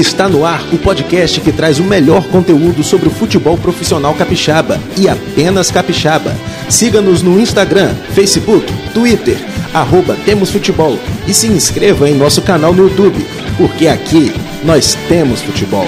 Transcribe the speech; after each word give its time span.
Está 0.00 0.30
no 0.30 0.46
ar 0.46 0.64
o 0.72 0.78
podcast 0.78 1.38
que 1.42 1.52
traz 1.52 1.78
o 1.78 1.84
melhor 1.84 2.26
conteúdo 2.28 2.82
sobre 2.82 3.08
o 3.08 3.10
futebol 3.10 3.58
profissional 3.58 4.14
capixaba 4.14 4.80
e 4.96 5.06
apenas 5.06 5.70
capixaba. 5.70 6.34
Siga-nos 6.70 7.20
no 7.20 7.38
Instagram, 7.38 7.94
Facebook, 8.14 8.64
Twitter, 8.94 9.36
arroba 9.74 10.16
Temos 10.24 10.50
Futebol 10.50 10.98
e 11.28 11.34
se 11.34 11.48
inscreva 11.48 12.08
em 12.08 12.14
nosso 12.14 12.40
canal 12.40 12.72
no 12.72 12.88
YouTube, 12.88 13.22
porque 13.58 13.88
aqui 13.88 14.32
nós 14.64 14.96
temos 15.06 15.42
futebol. 15.42 15.84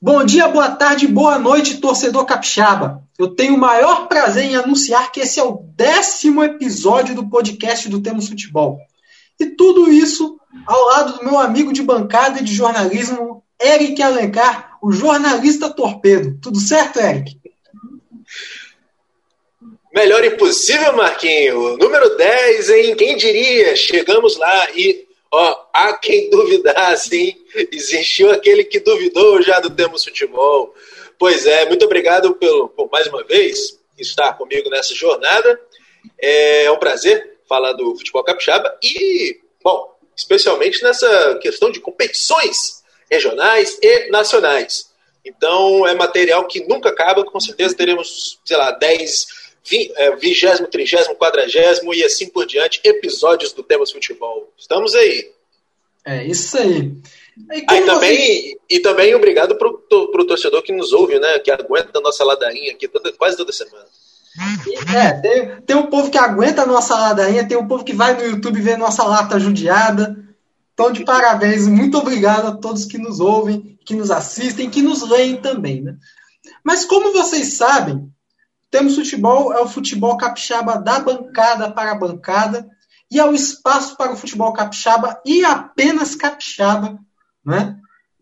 Bom 0.00 0.24
dia, 0.24 0.48
boa 0.48 0.70
tarde, 0.70 1.06
boa 1.06 1.38
noite, 1.38 1.76
torcedor 1.76 2.24
capixaba. 2.24 3.02
Eu 3.18 3.28
tenho 3.28 3.54
o 3.54 3.60
maior 3.60 4.08
prazer 4.08 4.44
em 4.44 4.56
anunciar 4.56 5.12
que 5.12 5.20
esse 5.20 5.38
é 5.38 5.44
o 5.44 5.62
décimo 5.76 6.42
episódio 6.42 7.14
do 7.14 7.28
podcast 7.28 7.86
do 7.86 8.00
Temos 8.00 8.26
Futebol. 8.26 8.78
E 9.40 9.46
tudo 9.46 9.90
isso 9.90 10.38
ao 10.66 10.84
lado 10.86 11.18
do 11.18 11.24
meu 11.24 11.38
amigo 11.38 11.72
de 11.72 11.82
bancada 11.82 12.40
e 12.40 12.44
de 12.44 12.54
jornalismo, 12.54 13.42
Eric 13.60 14.02
Alencar, 14.02 14.78
o 14.82 14.92
jornalista 14.92 15.70
torpedo. 15.70 16.38
Tudo 16.40 16.60
certo, 16.60 16.98
Eric? 17.00 17.38
Melhor 19.92 20.24
impossível, 20.24 20.94
Marquinho. 20.94 21.76
Número 21.76 22.16
10, 22.16 22.70
hein? 22.70 22.96
Quem 22.96 23.16
diria? 23.16 23.74
Chegamos 23.74 24.36
lá 24.36 24.70
e, 24.74 25.06
ó, 25.32 25.66
há 25.72 25.92
quem 25.94 26.30
duvidasse, 26.30 27.16
hein? 27.16 27.44
Existiu 27.72 28.30
aquele 28.30 28.64
que 28.64 28.78
duvidou 28.78 29.42
já 29.42 29.58
do 29.58 29.70
Temos 29.70 30.04
Futebol. 30.04 30.74
Pois 31.18 31.44
é, 31.46 31.66
muito 31.66 31.84
obrigado 31.84 32.34
pelo, 32.36 32.68
por 32.68 32.88
mais 32.90 33.06
uma 33.08 33.24
vez 33.24 33.78
estar 33.98 34.34
comigo 34.34 34.70
nessa 34.70 34.94
jornada. 34.94 35.60
É 36.18 36.70
um 36.70 36.78
prazer 36.78 37.29
falar 37.50 37.72
do 37.72 37.96
futebol 37.96 38.22
capixaba 38.22 38.78
e, 38.80 39.40
bom, 39.60 39.92
especialmente 40.16 40.80
nessa 40.84 41.36
questão 41.42 41.72
de 41.72 41.80
competições 41.80 42.84
regionais 43.10 43.76
e 43.82 44.08
nacionais. 44.08 44.88
Então, 45.24 45.84
é 45.84 45.94
material 45.94 46.46
que 46.46 46.60
nunca 46.68 46.90
acaba, 46.90 47.24
com 47.24 47.40
certeza 47.40 47.76
teremos, 47.76 48.38
sei 48.44 48.56
lá, 48.56 48.70
10, 48.70 49.26
20, 49.68 49.92
é, 49.96 50.16
20 50.16 50.66
30, 50.70 51.14
40 51.16 51.96
e 51.96 52.04
assim 52.04 52.28
por 52.28 52.46
diante, 52.46 52.80
episódios 52.84 53.52
do 53.52 53.64
Temos 53.64 53.90
Futebol. 53.90 54.52
Estamos 54.56 54.94
aí. 54.94 55.32
É 56.06 56.24
isso 56.24 56.56
aí. 56.56 56.92
E, 57.52 57.64
ah, 57.66 57.76
e 57.76 57.84
também, 57.84 58.16
você... 58.16 58.58
e 58.70 58.78
também 58.80 59.14
obrigado 59.14 59.56
para 59.56 59.68
o 59.68 60.26
torcedor 60.26 60.62
que 60.62 60.72
nos 60.72 60.92
ouve, 60.92 61.18
né? 61.18 61.38
Que 61.40 61.50
aguenta 61.50 61.98
a 61.98 62.00
nossa 62.00 62.24
ladainha 62.24 62.72
aqui 62.72 62.86
toda, 62.86 63.12
quase 63.12 63.36
toda 63.36 63.52
semana. 63.52 63.86
É, 64.94 65.12
tem, 65.20 65.60
tem 65.62 65.76
um 65.76 65.86
povo 65.86 66.10
que 66.10 66.18
aguenta 66.18 66.62
a 66.62 66.66
nossa 66.66 66.94
ladainha, 66.94 67.46
tem 67.46 67.58
um 67.58 67.68
povo 67.68 67.84
que 67.84 67.92
vai 67.92 68.14
no 68.14 68.24
YouTube 68.24 68.60
ver 68.60 68.78
nossa 68.78 69.04
lata 69.04 69.38
judiada. 69.38 70.16
Então, 70.72 70.90
de 70.90 71.04
parabéns, 71.04 71.66
muito 71.66 71.98
obrigado 71.98 72.46
a 72.48 72.56
todos 72.56 72.86
que 72.86 72.96
nos 72.96 73.20
ouvem, 73.20 73.78
que 73.84 73.94
nos 73.94 74.10
assistem, 74.10 74.70
que 74.70 74.80
nos 74.80 75.08
leem 75.08 75.36
também, 75.36 75.82
né? 75.82 75.96
Mas 76.64 76.86
como 76.86 77.12
vocês 77.12 77.54
sabem, 77.54 78.10
temos 78.70 78.94
futebol, 78.94 79.52
é 79.52 79.60
o 79.60 79.68
futebol 79.68 80.16
capixaba 80.16 80.78
da 80.78 80.98
bancada 81.00 81.70
para 81.70 81.92
a 81.92 81.98
bancada, 81.98 82.66
e 83.10 83.18
é 83.18 83.24
o 83.24 83.34
espaço 83.34 83.96
para 83.96 84.12
o 84.12 84.16
futebol 84.16 84.52
capixaba 84.52 85.20
e 85.26 85.44
apenas 85.44 86.14
capixaba, 86.14 86.98
né? 87.44 87.76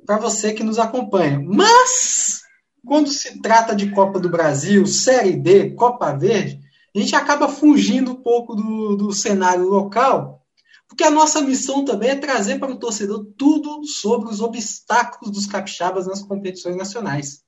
Para 0.04 0.16
você 0.16 0.52
que 0.52 0.64
nos 0.64 0.78
acompanha. 0.78 1.40
Mas 1.44 2.42
quando 2.84 3.08
se 3.10 3.40
trata 3.40 3.74
de 3.74 3.90
Copa 3.90 4.18
do 4.18 4.28
Brasil, 4.28 4.86
Série 4.86 5.36
D, 5.36 5.70
Copa 5.70 6.12
Verde, 6.12 6.60
a 6.94 6.98
gente 6.98 7.14
acaba 7.14 7.48
fugindo 7.48 8.12
um 8.12 8.22
pouco 8.22 8.54
do, 8.54 8.96
do 8.96 9.12
cenário 9.12 9.68
local, 9.68 10.42
porque 10.88 11.04
a 11.04 11.10
nossa 11.10 11.40
missão 11.40 11.84
também 11.84 12.10
é 12.10 12.16
trazer 12.16 12.58
para 12.58 12.72
o 12.72 12.78
torcedor 12.78 13.26
tudo 13.36 13.84
sobre 13.84 14.30
os 14.30 14.40
obstáculos 14.40 15.30
dos 15.30 15.46
capixabas 15.46 16.06
nas 16.06 16.22
competições 16.22 16.76
nacionais. 16.76 17.42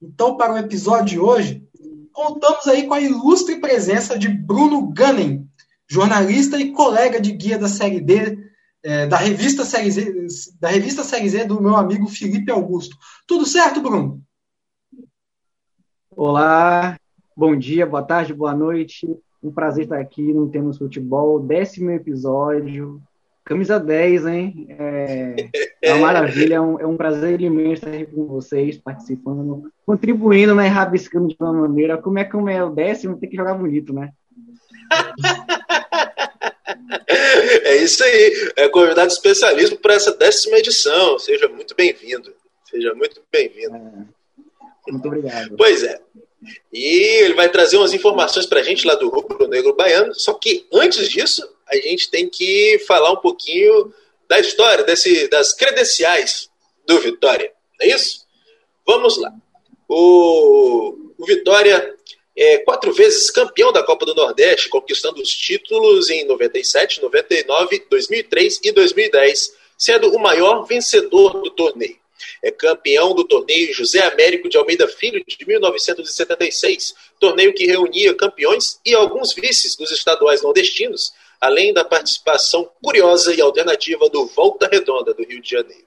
Então, 0.00 0.36
para 0.36 0.52
o 0.52 0.58
episódio 0.58 1.06
de 1.06 1.18
hoje, 1.18 1.66
contamos 2.12 2.66
aí 2.66 2.86
com 2.86 2.94
a 2.94 3.00
ilustre 3.00 3.60
presença 3.60 4.18
de 4.18 4.28
Bruno 4.28 4.92
Gunning, 4.92 5.48
jornalista 5.88 6.58
e 6.58 6.72
colega 6.72 7.20
de 7.20 7.32
guia 7.32 7.58
da 7.58 7.68
Série 7.68 8.00
D, 8.00 8.38
é, 8.82 9.06
da, 9.06 9.16
revista 9.16 9.64
Série 9.64 9.90
Z, 9.90 10.26
da 10.60 10.68
revista 10.68 11.02
Série 11.02 11.28
Z 11.28 11.46
do 11.46 11.60
meu 11.60 11.76
amigo 11.76 12.06
Felipe 12.06 12.52
Augusto. 12.52 12.96
Tudo 13.26 13.46
certo, 13.46 13.80
Bruno? 13.80 14.22
Olá, 16.18 16.98
bom 17.36 17.54
dia, 17.54 17.84
boa 17.84 18.02
tarde, 18.02 18.32
boa 18.32 18.54
noite. 18.54 19.06
Um 19.42 19.52
prazer 19.52 19.84
estar 19.84 20.00
aqui 20.00 20.32
no 20.32 20.48
Temos 20.48 20.78
Futebol, 20.78 21.38
décimo 21.38 21.90
episódio. 21.90 23.02
Camisa 23.44 23.78
10, 23.78 24.26
hein? 24.26 24.66
É, 24.70 25.50
é 25.82 25.92
uma 25.92 26.06
maravilha, 26.06 26.54
é 26.54 26.60
um, 26.60 26.80
é 26.80 26.86
um 26.86 26.96
prazer 26.96 27.42
imenso 27.42 27.84
estar 27.84 27.90
aqui 27.90 28.06
com 28.06 28.24
vocês, 28.28 28.78
participando, 28.78 29.70
contribuindo, 29.84 30.54
né? 30.54 30.68
Rabiscando 30.68 31.28
de 31.28 31.36
uma 31.38 31.52
maneira. 31.52 31.98
Como 31.98 32.18
é 32.18 32.24
que 32.24 32.34
é 32.34 32.64
o 32.64 32.70
décimo, 32.70 33.18
tem 33.18 33.28
que 33.28 33.36
jogar 33.36 33.52
bonito, 33.52 33.92
né? 33.92 34.10
É 37.62 37.76
isso 37.76 38.02
aí. 38.02 38.52
É 38.56 38.68
convidado 38.70 39.08
especialista 39.08 39.76
para 39.76 39.92
essa 39.92 40.16
décima 40.16 40.56
edição. 40.56 41.18
Seja 41.18 41.46
muito 41.46 41.74
bem-vindo. 41.76 42.32
Seja 42.64 42.94
muito 42.94 43.20
bem-vindo. 43.30 43.76
É. 43.76 44.15
Muito 44.88 45.06
obrigado. 45.06 45.56
Pois 45.56 45.82
é. 45.82 46.00
E 46.72 47.22
ele 47.22 47.34
vai 47.34 47.48
trazer 47.48 47.76
umas 47.76 47.92
informações 47.92 48.46
para 48.46 48.60
a 48.60 48.62
gente 48.62 48.86
lá 48.86 48.94
do 48.94 49.08
Rubro 49.08 49.48
Negro 49.48 49.74
Baiano. 49.74 50.14
Só 50.14 50.34
que 50.34 50.66
antes 50.72 51.08
disso, 51.08 51.48
a 51.66 51.76
gente 51.76 52.10
tem 52.10 52.28
que 52.28 52.78
falar 52.86 53.12
um 53.12 53.16
pouquinho 53.16 53.92
da 54.28 54.38
história, 54.38 54.84
desse, 54.84 55.28
das 55.28 55.52
credenciais 55.52 56.48
do 56.86 57.00
Vitória. 57.00 57.52
Não 57.80 57.86
é 57.86 57.90
isso? 57.90 58.26
Vamos 58.86 59.18
lá. 59.18 59.32
O, 59.88 61.12
o 61.18 61.24
Vitória 61.24 61.94
é 62.36 62.58
quatro 62.58 62.92
vezes 62.92 63.30
campeão 63.30 63.72
da 63.72 63.82
Copa 63.82 64.04
do 64.04 64.14
Nordeste, 64.14 64.68
conquistando 64.68 65.20
os 65.20 65.30
títulos 65.30 66.10
em 66.10 66.24
97, 66.24 67.00
99, 67.00 67.86
2003 67.88 68.60
e 68.62 68.72
2010, 68.72 69.54
sendo 69.78 70.14
o 70.14 70.18
maior 70.18 70.64
vencedor 70.64 71.40
do 71.42 71.50
torneio. 71.50 71.96
É 72.42 72.50
campeão 72.50 73.14
do 73.14 73.24
torneio 73.24 73.72
José 73.72 74.00
Américo 74.00 74.48
de 74.48 74.56
Almeida 74.56 74.86
Filho 74.88 75.22
de 75.26 75.46
1976, 75.46 76.94
torneio 77.18 77.54
que 77.54 77.66
reunia 77.66 78.14
campeões 78.14 78.80
e 78.84 78.94
alguns 78.94 79.32
vices 79.34 79.76
dos 79.76 79.90
estaduais 79.90 80.42
nordestinos, 80.42 81.12
além 81.40 81.72
da 81.72 81.84
participação 81.84 82.70
curiosa 82.82 83.34
e 83.34 83.40
alternativa 83.40 84.08
do 84.08 84.26
Volta 84.26 84.68
Redonda 84.70 85.12
do 85.12 85.24
Rio 85.24 85.40
de 85.40 85.50
Janeiro. 85.50 85.86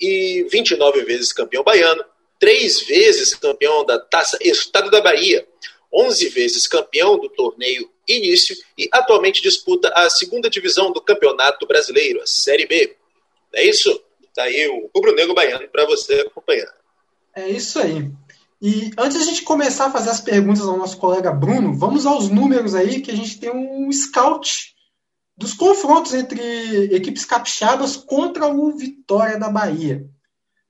E 0.00 0.46
29 0.50 1.02
vezes 1.02 1.32
campeão 1.32 1.62
baiano, 1.62 2.04
três 2.38 2.80
vezes 2.82 3.34
campeão 3.34 3.84
da 3.84 3.98
Taça 3.98 4.38
Estado 4.40 4.90
da 4.90 5.00
Bahia, 5.00 5.46
11 5.92 6.28
vezes 6.28 6.66
campeão 6.66 7.18
do 7.18 7.28
torneio 7.28 7.90
Início 8.08 8.56
e 8.76 8.88
atualmente 8.92 9.40
disputa 9.40 9.88
a 9.94 10.10
segunda 10.10 10.50
divisão 10.50 10.90
do 10.90 11.00
Campeonato 11.00 11.66
Brasileiro, 11.66 12.20
a 12.20 12.26
Série 12.26 12.66
B. 12.66 12.96
Não 13.52 13.60
é 13.60 13.64
isso? 13.64 14.02
Tá 14.34 14.44
aí 14.44 14.68
o 14.68 14.90
Rubro 14.94 15.14
Negro 15.14 15.34
Baiano 15.34 15.68
para 15.68 15.86
você 15.86 16.14
acompanhar. 16.20 16.72
É 17.34 17.48
isso 17.48 17.78
aí. 17.78 18.10
E 18.62 18.90
antes 18.98 19.16
a 19.16 19.24
gente 19.24 19.42
começar 19.42 19.86
a 19.86 19.90
fazer 19.90 20.10
as 20.10 20.20
perguntas 20.20 20.62
ao 20.62 20.76
nosso 20.76 20.98
colega 20.98 21.32
Bruno, 21.32 21.74
vamos 21.74 22.04
aos 22.04 22.28
números 22.28 22.74
aí, 22.74 23.00
que 23.00 23.10
a 23.10 23.16
gente 23.16 23.40
tem 23.40 23.50
um 23.50 23.90
scout 23.90 24.74
dos 25.36 25.54
confrontos 25.54 26.12
entre 26.12 26.94
equipes 26.94 27.24
capixabas 27.24 27.96
contra 27.96 28.46
o 28.46 28.76
Vitória 28.76 29.38
da 29.38 29.48
Bahia. 29.48 30.06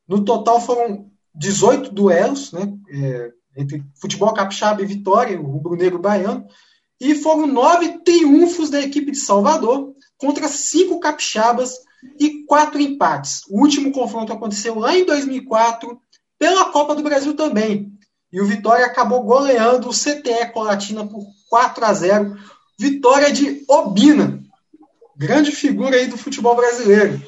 No 0.06 0.24
total 0.24 0.60
foram 0.60 1.10
18 1.34 1.90
duelos, 1.90 2.52
né, 2.52 2.72
é, 2.88 3.32
entre 3.56 3.82
futebol 4.00 4.32
capixaba 4.32 4.80
e 4.82 4.86
Vitória, 4.86 5.40
o 5.40 5.44
rubro-negro 5.44 5.98
baiano, 5.98 6.46
e 7.00 7.16
foram 7.16 7.48
nove 7.48 7.98
triunfos 8.04 8.70
da 8.70 8.80
equipe 8.80 9.10
de 9.10 9.18
Salvador 9.18 9.92
contra 10.16 10.46
cinco 10.46 11.00
capixabas 11.00 11.74
e 12.18 12.44
quatro 12.44 12.80
empates. 12.80 13.42
O 13.48 13.60
último 13.60 13.92
confronto 13.92 14.32
aconteceu 14.32 14.78
lá 14.78 14.96
em 14.96 15.04
2004, 15.04 16.00
pela 16.38 16.66
Copa 16.66 16.94
do 16.94 17.02
Brasil 17.02 17.34
também. 17.34 17.92
E 18.32 18.40
o 18.40 18.46
Vitória 18.46 18.86
acabou 18.86 19.22
goleando 19.22 19.88
o 19.88 19.94
CTE 19.94 20.52
Colatina 20.52 21.06
por 21.06 21.24
4 21.48 21.84
a 21.84 21.92
0. 21.92 22.36
Vitória 22.78 23.32
de 23.32 23.64
Obina, 23.68 24.42
grande 25.16 25.52
figura 25.52 25.96
aí 25.96 26.06
do 26.06 26.16
futebol 26.16 26.54
brasileiro. 26.54 27.20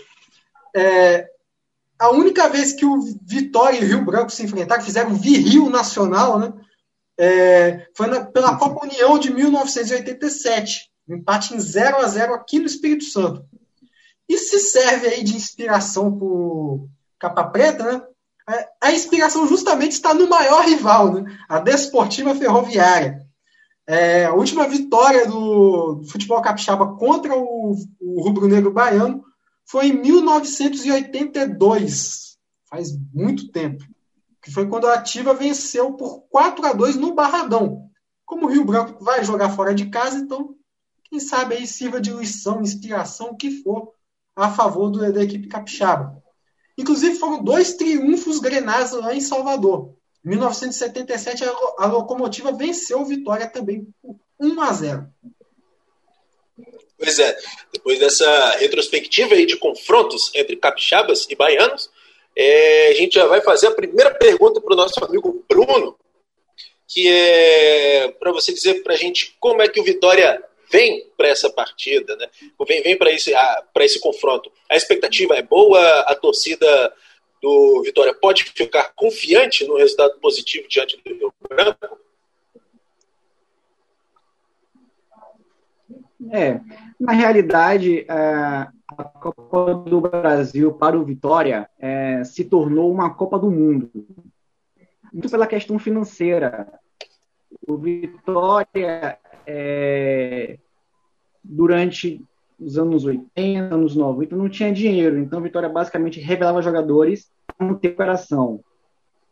É, 0.75 1.29
a 1.99 2.11
única 2.11 2.49
vez 2.49 2.73
que 2.73 2.87
o 2.87 3.01
Vitória 3.23 3.79
e 3.79 3.85
o 3.85 3.87
Rio 3.87 4.05
Branco 4.05 4.31
se 4.31 4.43
enfrentaram, 4.43 4.83
fizeram 4.83 5.15
viril 5.15 5.69
nacional, 5.69 6.39
né? 6.39 6.53
É, 7.19 7.87
foi 7.95 8.07
na, 8.07 8.25
pela 8.25 8.57
Copa 8.57 8.87
União 8.87 9.19
de 9.19 9.33
1987. 9.33 10.91
Um 11.07 11.17
empate 11.17 11.55
em 11.55 11.61
0 11.61 11.99
a 11.99 12.09
0 12.09 12.35
aqui 12.35 12.59
no 12.59 12.67
Espírito 12.67 13.05
Santo. 13.05 13.45
E 14.33 14.39
se 14.39 14.59
serve 14.59 15.07
aí 15.09 15.23
de 15.23 15.37
inspiração 15.37 16.19
para 16.19 16.27
Capa 17.19 17.45
Preta, 17.51 17.85
né? 17.85 18.03
A 18.81 18.91
inspiração 18.91 19.47
justamente 19.47 19.93
está 19.93 20.15
no 20.15 20.27
maior 20.27 20.65
rival, 20.65 21.13
né? 21.13 21.39
a 21.47 21.59
Desportiva 21.59 22.35
Ferroviária. 22.35 23.27
É, 23.87 24.25
a 24.25 24.33
última 24.33 24.67
vitória 24.67 25.27
do, 25.27 25.97
do 25.97 26.09
futebol 26.09 26.41
capixaba 26.41 26.97
contra 26.97 27.37
o, 27.37 27.77
o 28.01 28.23
rubro-negro 28.23 28.73
baiano 28.73 29.23
foi 29.67 29.89
em 29.89 30.01
1982, 30.01 32.39
faz 32.71 32.89
muito 33.13 33.53
tempo, 33.53 33.85
que 34.43 34.51
foi 34.51 34.67
quando 34.67 34.87
a 34.87 34.95
Ativa 34.95 35.35
venceu 35.35 35.93
por 35.93 36.23
4 36.31 36.67
a 36.67 36.73
2 36.73 36.97
no 36.97 37.15
Barradão. 37.15 37.91
Como 38.25 38.47
o 38.47 38.49
Rio 38.49 38.65
Branco 38.65 39.05
vai 39.05 39.23
jogar 39.25 39.51
fora 39.51 39.75
de 39.75 39.91
casa, 39.91 40.17
então, 40.17 40.55
quem 41.05 41.21
sabe 41.21 41.55
aí 41.55 41.67
sirva 41.67 42.01
de 42.01 42.11
lição, 42.11 42.63
inspiração, 42.63 43.33
o 43.33 43.37
que 43.37 43.63
for, 43.63 43.93
a 44.35 44.51
favor 44.51 44.91
do, 44.91 45.13
da 45.13 45.23
equipe 45.23 45.49
capixaba. 45.49 46.23
Inclusive, 46.77 47.17
foram 47.17 47.43
dois 47.43 47.75
triunfos 47.75 48.41
grenais 48.41 48.93
lá 48.93 49.15
em 49.15 49.21
Salvador. 49.21 49.95
Em 50.25 50.31
1977, 50.31 51.45
a, 51.79 51.87
locomotiva 51.87 52.53
venceu 52.53 53.01
o 53.01 53.05
Vitória 53.05 53.47
também 53.47 53.87
por 54.01 54.17
1 54.41 54.61
a 54.61 54.73
0. 54.73 55.07
Pois 56.97 57.19
é, 57.19 57.37
depois 57.73 57.99
dessa 57.99 58.51
retrospectiva 58.59 59.35
aí 59.35 59.45
de 59.45 59.57
confrontos 59.57 60.31
entre 60.35 60.57
capixabas 60.57 61.27
e 61.29 61.35
baianos, 61.35 61.91
é, 62.37 62.89
a 62.89 62.95
gente 62.95 63.15
já 63.15 63.27
vai 63.27 63.41
fazer 63.41 63.67
a 63.67 63.75
primeira 63.75 64.15
pergunta 64.15 64.61
para 64.61 64.73
o 64.73 64.77
nosso 64.77 65.05
amigo 65.05 65.45
Bruno, 65.49 65.99
que 66.87 67.09
é 67.09 68.09
para 68.21 68.33
você 68.33 68.53
dizer 68.53 68.83
para 68.83 68.95
a 68.95 68.97
gente 68.97 69.37
como 69.41 69.61
é 69.61 69.69
que 69.69 69.81
o 69.81 69.85
Vitória 69.85 70.43
vem 70.73 71.07
para 71.17 71.29
essa 71.29 71.51
partida, 71.51 72.17
né? 72.17 72.29
vem, 72.67 72.83
vem 72.83 72.97
para 72.97 73.13
esse, 73.13 73.33
esse 73.81 74.01
confronto. 74.01 74.51
A 74.71 74.75
expectativa 74.75 75.35
é 75.37 75.43
boa, 75.43 76.01
a 76.01 76.15
torcida 76.15 76.93
do 77.43 77.83
Vitória 77.83 78.15
pode 78.15 78.45
ficar 78.45 78.93
confiante 78.95 79.67
no 79.67 79.77
resultado 79.77 80.19
positivo 80.21 80.67
diante 80.69 80.97
do 80.97 81.15
Rio 81.15 81.35
Branco? 81.49 81.99
É, 86.31 86.61
na 86.99 87.13
realidade, 87.13 88.07
é, 88.09 88.69
a 88.97 89.05
Copa 89.05 89.75
do 89.75 90.01
Brasil 90.01 90.73
para 90.73 90.97
o 90.97 91.05
Vitória 91.05 91.69
é, 91.79 92.23
se 92.23 92.45
tornou 92.45 92.93
uma 92.93 93.13
Copa 93.15 93.39
do 93.39 93.51
Mundo. 93.51 93.91
Muito 95.13 95.29
pela 95.29 95.47
questão 95.47 95.79
financeira. 95.81 96.73
O 97.67 97.77
Vitória, 97.77 99.19
é, 99.45 100.59
durante 101.53 102.25
os 102.59 102.79
anos 102.79 103.05
80, 103.05 103.75
anos 103.75 103.95
90, 103.95 104.37
não 104.37 104.49
tinha 104.49 104.73
dinheiro. 104.73 105.19
Então, 105.19 105.39
a 105.39 105.43
Vitória 105.43 105.69
basicamente 105.69 106.21
revelava 106.21 106.63
jogadores 106.63 107.31
não 107.59 107.75
ter 107.75 107.89
operação. 107.89 108.61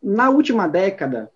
Na 0.03 0.31
última 0.31 0.67
década, 0.67 1.31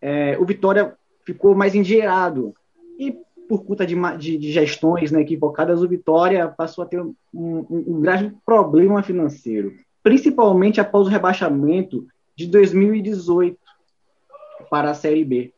é, 0.00 0.38
o 0.38 0.44
Vitória 0.44 0.94
ficou 1.24 1.54
mais 1.54 1.74
endinheirado. 1.74 2.54
E 2.98 3.16
por 3.48 3.64
conta 3.64 3.86
de, 3.86 3.96
de, 4.18 4.38
de 4.38 4.52
gestões 4.52 5.10
né, 5.10 5.20
equivocadas, 5.20 5.82
o 5.82 5.88
Vitória 5.88 6.48
passou 6.48 6.84
a 6.84 6.86
ter 6.86 7.00
um, 7.00 7.14
um, 7.34 7.66
um 7.70 8.00
grave 8.00 8.32
problema 8.44 9.02
financeiro, 9.02 9.74
principalmente 10.02 10.80
após 10.80 11.06
o 11.06 11.10
rebaixamento 11.10 12.06
de 12.36 12.46
2018 12.46 13.58
para 14.70 14.90
a 14.90 14.94
Série 14.94 15.24
B. 15.24 15.52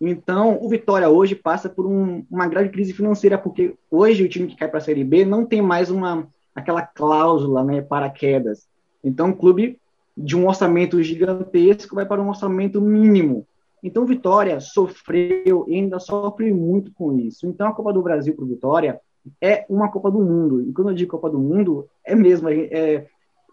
Então, 0.00 0.58
o 0.60 0.68
Vitória 0.68 1.08
hoje 1.08 1.34
passa 1.34 1.68
por 1.68 1.86
um, 1.86 2.24
uma 2.30 2.46
grave 2.46 2.68
crise 2.68 2.92
financeira, 2.92 3.38
porque 3.38 3.74
hoje 3.90 4.24
o 4.24 4.28
time 4.28 4.46
que 4.46 4.56
cai 4.56 4.68
para 4.68 4.78
a 4.78 4.82
Série 4.82 5.04
B 5.04 5.24
não 5.24 5.46
tem 5.46 5.62
mais 5.62 5.90
uma, 5.90 6.28
aquela 6.54 6.82
cláusula 6.82 7.64
né, 7.64 7.80
para 7.80 8.10
quedas. 8.10 8.68
Então, 9.02 9.30
o 9.30 9.36
clube 9.36 9.78
de 10.16 10.36
um 10.36 10.46
orçamento 10.46 11.02
gigantesco 11.02 11.94
vai 11.94 12.06
para 12.06 12.20
um 12.22 12.28
orçamento 12.28 12.80
mínimo. 12.80 13.46
Então, 13.82 14.02
o 14.02 14.06
Vitória 14.06 14.60
sofreu 14.60 15.64
e 15.68 15.74
ainda 15.74 15.98
sofre 15.98 16.52
muito 16.52 16.92
com 16.92 17.18
isso. 17.18 17.46
Então, 17.46 17.68
a 17.68 17.72
Copa 17.72 17.92
do 17.92 18.02
Brasil 18.02 18.34
para 18.34 18.44
o 18.44 18.48
Vitória 18.48 19.00
é 19.40 19.64
uma 19.68 19.90
Copa 19.90 20.10
do 20.10 20.20
Mundo. 20.20 20.62
E 20.62 20.72
quando 20.72 20.90
eu 20.90 20.94
digo 20.94 21.10
Copa 21.10 21.30
do 21.30 21.38
Mundo, 21.38 21.86
é 22.04 22.14
mesmo. 22.14 22.48
É, 22.48 23.06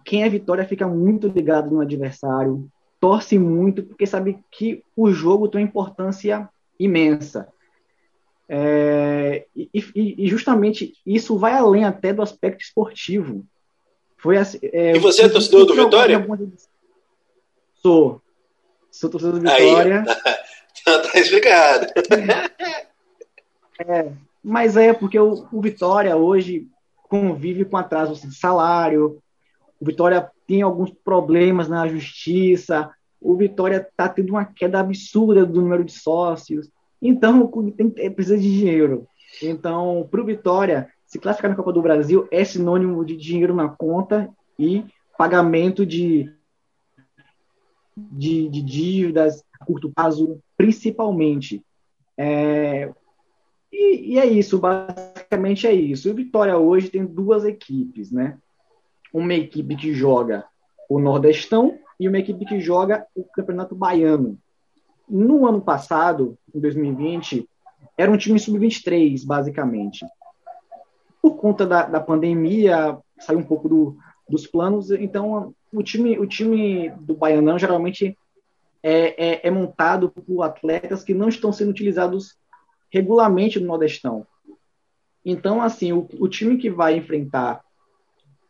quem 0.05 0.23
é 0.23 0.29
Vitória 0.29 0.65
fica 0.65 0.87
muito 0.87 1.27
ligado 1.27 1.71
no 1.71 1.79
adversário, 1.79 2.67
torce 3.03 3.37
muito, 3.37 3.83
porque 3.83 4.07
sabe 4.07 4.39
que 4.49 4.81
o 4.95 5.11
jogo 5.11 5.49
tem 5.49 5.59
uma 5.59 5.67
importância 5.67 6.47
imensa. 6.79 7.49
É, 8.47 9.45
e, 9.53 9.69
e, 9.93 10.25
justamente 10.25 10.93
isso 11.05 11.37
vai 11.37 11.51
além 11.51 11.83
até 11.83 12.13
do 12.13 12.21
aspecto 12.21 12.61
esportivo. 12.61 13.45
Foi 14.15 14.37
assim, 14.37 14.57
é, 14.63 14.95
e 14.95 14.99
você 14.99 15.23
é 15.23 15.27
torcedor 15.27 15.65
do 15.65 15.75
Vitória? 15.75 16.25
Sou. 17.73 18.21
Sou 18.89 19.09
torcedor 19.09 19.37
do 19.37 19.41
Vitória. 19.41 19.99
Aí, 19.99 20.05
tá, 20.85 20.99
tá 20.99 21.19
explicado. 21.19 21.87
É, 23.85 24.11
mas 24.41 24.77
é 24.77 24.93
porque 24.93 25.19
o, 25.19 25.47
o 25.51 25.59
Vitória 25.59 26.15
hoje 26.15 26.67
convive 27.09 27.65
com 27.65 27.75
atraso 27.75 28.13
de 28.27 28.33
salário, 28.35 29.21
o 29.79 29.85
Vitória 29.85 30.29
tem 30.47 30.61
alguns 30.61 30.91
problemas 30.91 31.67
na 31.67 31.87
justiça, 31.87 32.91
o 33.19 33.35
Vitória 33.35 33.77
está 33.77 34.09
tendo 34.09 34.31
uma 34.31 34.45
queda 34.45 34.79
absurda 34.79 35.45
do 35.45 35.61
número 35.61 35.83
de 35.83 35.93
sócios. 35.93 36.69
Então, 37.01 37.41
o 37.41 37.47
clube 37.47 37.71
tem, 37.71 37.89
precisa 37.89 38.37
de 38.37 38.51
dinheiro. 38.51 39.07
Então, 39.41 40.07
para 40.09 40.21
o 40.21 40.25
Vitória, 40.25 40.89
se 41.05 41.19
classificar 41.19 41.51
na 41.51 41.57
Copa 41.57 41.71
do 41.71 41.81
Brasil 41.81 42.27
é 42.31 42.43
sinônimo 42.43 43.03
de 43.05 43.15
dinheiro 43.15 43.55
na 43.55 43.69
conta 43.69 44.29
e 44.59 44.83
pagamento 45.17 45.85
de, 45.85 46.29
de, 47.95 48.49
de 48.49 48.61
dívidas 48.61 49.43
a 49.59 49.65
curto 49.65 49.91
prazo, 49.91 50.39
principalmente. 50.57 51.63
É, 52.17 52.91
e, 53.71 54.13
e, 54.13 54.19
é 54.19 54.25
isso, 54.25 54.59
basicamente 54.59 55.65
é 55.65 55.73
isso. 55.73 56.11
O 56.11 56.13
Vitória 56.15 56.57
hoje 56.57 56.89
tem 56.89 57.05
duas 57.05 57.45
equipes, 57.45 58.11
né? 58.11 58.37
Uma 59.13 59.35
equipe 59.35 59.75
que 59.75 59.93
joga 59.93 60.43
o 60.89 60.99
Nordestão 60.99 61.77
e 61.99 62.09
uma 62.09 62.17
equipe 62.17 62.45
que 62.45 62.59
joga 62.59 63.05
o 63.15 63.23
Campeonato 63.23 63.75
Baiano. 63.75 64.37
No 65.07 65.45
ano 65.47 65.61
passado, 65.61 66.37
em 66.53 66.59
2020, 66.59 67.47
era 67.97 68.11
um 68.11 68.17
time 68.17 68.39
sub-23, 68.39 69.23
basicamente. 69.25 70.05
Por 71.21 71.37
conta 71.37 71.65
da, 71.65 71.83
da 71.83 71.99
pandemia, 72.01 72.97
saiu 73.19 73.39
um 73.39 73.43
pouco 73.43 73.69
do, 73.69 73.97
dos 74.27 74.47
planos, 74.47 74.89
então 74.91 75.53
o 75.71 75.83
time, 75.83 76.17
o 76.17 76.25
time 76.25 76.89
do 76.89 77.15
Baianão 77.15 77.59
geralmente 77.59 78.17
é, 78.81 79.31
é, 79.31 79.47
é 79.47 79.51
montado 79.51 80.09
por 80.09 80.43
atletas 80.43 81.03
que 81.03 81.13
não 81.13 81.29
estão 81.29 81.53
sendo 81.53 81.69
utilizados 81.69 82.35
regularmente 82.91 83.59
no 83.59 83.67
Nordestão. 83.67 84.25
Então, 85.25 85.61
assim, 85.61 85.93
o, 85.93 86.07
o 86.19 86.27
time 86.27 86.57
que 86.57 86.69
vai 86.69 86.97
enfrentar 86.97 87.63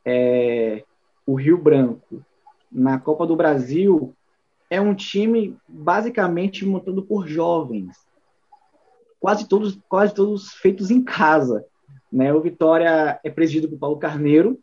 é, 0.05 0.83
o 1.25 1.35
Rio 1.35 1.57
Branco 1.57 2.23
na 2.71 2.99
Copa 2.99 3.25
do 3.25 3.35
Brasil 3.35 4.13
é 4.69 4.81
um 4.81 4.95
time 4.95 5.55
basicamente 5.67 6.65
montado 6.65 7.03
por 7.03 7.27
jovens, 7.27 7.95
quase 9.19 9.47
todos, 9.47 9.77
quase 9.87 10.13
todos 10.13 10.53
feitos 10.53 10.89
em 10.89 11.03
casa. 11.03 11.65
Né? 12.11 12.33
O 12.33 12.41
Vitória 12.41 13.19
é 13.23 13.29
presidido 13.29 13.69
por 13.69 13.77
Paulo 13.77 13.97
Carneiro, 13.97 14.59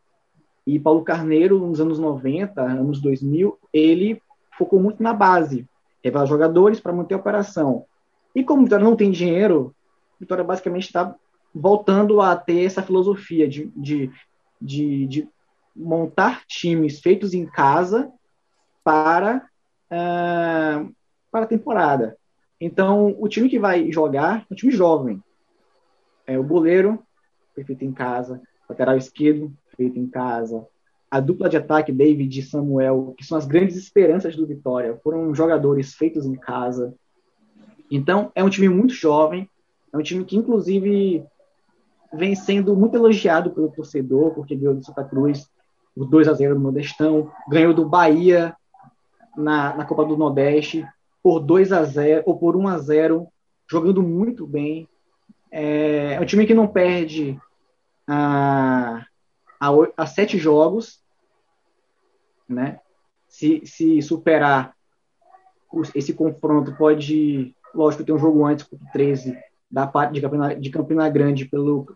e 0.67 0.79
Paulo 0.79 1.03
Carneiro, 1.03 1.59
nos 1.59 1.81
anos 1.81 1.99
90, 1.99 2.61
anos 2.61 3.01
2000, 3.01 3.59
ele 3.73 4.23
focou 4.57 4.81
muito 4.81 5.03
na 5.03 5.13
base, 5.13 5.67
levar 6.05 6.27
jogadores 6.27 6.79
para 6.79 6.93
manter 6.93 7.15
a 7.15 7.19
operação. 7.19 7.85
E 8.35 8.45
como 8.45 8.61
o 8.61 8.65
Vitória 8.65 8.85
não 8.85 8.97
tem 8.97 9.11
dinheiro, 9.11 9.75
Vitória 10.19 10.45
basicamente 10.45 10.85
está 10.85 11.15
voltando 11.53 12.21
a 12.21 12.37
ter 12.37 12.65
essa 12.65 12.83
filosofia 12.83 13.49
de, 13.49 13.67
de 13.75 14.11
de, 14.61 15.07
de 15.07 15.29
montar 15.75 16.45
times 16.47 17.01
feitos 17.01 17.33
em 17.35 17.47
casa 17.47 18.11
para, 18.85 19.49
uh, 19.87 20.95
para 21.31 21.45
a 21.45 21.49
temporada. 21.49 22.17
Então, 22.61 23.17
o 23.19 23.29
time 23.29 23.49
que 23.49 23.59
vai 23.59 23.91
jogar 23.91 24.41
é 24.41 24.53
um 24.53 24.57
time 24.57 24.73
jovem. 24.73 25.23
É 26.27 26.39
o 26.39 26.45
goleiro, 26.45 27.03
feito 27.65 27.85
em 27.85 27.93
casa, 27.93 28.41
lateral 28.69 28.97
esquerdo, 28.97 29.53
feito 29.77 29.99
em 29.99 30.07
casa. 30.07 30.67
A 31.11 31.21
dupla 31.21 31.49
de 31.49 31.57
ataque, 31.57 31.93
David 31.93 32.39
e 32.39 32.43
Samuel, 32.43 33.15
que 33.17 33.25
são 33.25 33.37
as 33.37 33.47
grandes 33.47 33.77
esperanças 33.77 34.37
do 34.37 34.47
Vitória, 34.47 34.99
foram 35.03 35.35
jogadores 35.35 35.95
feitos 35.95 36.25
em 36.25 36.35
casa. 36.35 36.95
Então, 37.91 38.31
é 38.35 38.45
um 38.45 38.51
time 38.51 38.69
muito 38.69 38.95
jovem, 38.95 39.49
é 39.93 39.97
um 39.97 40.03
time 40.03 40.25
que, 40.25 40.37
inclusive, 40.37 41.25
vem 42.13 42.35
sendo 42.35 42.77
muito 42.77 42.97
elogiado 42.97 43.51
pelo 43.51 43.71
torcedor, 43.71 44.33
porque 44.33 44.57
ganhou 44.57 44.75
do 44.75 44.85
Santa 44.85 45.05
Cruz 45.05 45.49
o 45.97 46.05
2 46.05 46.29
a 46.29 46.33
0 46.33 46.55
no 46.55 46.61
Nordestão, 46.61 47.31
ganhou 47.49 47.75
do 47.75 47.89
Bahia 47.89 48.57
na, 49.37 49.77
na 49.77 49.85
Copa 49.85 50.05
do 50.05 50.17
Nordeste 50.17 50.87
por 51.23 51.41
2 51.41 51.73
a 51.73 51.85
0 51.85 52.23
ou 52.27 52.39
por 52.39 52.57
1 52.57 52.69
a 52.69 52.79
0 52.79 53.29
jogando 53.71 54.03
muito 54.03 54.47
bem. 54.47 54.89
É, 55.51 56.15
é 56.15 56.21
um 56.21 56.25
time 56.25 56.47
que 56.47 56.55
não 56.55 56.67
perde 56.67 57.39
a, 58.07 59.05
a, 59.61 59.69
a 59.97 60.07
sete 60.07 60.39
jogos, 60.39 61.01
né? 62.49 62.81
Se, 63.29 63.63
se 63.65 64.03
superar 64.03 64.75
esse 65.95 66.13
confronto, 66.13 66.75
pode, 66.77 67.55
lógico, 67.73 68.05
ter 68.05 68.13
um 68.13 68.19
jogo 68.19 68.45
antes 68.45 68.67
o 68.73 68.79
13 68.93 69.39
da 69.71 69.87
parte 69.87 70.15
de 70.15 70.21
Campina, 70.21 70.55
de 70.55 70.71
Campina 70.71 71.09
Grande 71.09 71.45
pelo, 71.45 71.87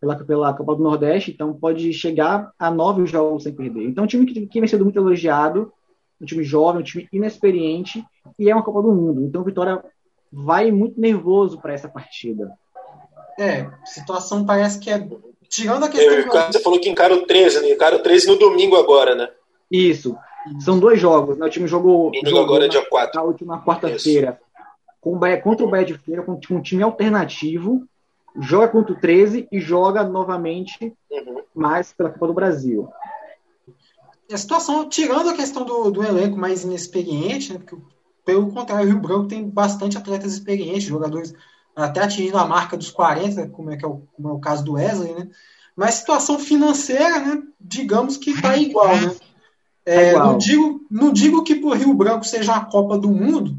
pela, 0.00 0.16
pela 0.16 0.54
Copa 0.54 0.74
do 0.74 0.82
Nordeste, 0.82 1.30
então 1.30 1.54
pode 1.54 1.92
chegar 1.92 2.52
a 2.58 2.70
nove 2.70 3.06
jogos 3.06 3.44
sem 3.44 3.54
perder. 3.54 3.88
Então, 3.88 4.04
um 4.04 4.06
time 4.06 4.26
que, 4.26 4.46
que 4.46 4.60
vem 4.60 4.68
sendo 4.68 4.84
muito 4.84 4.98
elogiado, 4.98 5.72
um 6.20 6.26
time 6.26 6.44
jovem, 6.44 6.80
um 6.80 6.84
time 6.84 7.08
inexperiente, 7.12 8.04
e 8.38 8.50
é 8.50 8.54
uma 8.54 8.62
Copa 8.62 8.82
do 8.82 8.92
Mundo. 8.92 9.24
Então, 9.24 9.42
Vitória 9.42 9.82
vai 10.32 10.70
muito 10.70 11.00
nervoso 11.00 11.60
para 11.60 11.72
essa 11.72 11.88
partida. 11.88 12.52
É, 13.38 13.68
situação 13.84 14.44
parece 14.44 14.78
que 14.78 14.90
é. 14.90 15.06
Tirando 15.48 15.84
a 15.84 15.88
questão. 15.88 16.38
É, 16.38 16.46
você 16.46 16.60
falou 16.60 16.80
que 16.80 16.88
encara 16.88 17.14
o 17.14 17.26
13, 17.26 17.60
né? 17.60 17.72
Encara 17.72 17.96
o 17.96 17.98
13 17.98 18.26
no 18.26 18.36
domingo 18.36 18.76
agora, 18.76 19.14
né? 19.14 19.28
Isso. 19.70 20.16
São 20.60 20.78
dois 20.78 20.98
jogos. 20.98 21.38
Né? 21.38 21.46
O 21.46 21.50
time 21.50 21.66
jogou. 21.66 22.06
Domingo 22.06 22.28
jogou 22.28 22.44
agora 22.44 22.64
é 22.66 22.68
dia 22.68 22.84
4. 22.84 23.20
Na 23.20 23.26
última 23.26 23.62
quarta-feira. 23.62 24.40
Contra 25.42 25.66
o 25.66 25.70
Bahia 25.70 25.84
de 25.84 25.98
Feira, 25.98 26.22
com 26.22 26.38
um 26.50 26.62
time 26.62 26.82
alternativo. 26.82 27.86
Joga 28.40 28.68
contra 28.68 28.94
o 28.94 28.98
13 28.98 29.48
e 29.52 29.60
joga 29.60 30.04
novamente 30.04 30.96
uhum. 31.10 31.42
mais 31.54 31.92
pela 31.92 32.08
Copa 32.08 32.28
do 32.28 32.32
Brasil. 32.32 32.88
A 34.32 34.36
situação, 34.38 34.88
tirando 34.88 35.28
a 35.28 35.34
questão 35.34 35.64
do, 35.64 35.90
do 35.90 36.02
elenco 36.02 36.38
mais 36.38 36.64
inexperiente, 36.64 37.52
né, 37.52 37.58
porque 37.58 37.76
pelo 38.24 38.50
contrário, 38.52 38.86
o 38.86 38.92
Rio 38.92 39.00
Branco 39.00 39.28
tem 39.28 39.48
bastante 39.48 39.98
atletas 39.98 40.32
experientes, 40.32 40.84
jogadores 40.84 41.34
até 41.74 42.02
atingindo 42.02 42.38
a 42.38 42.46
marca 42.46 42.76
dos 42.76 42.90
40, 42.90 43.48
como 43.48 43.70
é, 43.70 43.76
que 43.76 43.84
é, 43.84 43.88
o, 43.88 44.02
como 44.14 44.28
é 44.28 44.32
o 44.32 44.38
caso 44.38 44.64
do 44.64 44.74
Wesley, 44.74 45.12
né? 45.14 45.28
Mas 45.74 45.94
situação 45.94 46.38
financeira, 46.38 47.18
né, 47.18 47.42
digamos 47.60 48.16
que 48.16 48.30
está 48.30 48.56
igual, 48.56 48.94
né? 48.96 49.14
É, 49.84 50.10
é 50.10 50.18
não, 50.18 50.38
digo, 50.38 50.86
não 50.90 51.12
digo 51.12 51.42
que 51.42 51.56
para 51.56 51.70
o 51.70 51.74
Rio 51.74 51.94
Branco 51.94 52.24
seja 52.24 52.54
a 52.54 52.64
Copa 52.64 52.96
do 52.98 53.10
Mundo, 53.10 53.58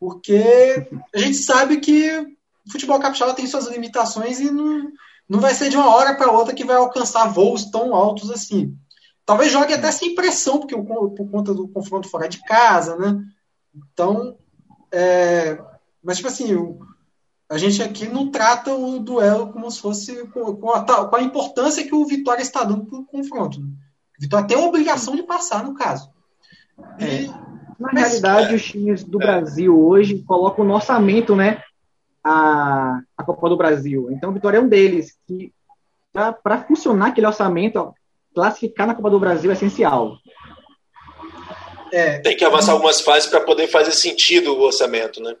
porque 0.00 0.88
a 1.14 1.18
gente 1.18 1.36
sabe 1.36 1.78
que 1.78 2.10
o 2.66 2.72
futebol 2.72 2.98
capixaba 2.98 3.34
tem 3.34 3.46
suas 3.46 3.68
limitações 3.68 4.40
e 4.40 4.50
não, 4.50 4.90
não 5.28 5.40
vai 5.40 5.54
ser 5.54 5.68
de 5.68 5.76
uma 5.76 5.94
hora 5.94 6.16
para 6.16 6.32
outra 6.32 6.54
que 6.54 6.64
vai 6.64 6.76
alcançar 6.76 7.26
voos 7.26 7.66
tão 7.66 7.94
altos 7.94 8.30
assim. 8.30 8.74
Talvez 9.26 9.52
jogue 9.52 9.74
até 9.74 9.92
sem 9.92 10.14
pressão, 10.14 10.58
porque 10.58 10.74
por 10.74 11.30
conta 11.30 11.52
do 11.52 11.68
confronto 11.68 12.08
fora 12.08 12.28
de 12.28 12.42
casa, 12.44 12.96
né? 12.96 13.22
Então, 13.92 14.36
é, 14.90 15.62
mas 16.02 16.16
tipo 16.16 16.28
assim, 16.28 16.78
a 17.48 17.58
gente 17.58 17.82
aqui 17.82 18.08
não 18.08 18.30
trata 18.30 18.74
o 18.74 18.98
duelo 18.98 19.52
como 19.52 19.70
se 19.70 19.80
fosse 19.80 20.26
com 20.28 20.70
a, 20.70 21.08
com 21.08 21.16
a 21.16 21.22
importância 21.22 21.84
que 21.84 21.94
o 21.94 22.06
Vitória 22.06 22.42
está 22.42 22.64
dando 22.64 22.86
para 22.86 22.98
o 22.98 23.04
confronto. 23.04 23.60
Né? 23.60 23.68
O 24.18 24.22
Vitória 24.22 24.46
tem 24.46 24.56
a 24.56 24.66
obrigação 24.66 25.14
de 25.14 25.22
passar, 25.22 25.62
no 25.62 25.74
caso. 25.74 26.10
E, 26.98 27.04
é. 27.26 27.49
Na 27.80 27.88
mas, 27.92 28.02
realidade, 28.02 28.54
os 28.54 28.62
times 28.62 29.02
do 29.02 29.20
é. 29.22 29.26
Brasil 29.26 29.76
hoje 29.82 30.22
colocam 30.26 30.64
no 30.64 30.74
orçamento, 30.74 31.34
né? 31.34 31.62
A, 32.22 33.00
a 33.16 33.24
Copa 33.24 33.48
do 33.48 33.56
Brasil. 33.56 34.08
Então, 34.10 34.30
o 34.30 34.32
Vitória 34.34 34.58
é 34.58 34.60
um 34.60 34.68
deles. 34.68 35.16
que 35.26 35.50
Para 36.12 36.64
funcionar 36.64 37.08
aquele 37.08 37.26
orçamento, 37.26 37.76
ó, 37.76 37.92
classificar 38.34 38.86
na 38.86 38.94
Copa 38.94 39.08
do 39.08 39.18
Brasil 39.18 39.50
é 39.50 39.54
essencial. 39.54 40.18
É, 41.90 42.18
Tem 42.18 42.36
que 42.36 42.44
avançar 42.44 42.72
algumas 42.72 43.00
fases 43.00 43.28
para 43.28 43.40
poder 43.40 43.66
fazer 43.66 43.92
sentido 43.92 44.52
o 44.52 44.60
orçamento, 44.60 45.22
né? 45.22 45.34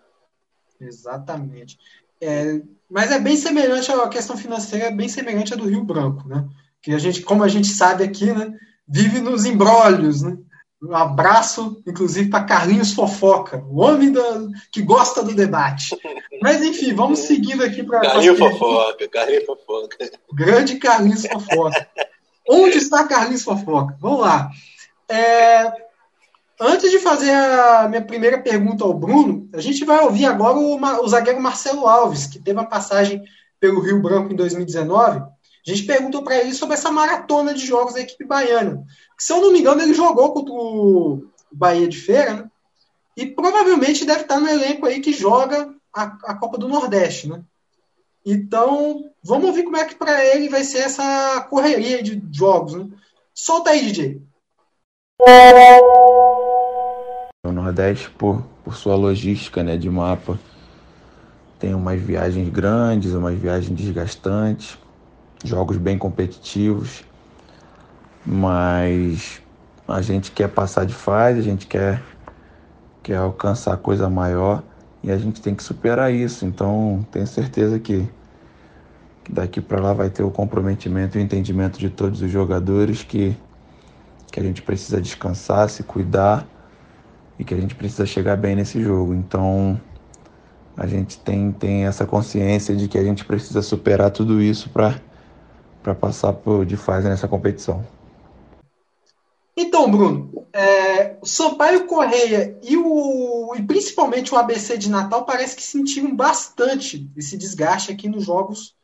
Exatamente. 0.80 1.78
É, 2.20 2.60
mas 2.90 3.12
é 3.12 3.18
bem 3.18 3.36
semelhante 3.36 3.92
a 3.92 4.08
questão 4.08 4.36
financeira, 4.36 4.86
é 4.86 4.90
bem 4.90 5.08
semelhante 5.08 5.52
à 5.52 5.56
do 5.56 5.68
Rio 5.68 5.84
Branco, 5.84 6.26
né? 6.26 6.48
Que 6.82 6.92
a 6.92 6.98
gente, 6.98 7.20
como 7.20 7.44
a 7.44 7.48
gente 7.48 7.68
sabe 7.68 8.02
aqui, 8.02 8.32
né, 8.32 8.52
vive 8.88 9.20
nos 9.20 9.44
embrólios, 9.44 10.22
né? 10.22 10.38
Um 10.82 10.96
abraço, 10.96 11.82
inclusive, 11.86 12.30
para 12.30 12.44
Carlinhos 12.44 12.94
Fofoca, 12.94 13.62
o 13.68 13.80
homem 13.80 14.10
da, 14.10 14.22
que 14.72 14.80
gosta 14.80 15.22
do 15.22 15.34
debate. 15.34 15.94
Mas, 16.42 16.62
enfim, 16.62 16.94
vamos 16.94 17.18
seguindo 17.20 17.62
aqui 17.62 17.82
para. 17.82 18.00
Carlinhos 18.00 18.38
Fofoca, 18.38 19.08
Carlinhos 19.08 19.44
Fofoca. 19.44 19.96
Grande 20.32 20.76
Carlinhos 20.76 21.26
Fofoca. 21.26 21.86
Onde 22.48 22.78
está 22.78 23.06
Carlinhos 23.06 23.42
Fofoca? 23.42 23.94
Vamos 24.00 24.20
lá. 24.20 24.50
É, 25.06 25.70
antes 26.58 26.90
de 26.90 26.98
fazer 26.98 27.30
a 27.30 27.86
minha 27.86 28.02
primeira 28.02 28.38
pergunta 28.38 28.82
ao 28.82 28.94
Bruno, 28.94 29.50
a 29.52 29.60
gente 29.60 29.84
vai 29.84 30.02
ouvir 30.02 30.24
agora 30.24 30.56
o, 30.56 30.80
o 31.04 31.08
zagueiro 31.08 31.42
Marcelo 31.42 31.86
Alves, 31.86 32.26
que 32.26 32.38
teve 32.38 32.58
uma 32.58 32.66
passagem 32.66 33.22
pelo 33.60 33.80
Rio 33.80 34.00
Branco 34.00 34.32
em 34.32 34.36
2019 34.36 35.20
a 35.66 35.70
gente 35.70 35.86
perguntou 35.86 36.22
para 36.22 36.38
ele 36.38 36.54
sobre 36.54 36.74
essa 36.74 36.90
maratona 36.90 37.52
de 37.52 37.66
jogos 37.66 37.94
da 37.94 38.00
equipe 38.00 38.24
baiana. 38.24 38.84
Se 39.18 39.32
eu 39.32 39.40
não 39.40 39.52
me 39.52 39.60
engano, 39.60 39.82
ele 39.82 39.92
jogou 39.92 40.32
contra 40.32 40.52
o 40.54 41.26
Bahia 41.52 41.86
de 41.86 41.98
Feira, 41.98 42.34
né? 42.34 42.50
E 43.16 43.26
provavelmente 43.26 44.06
deve 44.06 44.22
estar 44.22 44.40
no 44.40 44.48
elenco 44.48 44.86
aí 44.86 45.00
que 45.00 45.12
joga 45.12 45.74
a, 45.94 46.04
a 46.24 46.34
Copa 46.34 46.56
do 46.56 46.68
Nordeste, 46.68 47.28
né? 47.28 47.42
Então, 48.24 49.04
vamos 49.22 49.54
ver 49.54 49.64
como 49.64 49.76
é 49.76 49.84
que 49.84 49.94
para 49.94 50.24
ele 50.24 50.48
vai 50.48 50.64
ser 50.64 50.78
essa 50.78 51.40
correria 51.50 52.02
de 52.02 52.22
jogos, 52.32 52.74
né? 52.74 52.88
Solta 53.34 53.70
aí, 53.70 53.84
DJ. 53.84 54.22
O 57.44 57.52
Nordeste, 57.52 58.10
por, 58.10 58.42
por 58.64 58.74
sua 58.74 58.94
logística 58.94 59.62
né, 59.62 59.76
de 59.76 59.90
mapa, 59.90 60.38
tem 61.58 61.74
umas 61.74 62.00
viagens 62.00 62.48
grandes, 62.48 63.12
umas 63.12 63.38
viagens 63.38 63.76
desgastantes 63.76 64.78
jogos 65.44 65.76
bem 65.76 65.96
competitivos, 65.96 67.04
mas 68.24 69.40
a 69.88 70.02
gente 70.02 70.30
quer 70.30 70.48
passar 70.48 70.84
de 70.84 70.94
fase, 70.94 71.38
a 71.38 71.42
gente 71.42 71.66
quer, 71.66 72.02
quer 73.02 73.16
alcançar 73.16 73.76
coisa 73.78 74.08
maior 74.08 74.62
e 75.02 75.10
a 75.10 75.16
gente 75.16 75.40
tem 75.40 75.54
que 75.54 75.62
superar 75.62 76.12
isso. 76.12 76.44
Então, 76.44 77.06
tenho 77.10 77.26
certeza 77.26 77.78
que, 77.78 78.08
que 79.24 79.32
daqui 79.32 79.60
para 79.60 79.80
lá 79.80 79.92
vai 79.92 80.10
ter 80.10 80.22
o 80.22 80.30
comprometimento 80.30 81.16
e 81.16 81.20
o 81.20 81.24
entendimento 81.24 81.78
de 81.78 81.88
todos 81.88 82.20
os 82.20 82.30
jogadores 82.30 83.02
que, 83.02 83.36
que 84.30 84.38
a 84.38 84.42
gente 84.42 84.62
precisa 84.62 85.00
descansar, 85.00 85.68
se 85.70 85.82
cuidar 85.82 86.46
e 87.38 87.44
que 87.44 87.54
a 87.54 87.56
gente 87.56 87.74
precisa 87.74 88.04
chegar 88.04 88.36
bem 88.36 88.54
nesse 88.54 88.82
jogo. 88.82 89.14
Então, 89.14 89.80
a 90.76 90.86
gente 90.86 91.18
tem, 91.18 91.50
tem 91.50 91.86
essa 91.86 92.06
consciência 92.06 92.76
de 92.76 92.86
que 92.86 92.98
a 92.98 93.02
gente 93.02 93.24
precisa 93.24 93.62
superar 93.62 94.10
tudo 94.10 94.40
isso 94.40 94.68
para 94.70 95.00
para 95.82 95.94
passar 95.94 96.32
por, 96.32 96.64
de 96.64 96.76
fase 96.76 97.08
nessa 97.08 97.28
competição. 97.28 97.84
Então, 99.56 99.90
Bruno, 99.90 100.46
é, 100.52 101.18
o 101.20 101.26
Sampaio 101.26 101.86
Correia 101.86 102.58
e, 102.62 102.76
o, 102.76 103.54
e 103.56 103.62
principalmente 103.62 104.34
o 104.34 104.38
ABC 104.38 104.78
de 104.78 104.88
Natal 104.88 105.24
parece 105.24 105.56
que 105.56 105.62
sentiram 105.62 106.14
bastante 106.14 107.10
esse 107.16 107.36
desgaste 107.36 107.92
aqui 107.92 108.08
nos 108.08 108.24
jogos 108.24 108.74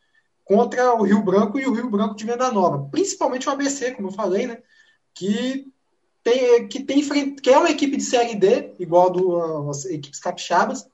contra 0.45 0.95
o 0.95 1.03
Rio 1.03 1.23
Branco 1.23 1.59
e 1.59 1.67
o 1.67 1.73
Rio 1.73 1.91
Branco 1.91 2.15
de 2.15 2.25
Venda 2.25 2.51
Nova. 2.53 2.89
Principalmente 2.91 3.49
o 3.49 3.53
ABC, 3.53 3.93
como 3.93 4.09
eu 4.09 4.13
falei, 4.13 4.47
né? 4.47 4.59
Que 5.15 5.67
tem, 6.23 6.69
que 6.69 6.85
tem 6.85 7.35
que 7.37 7.51
é 7.51 7.59
uma 7.59 7.71
equipe 7.71 7.97
de 7.97 8.03
Série 8.03 8.35
D, 8.35 8.75
igual 8.79 9.11
do, 9.11 9.71
as 9.71 9.85
equipes 9.87 10.21
capixabas, 10.21 10.87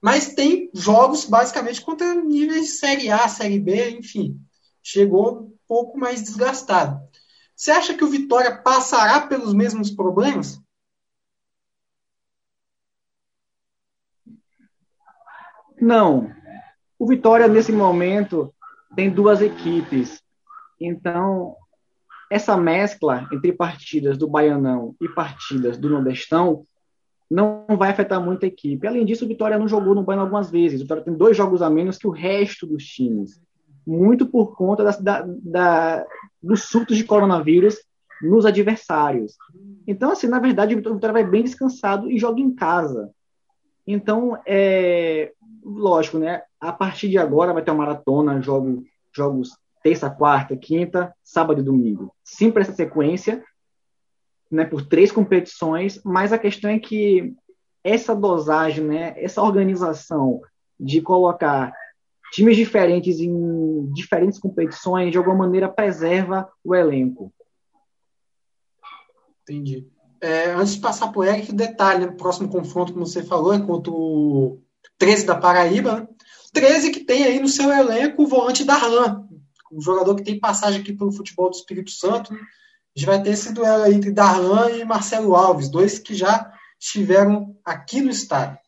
mas 0.00 0.34
tem 0.34 0.70
jogos 0.72 1.24
basicamente 1.24 1.80
contra 1.80 2.14
níveis 2.14 2.66
de 2.66 2.72
Série 2.72 3.10
A, 3.10 3.26
Série 3.26 3.58
B, 3.58 3.90
enfim 3.98 4.38
chegou 4.84 5.40
um 5.40 5.56
pouco 5.66 5.98
mais 5.98 6.22
desgastado. 6.22 7.02
Você 7.56 7.70
acha 7.70 7.94
que 7.94 8.04
o 8.04 8.10
Vitória 8.10 8.54
passará 8.58 9.26
pelos 9.26 9.54
mesmos 9.54 9.90
problemas? 9.90 10.60
Não. 15.80 16.30
O 16.98 17.06
Vitória, 17.06 17.48
nesse 17.48 17.72
momento, 17.72 18.54
tem 18.94 19.10
duas 19.10 19.40
equipes. 19.40 20.22
Então, 20.78 21.56
essa 22.30 22.56
mescla 22.56 23.26
entre 23.32 23.52
partidas 23.52 24.18
do 24.18 24.28
Baianão 24.28 24.94
e 25.00 25.08
partidas 25.08 25.78
do 25.78 25.88
Nordestão 25.88 26.66
não 27.30 27.64
vai 27.70 27.90
afetar 27.90 28.20
muito 28.20 28.44
a 28.44 28.48
equipe. 28.48 28.86
Além 28.86 29.06
disso, 29.06 29.24
o 29.24 29.28
Vitória 29.28 29.58
não 29.58 29.66
jogou 29.66 29.94
no 29.94 30.02
Baiano 30.02 30.24
algumas 30.24 30.50
vezes. 30.50 30.80
O 30.80 30.82
Vitória 30.82 31.04
tem 31.04 31.14
dois 31.14 31.36
jogos 31.36 31.62
a 31.62 31.70
menos 31.70 31.96
que 31.96 32.06
o 32.06 32.10
resto 32.10 32.66
dos 32.66 32.84
times 32.84 33.40
muito 33.86 34.26
por 34.26 34.56
conta 34.56 34.84
da, 34.84 34.90
da, 34.92 35.24
da, 35.26 36.06
dos 36.42 36.64
surtos 36.64 36.96
de 36.96 37.04
coronavírus 37.04 37.76
nos 38.22 38.46
adversários. 38.46 39.34
Então, 39.86 40.10
assim, 40.10 40.26
na 40.26 40.38
verdade, 40.38 40.74
o 40.74 40.76
Vitória 40.76 41.12
vai 41.12 41.24
bem 41.24 41.42
descansado 41.42 42.10
e 42.10 42.18
joga 42.18 42.40
em 42.40 42.54
casa. 42.54 43.10
Então, 43.86 44.38
é 44.46 45.32
lógico, 45.62 46.18
né? 46.18 46.42
A 46.60 46.72
partir 46.72 47.08
de 47.08 47.18
agora 47.18 47.52
vai 47.52 47.62
ter 47.62 47.70
uma 47.70 47.84
maratona, 47.84 48.40
jogo, 48.40 48.82
jogos 49.14 49.50
terça, 49.82 50.08
quarta, 50.08 50.56
quinta, 50.56 51.14
sábado 51.22 51.60
e 51.60 51.64
domingo. 51.64 52.10
Sempre 52.24 52.62
essa 52.62 52.72
sequência, 52.72 53.44
né, 54.50 54.64
por 54.64 54.86
três 54.86 55.12
competições, 55.12 56.00
mas 56.02 56.32
a 56.32 56.38
questão 56.38 56.70
é 56.70 56.78
que 56.78 57.34
essa 57.82 58.14
dosagem, 58.14 58.82
né, 58.82 59.14
essa 59.18 59.42
organização 59.42 60.40
de 60.80 61.02
colocar 61.02 61.70
times 62.34 62.56
diferentes 62.56 63.20
em 63.20 63.92
diferentes 63.92 64.40
competições, 64.40 65.12
de 65.12 65.18
alguma 65.18 65.36
maneira 65.36 65.68
preserva 65.68 66.50
o 66.64 66.74
elenco. 66.74 67.32
Entendi. 69.42 69.86
É, 70.20 70.50
antes 70.50 70.74
de 70.74 70.80
passar 70.80 71.12
por 71.12 71.26
Eric, 71.26 71.52
detalhe, 71.52 72.06
né, 72.06 72.10
o 72.10 72.16
próximo 72.16 72.48
confronto, 72.48 72.92
como 72.92 73.06
você 73.06 73.22
falou, 73.22 73.52
é 73.52 73.60
contra 73.60 73.92
o 73.92 74.60
13 74.98 75.26
da 75.26 75.36
Paraíba. 75.36 76.00
Né? 76.00 76.08
13 76.52 76.90
que 76.90 77.00
tem 77.00 77.22
aí 77.24 77.38
no 77.38 77.46
seu 77.46 77.70
elenco 77.70 78.24
o 78.24 78.26
volante 78.26 78.64
Darlan, 78.64 79.28
um 79.70 79.80
jogador 79.80 80.16
que 80.16 80.24
tem 80.24 80.40
passagem 80.40 80.80
aqui 80.80 80.92
pelo 80.92 81.12
futebol 81.12 81.50
do 81.50 81.56
Espírito 81.56 81.92
Santo. 81.92 82.32
Né? 82.32 82.40
A 82.40 82.98
gente 82.98 83.06
vai 83.06 83.22
ter 83.22 83.30
esse 83.30 83.52
duelo 83.52 83.84
aí 83.84 83.94
entre 83.94 84.10
Darlan 84.10 84.70
e 84.70 84.84
Marcelo 84.84 85.36
Alves, 85.36 85.68
dois 85.68 86.00
que 86.00 86.14
já 86.14 86.52
estiveram 86.80 87.56
aqui 87.64 88.00
no 88.00 88.10
estádio. 88.10 88.58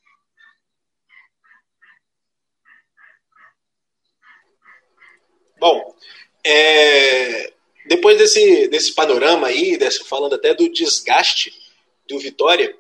Bom, 5.67 5.97
é, 6.45 7.53
depois 7.89 8.17
desse, 8.17 8.69
desse 8.69 8.95
panorama 8.95 9.49
aí, 9.49 9.77
dessa, 9.77 10.05
falando 10.05 10.37
até 10.37 10.55
do 10.55 10.69
desgaste 10.69 11.53
do 12.09 12.21
Vitória, 12.21 12.73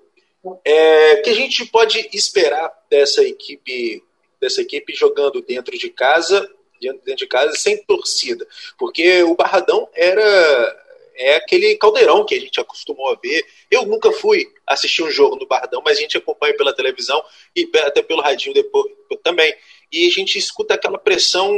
é, 0.64 1.16
que 1.16 1.30
a 1.30 1.34
gente 1.34 1.66
pode 1.66 2.08
esperar 2.12 2.72
dessa 2.88 3.24
equipe, 3.24 4.04
dessa 4.40 4.60
equipe 4.62 4.94
jogando 4.94 5.42
dentro 5.42 5.76
de 5.76 5.90
casa, 5.90 6.48
dentro 6.80 7.16
de 7.16 7.26
casa 7.26 7.56
sem 7.56 7.76
torcida, 7.82 8.46
porque 8.78 9.20
o 9.24 9.34
Barradão 9.34 9.88
era 9.92 10.84
é 11.16 11.34
aquele 11.34 11.74
caldeirão 11.76 12.24
que 12.24 12.36
a 12.36 12.40
gente 12.40 12.60
acostumou 12.60 13.10
a 13.10 13.18
ver. 13.20 13.44
Eu 13.68 13.84
nunca 13.86 14.12
fui 14.12 14.46
assistir 14.64 15.02
um 15.02 15.10
jogo 15.10 15.34
no 15.34 15.46
Barradão, 15.46 15.82
mas 15.84 15.98
a 15.98 16.00
gente 16.02 16.16
acompanha 16.16 16.56
pela 16.56 16.76
televisão 16.76 17.20
e 17.56 17.68
até 17.78 18.00
pelo 18.00 18.20
radinho 18.20 18.54
depois 18.54 18.92
também. 19.24 19.52
E 19.90 20.06
a 20.06 20.10
gente 20.10 20.38
escuta 20.38 20.74
aquela 20.74 20.98
pressão, 20.98 21.50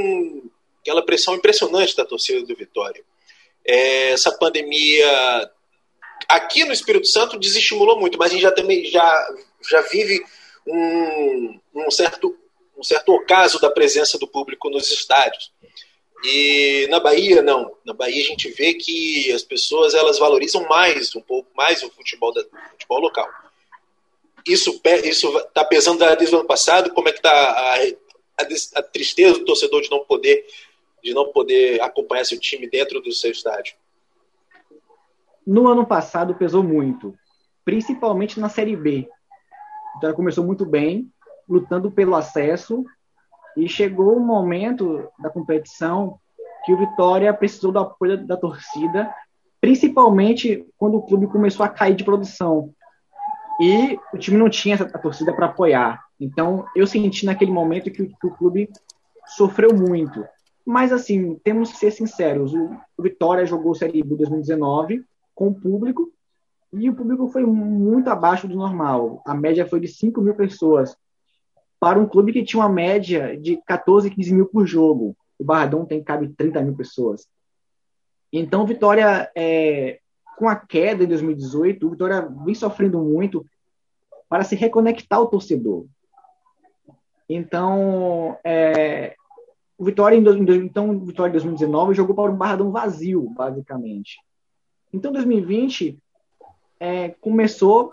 aquela 0.89 1.05
pressão 1.05 1.35
impressionante 1.35 1.95
da 1.95 2.05
torcida 2.05 2.43
do 2.43 2.57
Vitória. 2.57 3.05
É, 3.65 4.11
essa 4.11 4.33
pandemia 4.33 5.51
aqui 6.27 6.65
no 6.65 6.73
Espírito 6.73 7.07
Santo 7.07 7.39
desestimulou 7.39 8.01
muito, 8.01 8.19
mas 8.19 8.31
a 8.31 8.33
gente 8.33 8.43
já 8.43 8.53
também 8.53 8.85
já, 8.87 9.35
já 9.71 9.81
vive 9.83 10.25
um, 10.67 11.61
um 11.75 11.91
certo 11.91 12.37
um 12.77 12.83
certo 12.83 13.13
ocaso 13.13 13.61
da 13.61 13.69
presença 13.69 14.17
do 14.19 14.29
público 14.29 14.71
nos 14.71 14.89
estádios. 14.93 15.51
E 16.25 16.87
na 16.91 17.01
Bahia 17.01 17.43
não, 17.43 17.75
na 17.85 17.93
Bahia 17.93 18.23
a 18.23 18.27
gente 18.27 18.49
vê 18.51 18.73
que 18.75 19.33
as 19.33 19.43
pessoas 19.43 19.95
elas 19.95 20.17
valorizam 20.17 20.65
mais 20.69 21.15
um 21.17 21.21
pouco 21.21 21.51
mais 21.57 21.83
o 21.83 21.91
futebol 21.91 22.33
da, 22.33 22.41
o 22.41 22.71
futebol 22.71 23.01
local. 23.01 23.29
Isso 24.47 24.81
isso 25.05 25.37
está 25.39 25.65
pesando 25.65 25.99
desde 26.17 26.35
o 26.35 26.39
ano 26.39 26.47
passado. 26.47 26.91
Como 26.91 27.09
é 27.09 27.13
que 27.13 27.19
está 27.19 27.33
a, 27.33 27.75
a, 27.77 28.47
a 28.77 28.83
tristeza 28.83 29.39
do 29.39 29.45
torcedor 29.45 29.83
de 29.83 29.91
não 29.91 30.05
poder 30.05 30.47
de 31.03 31.15
não 31.15 31.33
poder 31.33 31.81
acompanhar 31.81 32.25
seu 32.25 32.39
time 32.39 32.69
dentro 32.69 33.01
do 33.01 33.13
seu 33.13 33.31
estádio? 33.31 33.75
No 35.47 35.67
ano 35.67 35.87
passado 35.87 36.35
pesou 36.35 36.63
muito, 36.63 37.15
principalmente 37.65 38.39
na 38.39 38.49
Série 38.49 38.77
B. 38.77 39.09
Então 39.97 40.09
ela 40.09 40.17
começou 40.17 40.45
muito 40.45 40.67
bem, 40.67 41.11
lutando 41.49 41.91
pelo 41.91 42.15
acesso, 42.15 42.85
e 43.57 43.69
chegou 43.69 44.15
o 44.15 44.19
um 44.19 44.25
momento 44.25 45.09
da 45.19 45.31
competição 45.31 46.19
que 46.65 46.73
o 46.73 46.77
Vitória 46.77 47.33
precisou 47.33 47.73
do 47.73 47.79
apoio 47.79 48.19
da, 48.19 48.35
da 48.35 48.37
torcida, 48.37 49.13
principalmente 49.61 50.67
quando 50.77 50.97
o 50.99 51.03
clube 51.03 51.27
começou 51.27 51.65
a 51.65 51.69
cair 51.69 51.95
de 51.95 52.05
produção. 52.05 52.73
E 53.61 53.99
o 54.13 54.19
time 54.19 54.37
não 54.37 54.49
tinha 54.49 54.77
a 54.77 54.99
torcida 54.99 55.33
para 55.33 55.47
apoiar. 55.47 56.01
Então, 56.21 56.65
eu 56.77 56.87
senti 56.87 57.27
naquele 57.27 57.51
momento 57.51 57.91
que, 57.91 58.07
que 58.07 58.27
o 58.27 58.37
clube 58.37 58.69
sofreu 59.27 59.75
muito. 59.75 60.25
Mas, 60.69 60.93
assim, 60.93 61.35
temos 61.37 61.73
que 61.73 61.79
ser 61.79 61.91
sinceros: 61.91 62.53
o, 62.53 62.77
Vitória 63.01 63.47
jogou 63.47 63.75
Série 63.75 64.03
B 64.03 64.17
2019 64.17 65.03
com 65.35 65.49
o 65.49 65.55
público 65.55 66.13
e 66.71 66.91
o 66.91 66.95
público 66.95 67.27
foi 67.29 67.43
muito 67.47 68.11
abaixo 68.11 68.47
do 68.47 68.55
normal. 68.55 69.23
A 69.25 69.35
média 69.35 69.65
foi 69.65 69.81
de 69.81 69.89
5 69.89 70.21
mil 70.21 70.35
pessoas 70.35 70.95
para 71.81 71.99
um 71.99 72.07
clube 72.07 72.35
que 72.35 72.45
tinha 72.45 72.63
uma 72.63 72.69
média 72.69 73.35
de 73.41 73.57
14, 73.65 74.11
15 74.11 74.35
mil 74.35 74.45
por 74.45 74.67
jogo. 74.67 75.17
O 75.39 75.45
Barradão 75.45 75.87
tem 75.87 76.05
cabe 76.05 76.29
30 76.37 76.61
mil 76.61 76.77
pessoas. 76.77 77.27
Então, 78.31 78.67
Vitória, 78.67 79.31
é, 79.35 80.01
com 80.37 80.51
a 80.51 80.57
queda 80.57 81.03
em 81.03 81.09
2018, 81.09 81.87
o 81.87 81.91
Vitória 81.93 82.29
vem 82.45 82.55
sofrendo 82.55 82.99
muito 82.99 83.43
para 84.29 84.45
se 84.45 84.55
reconectar 84.55 85.19
ao 85.19 85.29
torcedor. 85.29 85.87
Então, 87.27 88.37
é, 88.45 89.17
o 89.79 89.85
Vitória 89.85 90.17
em, 90.17 90.25
então, 90.57 90.99
Vitória 90.99 91.31
em 91.31 91.35
2019 91.35 91.95
jogou 91.95 92.15
para 92.15 92.33
um 92.33 92.37
Barradão 92.37 92.73
vazio, 92.73 93.31
basicamente. 93.31 94.19
Então, 94.93 95.13
2020 95.13 95.97
é, 96.81 97.11
começou, 97.21 97.93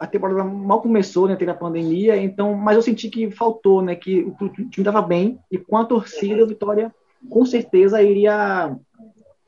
a 0.00 0.06
temporada 0.06 0.42
mal 0.42 0.82
começou, 0.82 1.28
né, 1.28 1.36
teve 1.36 1.50
a 1.52 1.54
pandemia, 1.54 2.16
então, 2.16 2.54
mas 2.54 2.74
eu 2.74 2.82
senti 2.82 3.08
que 3.08 3.30
faltou, 3.30 3.80
né, 3.80 3.94
que 3.94 4.22
o 4.22 4.48
time 4.48 4.70
estava 4.78 5.00
bem 5.00 5.38
e 5.48 5.58
com 5.58 5.76
a 5.76 5.84
torcida, 5.84 6.42
o 6.42 6.48
Vitória 6.48 6.92
com 7.28 7.44
certeza 7.44 8.02
iria 8.02 8.76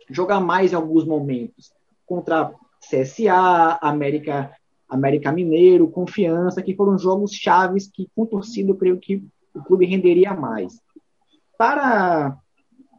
jogar 0.09 0.40
mais 0.40 0.72
em 0.72 0.76
alguns 0.76 1.05
momentos 1.05 1.72
contra 2.07 2.52
CSA, 2.81 3.78
América, 3.81 4.52
América 4.88 5.33
Mineiro, 5.33 5.88
Confiança, 5.88 6.62
que 6.62 6.76
foram 6.76 6.96
jogos 6.98 7.33
chaves 7.33 7.90
que 7.92 8.09
com 8.14 8.26
torcida 8.26 8.70
eu 8.70 8.76
creio 8.76 8.98
que 8.98 9.24
o 9.55 9.62
clube 9.62 9.87
renderia 9.87 10.35
mais 10.35 10.81
para, 11.62 12.37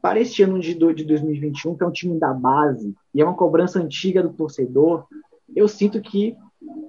para 0.02 0.22
este 0.22 0.42
ano 0.42 0.58
de, 0.58 0.74
de 0.74 1.04
2021, 1.04 1.76
que 1.76 1.84
é 1.84 1.86
um 1.86 1.92
time 1.92 2.18
da 2.18 2.34
base 2.34 2.96
e 3.14 3.20
é 3.20 3.26
uma 3.26 3.36
cobrança 3.36 3.78
antiga 3.78 4.24
do 4.24 4.32
torcedor, 4.32 5.06
eu 5.54 5.68
sinto 5.68 6.00
que 6.00 6.34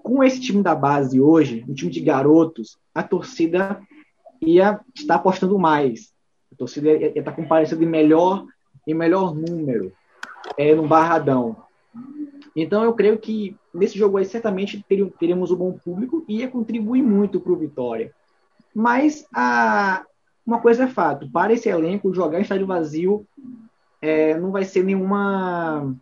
com 0.00 0.22
esse 0.22 0.40
time 0.40 0.62
da 0.62 0.72
base 0.72 1.20
hoje, 1.20 1.64
um 1.68 1.74
time 1.74 1.90
de 1.90 1.98
garotos, 1.98 2.78
a 2.94 3.02
torcida 3.02 3.82
ia 4.40 4.78
estar 4.94 5.16
apostando 5.16 5.58
mais. 5.58 6.12
A 6.52 6.56
torcida 6.56 6.92
ia, 6.92 7.18
estar 7.18 7.32
comparecendo 7.32 7.82
em 7.82 7.88
melhor, 7.88 8.46
em 8.86 8.94
melhor 8.94 9.34
número 9.34 9.92
é, 10.56 10.76
no 10.76 10.86
Barradão. 10.86 11.56
Então 12.54 12.84
eu 12.84 12.92
creio 12.92 13.18
que 13.18 13.56
nesse 13.74 13.98
jogo 13.98 14.18
aí 14.18 14.24
certamente 14.24 14.80
teremos 15.18 15.50
um 15.50 15.56
bom 15.56 15.72
público 15.72 16.24
e 16.28 16.38
ia 16.38 16.46
contribuir 16.46 17.02
muito 17.02 17.40
para 17.40 17.50
o 17.50 17.56
Vitória. 17.56 18.12
Mas 18.72 19.26
a, 19.34 20.04
uma 20.46 20.60
coisa 20.60 20.84
é 20.84 20.88
fato, 20.88 21.30
para 21.30 21.52
esse 21.52 21.68
elenco, 21.68 22.12
jogar 22.12 22.38
em 22.38 22.42
estádio 22.42 22.66
vazio 22.66 23.26
é, 24.00 24.38
não 24.38 24.50
vai 24.50 24.64
ser 24.64 24.84
nenhuma, 24.84 25.96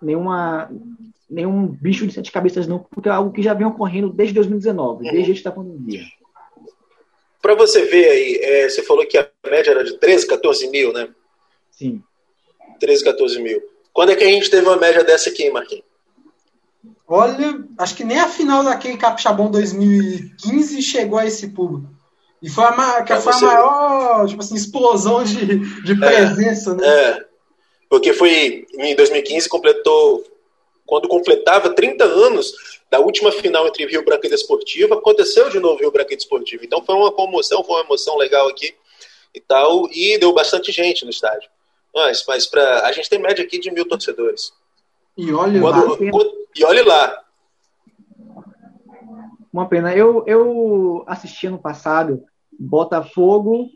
nenhuma, 0.00 0.70
nenhum 1.28 1.66
bicho 1.66 2.06
de 2.06 2.12
sete 2.12 2.30
cabeças, 2.30 2.66
não, 2.66 2.78
porque 2.78 3.08
é 3.08 3.12
algo 3.12 3.32
que 3.32 3.42
já 3.42 3.54
vem 3.54 3.66
ocorrendo 3.66 4.10
desde 4.10 4.34
2019, 4.34 5.06
uhum. 5.06 5.12
desde 5.12 5.32
esta 5.32 5.50
pandemia. 5.50 6.04
Para 7.40 7.54
você 7.54 7.86
ver 7.86 8.08
aí, 8.10 8.38
é, 8.42 8.68
você 8.68 8.82
falou 8.82 9.06
que 9.06 9.16
a 9.16 9.26
média 9.50 9.70
era 9.70 9.82
de 9.82 9.98
13, 9.98 10.26
14 10.26 10.68
mil, 10.68 10.92
né? 10.92 11.08
Sim. 11.70 12.02
13, 12.78 13.04
14 13.04 13.42
mil. 13.42 13.62
Quando 13.94 14.10
é 14.10 14.16
que 14.16 14.24
a 14.24 14.28
gente 14.28 14.50
teve 14.50 14.66
uma 14.66 14.76
média 14.76 15.02
dessa 15.02 15.30
aqui, 15.30 15.50
Marquinhos? 15.50 15.84
Olha, 17.08 17.64
acho 17.78 17.96
que 17.96 18.04
nem 18.04 18.20
a 18.20 18.28
final 18.28 18.62
daquele 18.62 18.98
Capixabão 18.98 19.50
2015 19.50 20.82
chegou 20.82 21.18
a 21.18 21.26
esse 21.26 21.48
público. 21.48 21.99
E 22.42 22.48
foi 22.48 22.64
a, 22.64 23.02
que 23.02 23.14
foi 23.16 23.32
a 23.32 23.40
maior 23.40 24.26
tipo 24.26 24.40
assim, 24.40 24.54
explosão 24.54 25.22
de, 25.24 25.58
de 25.82 25.92
é. 25.92 25.96
presença, 25.96 26.70
é, 26.70 26.74
né? 26.74 26.86
É. 26.86 27.24
Porque 27.88 28.12
foi 28.12 28.66
em 28.78 28.94
2015, 28.94 29.48
completou. 29.48 30.24
Quando 30.86 31.06
completava 31.06 31.70
30 31.70 32.04
anos 32.04 32.52
da 32.90 32.98
última 32.98 33.30
final 33.30 33.66
entre 33.66 33.86
Rio 33.86 34.04
Branco 34.04 34.26
e 34.26 34.30
Desportivo, 34.30 34.94
aconteceu 34.94 35.48
de 35.48 35.60
novo 35.60 35.78
Rio 35.78 35.92
Branco 35.92 36.12
e 36.12 36.16
Desportivo. 36.16 36.64
Então 36.64 36.84
foi 36.84 36.94
uma 36.94 37.12
comoção, 37.12 37.62
foi 37.62 37.76
uma 37.76 37.84
emoção 37.84 38.16
legal 38.16 38.48
aqui 38.48 38.74
e 39.32 39.40
tal, 39.40 39.88
e 39.92 40.18
deu 40.18 40.32
bastante 40.32 40.72
gente 40.72 41.04
no 41.04 41.10
estádio. 41.10 41.48
Mas, 41.94 42.24
mas 42.26 42.46
pra, 42.46 42.86
a 42.86 42.92
gente 42.92 43.08
tem 43.08 43.20
média 43.20 43.44
aqui 43.44 43.58
de 43.58 43.70
mil 43.70 43.86
torcedores. 43.86 44.52
E 45.16 45.32
olhe 45.32 45.60
lá. 45.60 45.84
e 46.56 46.64
olhe 46.64 46.82
lá. 46.82 47.24
Uma 49.52 49.66
pena. 49.66 49.94
Eu, 49.94 50.24
eu 50.26 51.04
assisti 51.06 51.46
ano 51.46 51.58
passado 51.58 52.24
Botafogo 52.58 53.68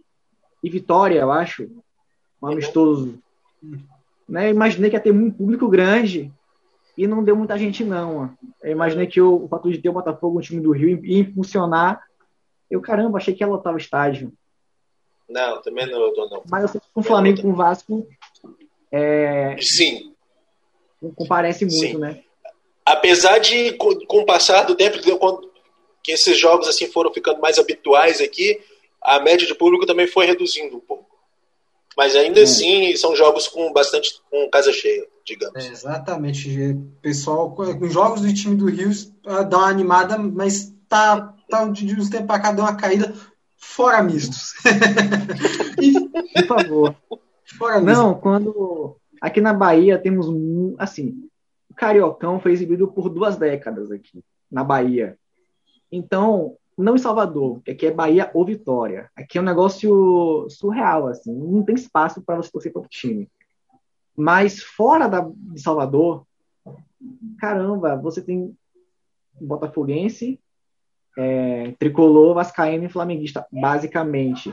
e 0.62 0.70
Vitória, 0.70 1.20
eu 1.20 1.32
acho. 1.32 1.68
Um 2.40 2.48
amistoso. 2.48 3.18
Né? 4.28 4.50
Imaginei 4.50 4.90
que 4.90 4.96
ia 4.96 5.00
ter 5.00 5.12
um 5.12 5.30
público 5.30 5.68
grande 5.68 6.32
e 6.96 7.06
não 7.06 7.24
deu 7.24 7.34
muita 7.34 7.58
gente, 7.58 7.84
não. 7.84 8.32
Eu 8.62 8.72
imaginei 8.72 9.06
que 9.06 9.20
o, 9.20 9.44
o 9.44 9.48
fato 9.48 9.70
de 9.70 9.78
ter 9.78 9.88
o 9.88 9.92
Botafogo, 9.92 10.38
um 10.38 10.42
time 10.42 10.60
do 10.60 10.72
Rio, 10.72 11.04
ia 11.04 11.32
funcionar. 11.32 12.02
Eu, 12.70 12.80
caramba, 12.80 13.18
achei 13.18 13.34
que 13.34 13.42
ia 13.42 13.48
lotar 13.48 13.74
o 13.74 13.78
estádio. 13.78 14.32
Não, 15.28 15.60
também 15.62 15.87
não 15.90 15.98
lotou, 15.98 16.28
não. 16.28 16.42
Mas 16.48 16.62
eu 16.62 16.68
sei 16.68 16.80
que 16.80 16.87
com 16.92 17.00
o 17.00 17.04
Flamengo 17.04 17.42
com 17.42 17.50
o 17.50 17.54
Vasco. 17.54 18.06
É... 18.92 19.56
Sim. 19.60 20.14
Comparece 21.16 21.64
muito, 21.64 21.78
Sim. 21.78 21.98
né? 21.98 22.22
Apesar 22.84 23.38
de, 23.38 23.72
com, 23.72 23.94
com 24.06 24.18
o 24.20 24.26
passar 24.26 24.64
do 24.64 24.74
tempo, 24.74 24.98
quando, 25.18 25.50
que 26.04 26.12
esses 26.12 26.38
jogos 26.38 26.68
assim 26.68 26.86
foram 26.86 27.12
ficando 27.12 27.40
mais 27.40 27.58
habituais 27.58 28.20
aqui, 28.20 28.60
a 29.02 29.18
média 29.20 29.46
de 29.46 29.54
público 29.54 29.86
também 29.86 30.06
foi 30.06 30.26
reduzindo 30.26 30.76
um 30.76 30.80
pouco. 30.80 31.14
Mas 31.96 32.14
ainda 32.14 32.40
é. 32.40 32.42
assim, 32.42 32.94
são 32.96 33.16
jogos 33.16 33.48
com 33.48 33.72
bastante 33.72 34.20
com 34.30 34.50
casa 34.50 34.72
cheia, 34.72 35.06
digamos. 35.24 35.64
É, 35.64 35.68
exatamente. 35.68 36.76
Pessoal, 37.00 37.52
com 37.52 37.88
jogos 37.88 38.20
do 38.20 38.34
time 38.34 38.54
do 38.54 38.66
Rio 38.66 38.90
ah, 39.26 39.42
dá 39.42 39.58
uma 39.58 39.68
animada, 39.68 40.18
mas 40.18 40.74
tá, 40.88 41.34
tá 41.48 41.64
de 41.68 41.94
uns 41.94 42.10
tempos 42.10 42.26
para 42.26 42.40
cá 42.40 42.52
deu 42.52 42.64
uma 42.64 42.76
caída. 42.76 43.14
Fora 43.56 44.02
mistos. 44.02 44.52
Por 46.34 46.46
favor. 46.46 46.96
Fora 47.56 47.80
Não, 47.80 48.14
quando. 48.14 48.96
Aqui 49.20 49.40
na 49.40 49.54
Bahia 49.54 49.98
temos. 49.98 50.26
Assim, 50.78 51.14
o 51.70 51.74
Cariocão 51.74 52.38
foi 52.40 52.52
exibido 52.52 52.88
por 52.88 53.08
duas 53.08 53.36
décadas 53.36 53.90
aqui, 53.90 54.22
na 54.50 54.62
Bahia. 54.62 55.16
Então, 55.94 56.57
não 56.76 56.96
em 56.96 56.98
Salvador, 56.98 57.61
que 57.62 57.70
aqui 57.70 57.87
é 57.87 57.90
Bahia 57.92 58.28
ou 58.35 58.44
Vitória. 58.44 59.09
Aqui 59.14 59.38
é 59.38 59.40
um 59.40 59.44
negócio 59.44 60.46
surreal, 60.50 61.07
assim, 61.07 61.33
não 61.33 61.62
tem 61.62 61.76
espaço 61.76 62.20
para 62.20 62.37
você 62.37 62.50
torcer 62.50 62.72
para 62.72 62.83
o 62.83 62.88
time. 62.88 63.30
Mas 64.16 64.61
fora 64.61 65.07
da, 65.07 65.20
de 65.20 65.61
Salvador, 65.61 66.26
caramba, 67.38 67.96
você 67.96 68.20
tem 68.20 68.57
Botafoguense, 69.40 70.40
é, 71.16 71.74
Tricolor, 71.78 72.35
Vascaíno 72.35 72.87
e 72.87 72.88
Flamenguista, 72.88 73.46
basicamente. 73.52 74.52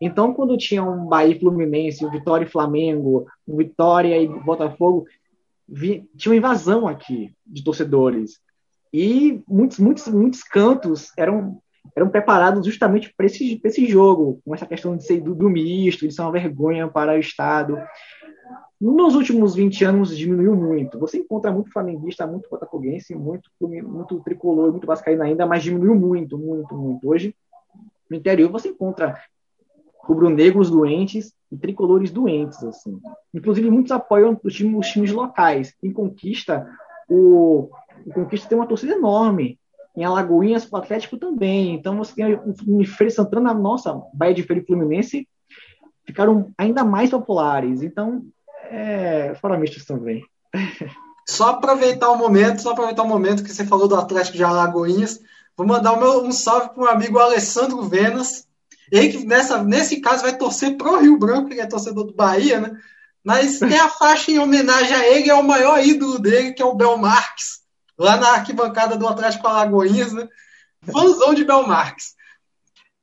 Então, 0.00 0.34
quando 0.34 0.56
tinha 0.56 0.82
um 0.82 1.06
Bahia 1.06 1.36
e 1.36 1.38
Fluminense, 1.38 2.04
um 2.04 2.10
Vitória 2.10 2.44
e 2.44 2.50
Flamengo, 2.50 3.28
um 3.46 3.56
Vitória 3.56 4.20
e 4.20 4.26
Botafogo, 4.26 5.06
vi, 5.68 6.08
tinha 6.16 6.32
uma 6.32 6.38
invasão 6.38 6.88
aqui 6.88 7.32
de 7.46 7.62
torcedores. 7.62 8.42
E 8.96 9.42
muitos, 9.48 9.80
muitos, 9.80 10.06
muitos 10.06 10.44
cantos 10.44 11.10
eram, 11.18 11.60
eram 11.96 12.08
preparados 12.08 12.64
justamente 12.64 13.12
para 13.16 13.26
esse, 13.26 13.60
esse 13.64 13.86
jogo, 13.86 14.40
com 14.44 14.54
essa 14.54 14.66
questão 14.66 14.96
de 14.96 15.04
ser 15.04 15.20
do, 15.20 15.34
do 15.34 15.50
misto, 15.50 16.06
de 16.06 16.14
ser 16.14 16.22
uma 16.22 16.30
vergonha 16.30 16.86
para 16.86 17.14
o 17.14 17.18
Estado. 17.18 17.76
Nos 18.80 19.16
últimos 19.16 19.56
20 19.56 19.84
anos 19.84 20.16
diminuiu 20.16 20.54
muito. 20.54 20.96
Você 21.00 21.18
encontra 21.18 21.50
muito 21.50 21.72
flamenguista, 21.72 22.24
muito 22.24 22.48
botafoguense, 22.48 23.16
muito, 23.16 23.50
muito 23.60 24.20
tricolor, 24.20 24.70
muito 24.70 24.86
vascaíno 24.86 25.24
ainda, 25.24 25.44
mas 25.44 25.64
diminuiu 25.64 25.96
muito, 25.96 26.38
muito, 26.38 26.72
muito. 26.76 27.08
Hoje, 27.08 27.34
no 28.08 28.16
interior, 28.16 28.48
você 28.48 28.68
encontra 28.68 29.20
rubro-negros 30.04 30.70
doentes 30.70 31.34
e 31.50 31.56
tricolores 31.56 32.12
doentes, 32.12 32.62
assim. 32.62 33.00
Inclusive, 33.34 33.68
muitos 33.72 33.90
apoiam 33.90 34.38
os 34.40 34.54
times, 34.54 34.78
os 34.78 34.86
times 34.86 35.10
locais. 35.10 35.74
Em 35.82 35.92
Conquista, 35.92 36.64
o, 37.08 37.70
o 38.06 38.12
Conquista 38.12 38.48
tem 38.48 38.58
uma 38.58 38.66
torcida 38.66 38.94
enorme. 38.94 39.58
Em 39.96 40.04
Alagoinhas, 40.04 40.66
o 40.70 40.76
Atlético 40.76 41.16
também. 41.16 41.74
Então, 41.74 41.96
você 41.96 42.14
tem 42.14 42.34
o 42.34 42.84
Feira 42.84 43.12
Santana, 43.12 43.54
nossa, 43.54 44.02
Bahia 44.12 44.34
de 44.34 44.42
Feira 44.42 44.64
Fluminense 44.66 45.28
ficaram 46.06 46.52
ainda 46.56 46.84
mais 46.84 47.10
populares. 47.10 47.82
Então, 47.82 48.22
é, 48.70 49.34
fora 49.40 49.58
mistos 49.58 49.84
também. 49.84 50.22
Só 51.26 51.50
aproveitar 51.50 52.10
o 52.10 52.18
momento, 52.18 52.60
só 52.60 52.72
aproveitar 52.72 53.02
o 53.02 53.08
momento 53.08 53.42
que 53.42 53.50
você 53.50 53.64
falou 53.64 53.88
do 53.88 53.96
Atlético 53.96 54.36
de 54.36 54.44
Alagoinhas. 54.44 55.18
Vou 55.56 55.66
mandar 55.66 55.96
meu, 55.96 56.22
um 56.22 56.30
salve 56.30 56.68
para 56.74 56.84
o 56.84 56.86
amigo 56.86 57.18
Alessandro 57.18 57.80
Venas. 57.84 58.46
Ele 58.92 59.08
que 59.08 59.24
nessa, 59.24 59.64
nesse 59.64 60.02
caso 60.02 60.20
vai 60.20 60.36
torcer 60.36 60.76
pro 60.76 61.00
Rio 61.00 61.18
Branco, 61.18 61.48
que 61.48 61.58
é 61.58 61.64
torcedor 61.64 62.04
do 62.04 62.12
Bahia, 62.12 62.60
né? 62.60 62.78
Mas 63.24 63.58
tem 63.58 63.78
a 63.78 63.88
faixa 63.88 64.32
em 64.32 64.38
homenagem 64.38 64.94
a 64.94 65.08
ele, 65.08 65.30
é 65.30 65.34
o 65.34 65.42
maior 65.42 65.82
ídolo 65.82 66.18
dele, 66.18 66.52
que 66.52 66.60
é 66.60 66.66
o 66.66 66.74
Bel 66.74 66.98
Marques, 66.98 67.62
lá 67.98 68.16
na 68.16 68.30
arquibancada 68.30 68.96
do 68.96 69.06
Atlético 69.06 69.46
Alagoinhas, 69.46 70.12
né? 70.12 70.26
Fãzão 70.92 71.34
de 71.34 71.44
Bel 71.44 71.66
Marques. 71.66 72.14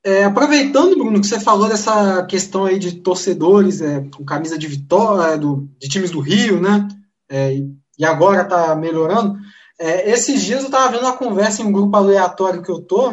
É, 0.03 0.23
aproveitando, 0.23 0.97
Bruno, 0.97 1.21
que 1.21 1.27
você 1.27 1.39
falou 1.39 1.67
dessa 1.67 2.25
questão 2.25 2.65
aí 2.65 2.79
de 2.79 3.01
torcedores 3.01 3.81
é, 3.81 4.01
com 4.15 4.25
camisa 4.25 4.57
de 4.57 4.67
vitória, 4.67 5.37
do, 5.37 5.69
de 5.79 5.87
times 5.87 6.09
do 6.09 6.19
Rio, 6.19 6.59
né? 6.59 6.87
É, 7.29 7.55
e 7.97 8.05
agora 8.05 8.45
tá 8.45 8.75
melhorando. 8.75 9.37
É, 9.79 10.09
esses 10.11 10.41
dias 10.41 10.63
eu 10.63 10.71
tava 10.71 10.91
vendo 10.91 11.03
uma 11.03 11.17
conversa 11.17 11.61
em 11.61 11.65
um 11.65 11.71
grupo 11.71 11.95
aleatório 11.95 12.63
que 12.63 12.71
eu 12.71 12.81
tô, 12.81 13.09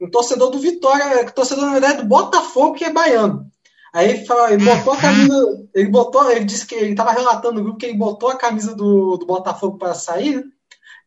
um 0.00 0.10
torcedor 0.10 0.50
do 0.50 0.58
Vitória, 0.58 1.24
torcedor, 1.30 1.66
na 1.66 1.72
verdade, 1.72 2.02
do 2.02 2.08
Botafogo, 2.08 2.74
que 2.74 2.84
é 2.84 2.92
baiano. 2.92 3.46
Aí 3.94 4.10
ele, 4.10 4.24
falou, 4.24 4.48
ele 4.48 4.64
botou 4.64 4.92
a 4.94 4.96
camisa, 4.96 5.68
ele 5.74 5.88
botou, 5.90 6.30
ele 6.30 6.44
disse 6.44 6.66
que 6.66 6.74
ele 6.74 6.90
estava 6.90 7.12
relatando 7.12 7.54
no 7.54 7.62
grupo 7.62 7.78
que 7.78 7.86
ele 7.86 7.98
botou 7.98 8.30
a 8.30 8.36
camisa 8.36 8.74
do, 8.74 9.16
do 9.16 9.26
Botafogo 9.26 9.78
para 9.78 9.94
sair, 9.94 10.36
né? 10.36 10.42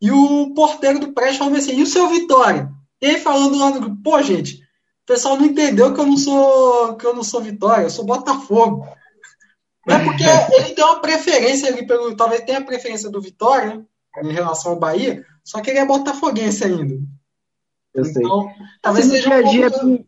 E 0.05 0.11
o 0.11 0.53
porteiro 0.53 0.99
do 0.99 1.13
prédio 1.13 1.39
falou 1.39 1.55
assim: 1.55 1.79
e 1.79 1.81
o 1.81 1.87
seu 1.87 2.07
Vitória? 2.07 2.69
E 3.01 3.07
ele 3.07 3.17
falando 3.17 3.57
lá 3.57 3.71
no 3.71 3.81
grupo, 3.81 4.03
pô, 4.03 4.21
gente, 4.21 4.57
o 4.57 5.05
pessoal 5.07 5.35
não 5.35 5.45
entendeu 5.45 5.95
que 5.95 5.99
eu 5.99 6.05
não 6.05 6.15
sou 6.15 6.95
que 6.95 7.05
eu 7.07 7.15
não 7.15 7.23
sou 7.23 7.41
Vitória, 7.41 7.83
eu 7.83 7.89
sou 7.89 8.05
Botafogo. 8.05 8.87
É 9.87 10.03
porque 10.03 10.23
ele 10.23 10.73
tem 10.73 10.83
uma 10.83 10.99
preferência 10.99 11.67
ali 11.69 11.85
pelo. 11.85 12.15
Talvez 12.15 12.41
tenha 12.41 12.57
a 12.57 12.63
preferência 12.65 13.07
do 13.07 13.21
Vitória, 13.21 13.77
né, 13.77 13.85
em 14.23 14.33
relação 14.33 14.71
ao 14.71 14.79
Bahia, 14.79 15.23
só 15.43 15.61
que 15.61 15.69
ele 15.69 15.77
é 15.77 15.85
botafoguense 15.85 16.63
ainda. 16.63 16.97
Eu 17.93 18.03
sei. 18.03 18.23
Então, 18.23 18.51
talvez 18.81 19.05
assim, 19.05 19.17
seja 19.17 19.29
dia 19.29 19.37
a 19.37 19.51
dia, 19.51 19.67
aqui, 19.67 20.05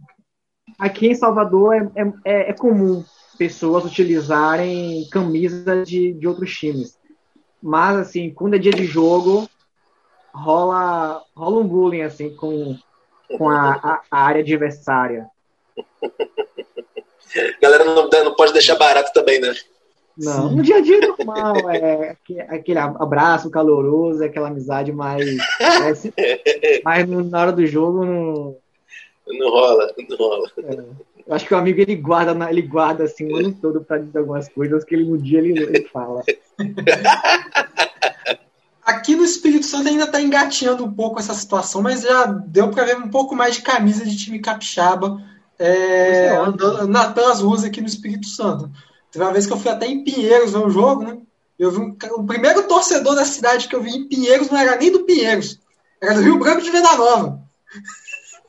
aqui 0.79 1.07
em 1.09 1.13
Salvador 1.13 1.75
é, 1.75 1.91
é, 1.95 2.13
é, 2.25 2.49
é, 2.49 2.53
comum 2.53 3.05
pessoas 3.37 3.85
utilizarem 3.85 5.07
camisas 5.11 5.87
de, 5.87 6.11
de 6.13 6.27
outros 6.27 6.51
times. 6.57 6.97
Mas, 7.61 7.97
assim, 7.97 8.33
quando 8.33 8.55
é 8.55 8.57
dia 8.57 8.71
de 8.71 8.85
jogo, 8.85 9.47
rola, 10.37 11.23
rola 11.35 11.59
um 11.59 11.67
bullying, 11.67 12.01
assim, 12.01 12.29
com, 12.35 12.77
com 13.37 13.49
a, 13.49 13.71
a, 13.73 14.01
a 14.09 14.19
área 14.25 14.41
adversária. 14.41 15.27
Galera 17.61 17.83
não, 17.83 18.09
não 18.09 18.35
pode 18.35 18.53
deixar 18.53 18.75
barato 18.75 19.11
também, 19.13 19.39
né? 19.39 19.53
Não, 20.17 20.49
no 20.49 20.63
dia 20.63 20.77
a 20.77 20.81
dia 20.81 20.97
é 20.97 21.07
normal, 21.07 21.69
é 21.69 22.17
aquele 22.49 22.79
abraço 22.79 23.51
caloroso, 23.51 24.23
aquela 24.23 24.47
amizade 24.47 24.91
mais. 24.91 25.37
É, 25.59 26.81
mas 26.83 27.07
na 27.07 27.39
hora 27.39 27.51
do 27.51 27.65
jogo 27.67 28.03
não. 28.03 28.57
Não 29.27 29.49
rola, 29.51 29.93
não 30.09 30.17
rola. 30.17 30.49
É, 30.57 30.71
eu 31.27 31.35
acho 31.35 31.45
que 31.45 31.53
o 31.53 31.57
amigo 31.57 31.81
ele 31.81 31.95
guarda, 31.95 32.49
ele 32.49 32.61
guarda 32.63 33.03
assim 33.03 33.31
o 33.31 33.35
ano 33.35 33.53
todo 33.61 33.83
para 33.83 33.97
dizer 33.97 34.17
algumas 34.17 34.49
coisas 34.49 34.83
que 34.83 34.95
ele 34.95 35.05
no 35.05 35.17
dia 35.17 35.39
ele, 35.39 35.61
ele 35.61 35.87
fala. 35.89 36.23
Aqui 38.87 39.17
no 39.17 39.25
Espírito 39.25 39.65
Santo 39.65 39.89
ainda 39.89 40.05
está 40.05 40.21
engateando 40.21 40.85
um 40.85 40.93
pouco 40.93 41.19
essa 41.19 41.33
situação, 41.33 41.81
mas 41.81 42.03
já 42.03 42.25
deu 42.25 42.71
para 42.71 42.85
ver 42.85 42.95
um 42.95 43.09
pouco 43.09 43.35
mais 43.35 43.55
de 43.55 43.61
camisa 43.61 44.05
de 44.05 44.15
time 44.15 44.39
capixaba 44.39 45.21
é, 45.59 46.29
andando 46.37 46.87
na, 46.87 47.11
pelas 47.11 47.41
ruas 47.41 47.65
aqui 47.65 47.81
no 47.81 47.87
Espírito 47.87 48.27
Santo. 48.27 48.71
Teve 49.11 49.25
uma 49.25 49.33
vez 49.33 49.45
que 49.45 49.51
eu 49.51 49.57
fui 49.57 49.69
até 49.69 49.87
em 49.87 50.05
Pinheiros 50.05 50.53
ver 50.53 50.59
o 50.59 50.69
jogo, 50.69 51.03
né? 51.03 51.17
Eu 51.59 51.69
vi 51.69 51.79
um, 51.79 51.97
o 52.15 52.25
primeiro 52.25 52.63
torcedor 52.63 53.13
da 53.13 53.25
cidade 53.25 53.67
que 53.67 53.75
eu 53.75 53.81
vi 53.81 53.91
em 53.91 54.07
Pinheiros 54.07 54.49
não 54.49 54.57
era 54.57 54.77
nem 54.77 54.89
do 54.89 55.03
Pinheiros, 55.03 55.59
era 56.01 56.13
do 56.13 56.21
Rio 56.21 56.39
Branco 56.39 56.61
de 56.61 56.71
Venda 56.71 56.95
Nova. 56.95 57.41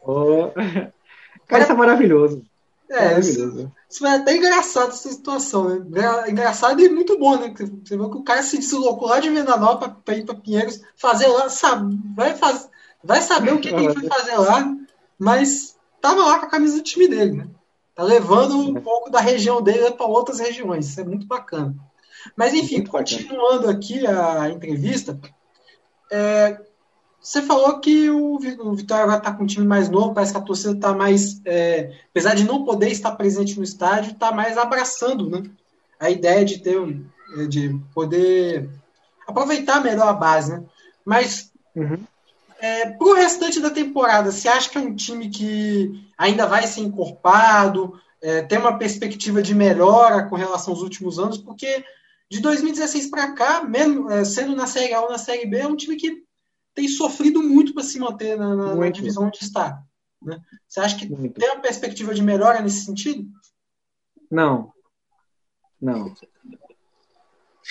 Oh. 0.03 0.53
Cara, 1.49 1.65
isso 1.65 1.73
é 1.73 1.75
maravilhoso. 1.75 2.45
É, 2.91 3.05
maravilhoso. 3.05 3.59
Isso, 3.59 3.73
isso 3.91 4.07
é 4.07 4.17
até 4.17 4.37
engraçado 4.37 4.91
essa 4.91 5.11
situação, 5.11 5.69
né? 5.69 6.31
Engraçado 6.31 6.81
e 6.81 6.89
muito 6.89 7.19
bom, 7.19 7.37
né? 7.37 7.53
Você 7.55 7.97
vê 7.97 8.09
que 8.09 8.17
o 8.17 8.23
cara 8.23 8.43
se 8.43 8.59
deslocou 8.59 9.09
lá 9.09 9.21
de 9.21 9.29
Venda 9.29 9.57
Nova 9.57 9.89
para 9.89 10.17
ir 10.17 10.25
para 10.25 10.35
Pinheiros, 10.35 10.81
fazer 10.97 11.27
lá, 11.27 11.49
sabe, 11.49 11.99
vai, 12.17 12.35
faz, 12.35 12.69
vai 13.05 13.21
saber 13.21 13.53
o 13.53 13.61
que, 13.61 13.69
que 13.69 13.75
ele 13.75 13.93
foi 13.93 14.09
fazer 14.09 14.37
lá, 14.37 14.75
mas 15.19 15.77
tava 16.01 16.25
lá 16.25 16.39
com 16.39 16.47
a 16.47 16.51
camisa 16.51 16.77
do 16.77 16.83
time 16.83 17.07
dele, 17.09 17.33
né? 17.33 17.49
Tá 17.95 18.05
levando 18.05 18.57
um 18.57 18.75
pouco 18.75 19.11
da 19.11 19.21
região 19.21 19.61
dele 19.61 19.91
para 19.91 20.07
outras 20.07 20.39
regiões. 20.39 20.87
Isso 20.87 21.01
é 21.01 21.05
muito 21.05 21.27
bacana. 21.27 21.75
Mas, 22.37 22.55
enfim, 22.55 22.77
muito 22.77 22.91
continuando 22.93 23.67
bacana. 23.67 23.73
aqui 23.73 24.07
a 24.07 24.49
entrevista, 24.49 25.19
é, 26.11 26.61
você 27.21 27.43
falou 27.43 27.81
que 27.81 28.09
o, 28.11 28.39
Vitória 28.39 29.05
agora 29.05 29.19
está 29.19 29.33
com 29.33 29.45
um 29.45 29.47
time 29.47 29.67
mais 29.67 29.89
novo, 29.89 30.15
parece 30.15 30.33
que 30.33 30.39
a 30.39 30.43
torcida 30.43 30.73
está 30.73 30.95
mais, 30.95 31.41
é, 31.45 31.93
apesar 32.11 32.35
de 32.35 32.45
não 32.45 32.65
poder 32.65 32.91
estar 32.91 33.13
presente 33.13 33.57
no 33.57 33.65
estádio, 33.65 34.13
está 34.13 34.33
mais 34.33 34.57
abraçando 34.57 35.29
né, 35.29 35.43
a 35.99 36.11
ideia 36.11 36.45
de 36.45 36.59
ter 36.59 36.79
de 37.49 37.79
poder 37.93 38.71
aproveitar 39.27 39.83
melhor 39.83 40.09
a 40.09 40.15
base. 40.15 40.53
Né? 40.53 40.63
Mas 41.05 41.53
uhum. 41.77 41.99
É, 42.61 42.91
para 42.91 43.07
o 43.07 43.15
restante 43.15 43.61
da 43.61 43.71
temporada, 43.71 44.33
você 44.33 44.49
acha 44.49 44.69
que 44.69 44.77
é 44.77 44.81
um 44.81 44.95
time 44.95 45.31
que 45.31 46.05
ainda 46.17 46.45
vai 46.45 46.67
ser 46.67 46.81
encorpado, 46.81 48.01
é, 48.21 48.43
tem 48.43 48.59
uma 48.59 48.77
perspectiva 48.77 49.41
de 49.41 49.55
melhora 49.55 50.25
com 50.25 50.35
relação 50.35 50.75
aos 50.75 50.83
últimos 50.83 51.21
anos? 51.21 51.39
Porque 51.39 51.85
de 52.29 52.41
2016 52.41 53.11
para 53.11 53.33
cá, 53.33 53.63
mesmo, 53.63 54.11
é, 54.11 54.25
sendo 54.25 54.57
na 54.57 54.67
Série 54.67 54.93
A 54.93 55.03
ou 55.03 55.11
na 55.11 55.19
Série 55.19 55.47
B, 55.47 55.59
é 55.59 55.69
um 55.69 55.77
time 55.77 55.97
que 55.97 56.25
tem 56.79 56.87
sofrido 56.87 57.43
muito 57.43 57.75
para 57.75 57.83
se 57.83 57.99
manter 57.99 58.39
na, 58.39 58.55
na, 58.55 58.75
na 58.77 58.89
divisão 58.89 59.25
onde 59.25 59.39
está. 59.43 59.83
Né? 60.23 60.41
Você 60.69 60.79
acha 60.79 60.97
que 60.97 61.09
muito. 61.09 61.41
tem 61.41 61.51
uma 61.51 61.61
perspectiva 61.61 62.15
de 62.15 62.23
melhora 62.23 62.63
nesse 62.63 62.85
sentido? 62.85 63.29
Não. 64.31 64.73
Não. 65.81 66.15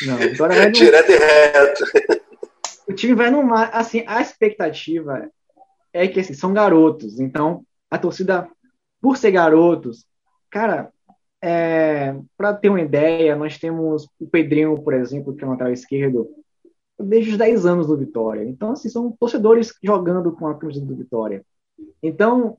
Não. 0.01 0.17
Agora, 0.21 0.67
Direto 0.71 1.09
e 1.09 1.17
reto 1.17 1.83
o 2.89 2.93
time 2.93 3.15
vai 3.15 3.31
no 3.31 3.41
mar. 3.43 3.69
Assim, 3.73 4.03
a 4.05 4.21
expectativa 4.21 5.29
é 5.93 6.05
que 6.07 6.19
assim, 6.19 6.33
são 6.33 6.53
garotos. 6.53 7.17
Então, 7.17 7.65
a 7.89 7.97
torcida, 7.97 8.49
por 9.01 9.15
ser 9.15 9.31
garotos, 9.31 10.05
cara, 10.49 10.91
é, 11.41 12.13
para 12.37 12.53
ter 12.53 12.67
uma 12.67 12.81
ideia, 12.81 13.37
nós 13.37 13.57
temos 13.57 14.09
o 14.19 14.27
Pedrinho, 14.27 14.81
por 14.81 14.93
exemplo, 14.93 15.33
que 15.33 15.45
é 15.45 15.47
um 15.47 15.51
lateral 15.51 15.71
esquerdo, 15.71 16.29
desde 16.99 17.31
os 17.31 17.37
10 17.37 17.65
anos 17.65 17.87
do 17.87 17.97
Vitória. 17.97 18.43
Então, 18.43 18.71
assim, 18.71 18.89
são 18.89 19.11
torcedores 19.11 19.73
jogando 19.83 20.31
com 20.31 20.47
a 20.47 20.55
camisa 20.55 20.83
do 20.83 20.95
Vitória. 20.95 21.45
Então, 22.01 22.57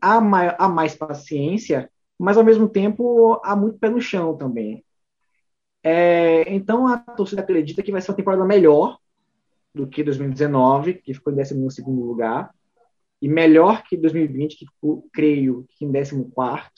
há, 0.00 0.20
mais, 0.20 0.54
há 0.58 0.68
mais 0.68 0.94
paciência, 0.94 1.90
mas 2.18 2.36
ao 2.36 2.44
mesmo 2.44 2.68
tempo 2.68 3.40
há 3.44 3.54
muito 3.54 3.78
pé 3.78 3.88
no 3.88 4.00
chão 4.00 4.36
também. 4.36 4.84
É, 5.82 6.52
então 6.52 6.88
a 6.88 6.98
torcida 6.98 7.40
acredita 7.40 7.82
que 7.82 7.92
vai 7.92 8.00
ser 8.00 8.10
uma 8.10 8.16
temporada 8.16 8.44
melhor 8.44 8.98
do 9.74 9.86
que 9.86 10.02
2019, 10.02 10.94
que 10.94 11.14
ficou 11.14 11.32
em 11.32 11.36
12 11.36 11.82
lugar, 11.86 12.52
e 13.22 13.28
melhor 13.28 13.82
que 13.84 13.96
2020, 13.96 14.56
que 14.56 14.66
ficou, 14.66 15.08
creio, 15.12 15.66
que 15.70 15.84
em 15.84 15.92
14. 15.92 16.70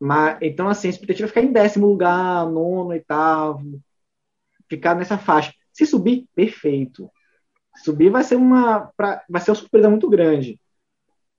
Mas, 0.00 0.38
então, 0.40 0.68
assim, 0.68 0.88
a 0.88 0.90
expectativa 0.90 1.26
é 1.26 1.28
ficar 1.28 1.42
em 1.42 1.52
décimo 1.52 1.86
lugar, 1.86 2.46
nono, 2.46 2.90
oitavo, 2.90 3.80
ficar 4.68 4.94
nessa 4.94 5.18
faixa. 5.18 5.52
Se 5.72 5.86
subir, 5.86 6.26
perfeito. 6.34 7.10
Subir 7.76 8.10
vai 8.10 8.24
ser 8.24 8.36
uma, 8.36 8.92
pra, 8.96 9.22
vai 9.28 9.40
ser 9.40 9.50
uma 9.50 9.56
surpresa 9.56 9.88
muito 9.88 10.08
grande. 10.08 10.60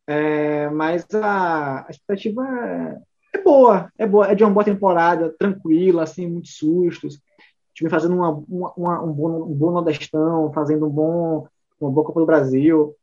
É, 0.08 0.70
mas 0.70 1.06
a, 1.14 1.86
a 1.86 1.90
expectativa 1.90 2.44
é, 2.48 3.02
é, 3.36 3.44
boa, 3.44 3.92
é 3.98 4.08
boa, 4.08 4.28
é 4.32 4.36
de 4.36 4.44
uma 4.44 4.52
boa 4.52 4.64
temporada, 4.64 5.36
tranquila, 5.38 6.04
assim, 6.04 6.28
muitos 6.28 6.56
sustos. 6.56 7.16
O 7.18 7.74
time 7.74 7.90
fazendo 7.90 8.16
uma, 8.16 8.32
uma, 8.32 8.74
uma, 8.76 9.04
um, 9.04 9.14
bom, 9.14 9.44
um 9.44 9.54
bom 9.54 9.72
Nordestão, 9.72 10.52
fazendo 10.54 10.88
um 10.88 10.90
bom, 10.90 11.48
uma 11.80 11.92
boa 11.92 12.06
Copa 12.06 12.22
do 12.22 12.26
Brasil. 12.26 12.96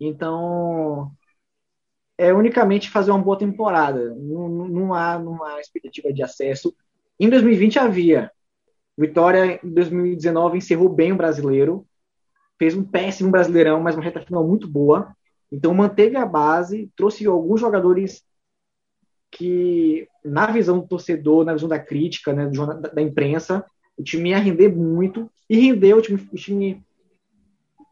Então, 0.00 1.12
é 2.18 2.32
unicamente 2.32 2.90
fazer 2.90 3.10
uma 3.10 3.22
boa 3.22 3.38
temporada. 3.38 4.14
Não, 4.14 4.48
não, 4.48 4.94
há, 4.94 5.18
não 5.18 5.42
há 5.44 5.60
expectativa 5.60 6.12
de 6.12 6.22
acesso. 6.22 6.74
Em 7.18 7.30
2020 7.30 7.78
havia. 7.78 8.30
Vitória, 9.00 9.58
em 9.64 9.70
2019, 9.70 10.58
encerrou 10.58 10.86
bem 10.90 11.10
o 11.10 11.16
brasileiro. 11.16 11.86
Fez 12.58 12.74
um 12.74 12.84
péssimo 12.84 13.30
brasileirão, 13.30 13.80
mas 13.80 13.94
uma 13.94 14.04
reta 14.04 14.20
final 14.20 14.46
muito 14.46 14.68
boa. 14.68 15.16
Então, 15.50 15.72
manteve 15.72 16.16
a 16.16 16.26
base, 16.26 16.92
trouxe 16.94 17.24
alguns 17.26 17.58
jogadores 17.58 18.22
que, 19.30 20.06
na 20.22 20.48
visão 20.48 20.80
do 20.80 20.86
torcedor, 20.86 21.46
na 21.46 21.54
visão 21.54 21.66
da 21.66 21.78
crítica, 21.78 22.34
né, 22.34 22.46
da, 22.46 22.90
da 22.90 23.00
imprensa, 23.00 23.64
o 23.96 24.02
time 24.02 24.30
ia 24.30 24.38
render 24.38 24.68
muito. 24.68 25.30
E 25.48 25.58
rendeu, 25.58 25.96
o 25.96 26.02
time, 26.02 26.28
o 26.30 26.36
time 26.36 26.84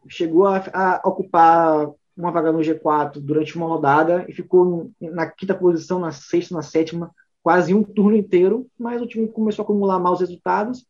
chegou 0.07 0.45
a, 0.45 0.63
a 0.71 1.01
ocupar 1.09 1.89
uma 2.15 2.31
vaga 2.31 2.51
no 2.51 2.59
G4 2.59 3.19
durante 3.19 3.55
uma 3.55 3.65
rodada 3.65 4.25
e 4.29 4.33
ficou 4.33 4.91
na 5.01 5.25
quinta 5.25 5.55
posição, 5.55 5.97
na 5.97 6.11
sexta, 6.11 6.53
na 6.53 6.61
sétima, 6.61 7.09
quase 7.41 7.73
um 7.73 7.81
turno 7.81 8.15
inteiro, 8.15 8.67
mas 8.77 9.01
o 9.01 9.07
time 9.07 9.27
começou 9.27 9.63
a 9.63 9.65
acumular 9.65 9.97
maus 9.97 10.19
resultados. 10.19 10.85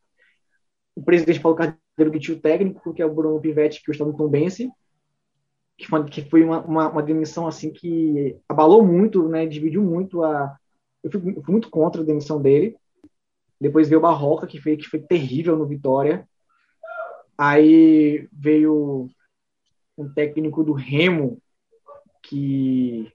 O 0.96 1.04
presidente 1.04 1.40
Paulo 1.40 1.58
Cardeiro 1.58 2.12
que 2.12 2.20
tinha 2.20 2.38
o 2.38 2.42
técnico, 2.42 2.94
que 2.94 3.02
é 3.02 3.06
o 3.06 3.14
Bruno 3.14 3.40
Pivetti, 3.40 3.84
que 3.84 3.92
está 3.92 4.06
no 4.06 4.16
Tombense, 4.16 4.70
que 5.78 5.88
foi, 5.88 6.06
que 6.06 6.30
foi 6.30 6.44
uma, 6.44 6.62
uma, 6.62 6.90
uma, 6.90 7.04
demissão 7.04 7.48
assim 7.48 7.72
que 7.72 8.38
abalou 8.48 8.86
muito, 8.86 9.28
né, 9.30 9.46
dividiu 9.46 9.82
muito 9.82 10.24
a... 10.24 10.58
Eu 11.02 11.10
fui, 11.10 11.34
eu 11.38 11.42
fui 11.42 11.52
muito 11.52 11.70
contra 11.70 12.02
a 12.02 12.06
demissão 12.06 12.42
dele. 12.42 12.76
Depois 13.60 13.88
veio 13.88 14.00
o 14.00 14.02
Barroca, 14.02 14.46
que 14.46 14.60
foi, 14.60 14.76
que 14.76 14.88
foi 14.88 15.00
terrível 15.00 15.56
no 15.56 15.66
Vitória. 15.66 16.28
Aí 17.38 18.28
veio 18.34 19.10
um 19.98 20.14
técnico 20.14 20.64
do 20.64 20.74
Remo, 20.74 21.42
que 22.22 23.12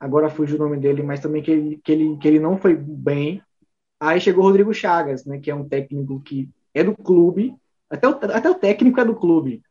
agora 0.00 0.30
fugiu 0.30 0.56
o 0.56 0.58
nome 0.58 0.78
dele, 0.78 1.02
mas 1.02 1.20
também 1.20 1.42
que 1.42 1.50
ele, 1.50 1.80
que 1.84 1.92
ele, 1.92 2.16
que 2.16 2.28
ele 2.28 2.40
não 2.40 2.56
foi 2.56 2.74
bem. 2.74 3.42
Aí 4.00 4.20
chegou 4.20 4.44
o 4.44 4.46
Rodrigo 4.46 4.72
Chagas, 4.72 5.24
né, 5.24 5.38
que 5.38 5.50
é 5.50 5.54
um 5.54 5.68
técnico 5.68 6.20
que 6.20 6.50
é 6.74 6.82
do 6.82 6.96
clube, 6.96 7.54
até 7.88 8.08
o, 8.08 8.10
até 8.10 8.50
o 8.50 8.54
técnico 8.54 9.00
é 9.00 9.04
do 9.04 9.14
clube. 9.14 9.62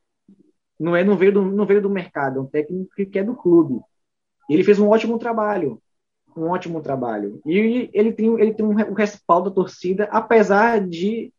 Não 0.79 0.95
é 0.95 1.03
não 1.03 1.17
veio 1.17 1.33
do, 1.33 1.41
não 1.41 1.65
veio 1.65 1.81
do 1.81 1.89
mercado, 1.89 2.39
é 2.39 2.41
um 2.41 2.45
técnico 2.45 2.91
que 2.95 3.19
é 3.19 3.23
do 3.23 3.35
clube. 3.35 3.79
Ele 4.49 4.63
fez 4.63 4.79
um 4.79 4.89
ótimo 4.89 5.17
trabalho, 5.17 5.81
um 6.35 6.49
ótimo 6.49 6.81
trabalho. 6.81 7.41
E 7.45 7.89
ele 7.93 8.11
tem, 8.11 8.27
ele 8.39 8.53
tem 8.53 8.65
um 8.65 8.93
respaldo 8.93 9.49
da 9.49 9.55
torcida, 9.55 10.05
apesar 10.11 10.85
de 10.85 11.31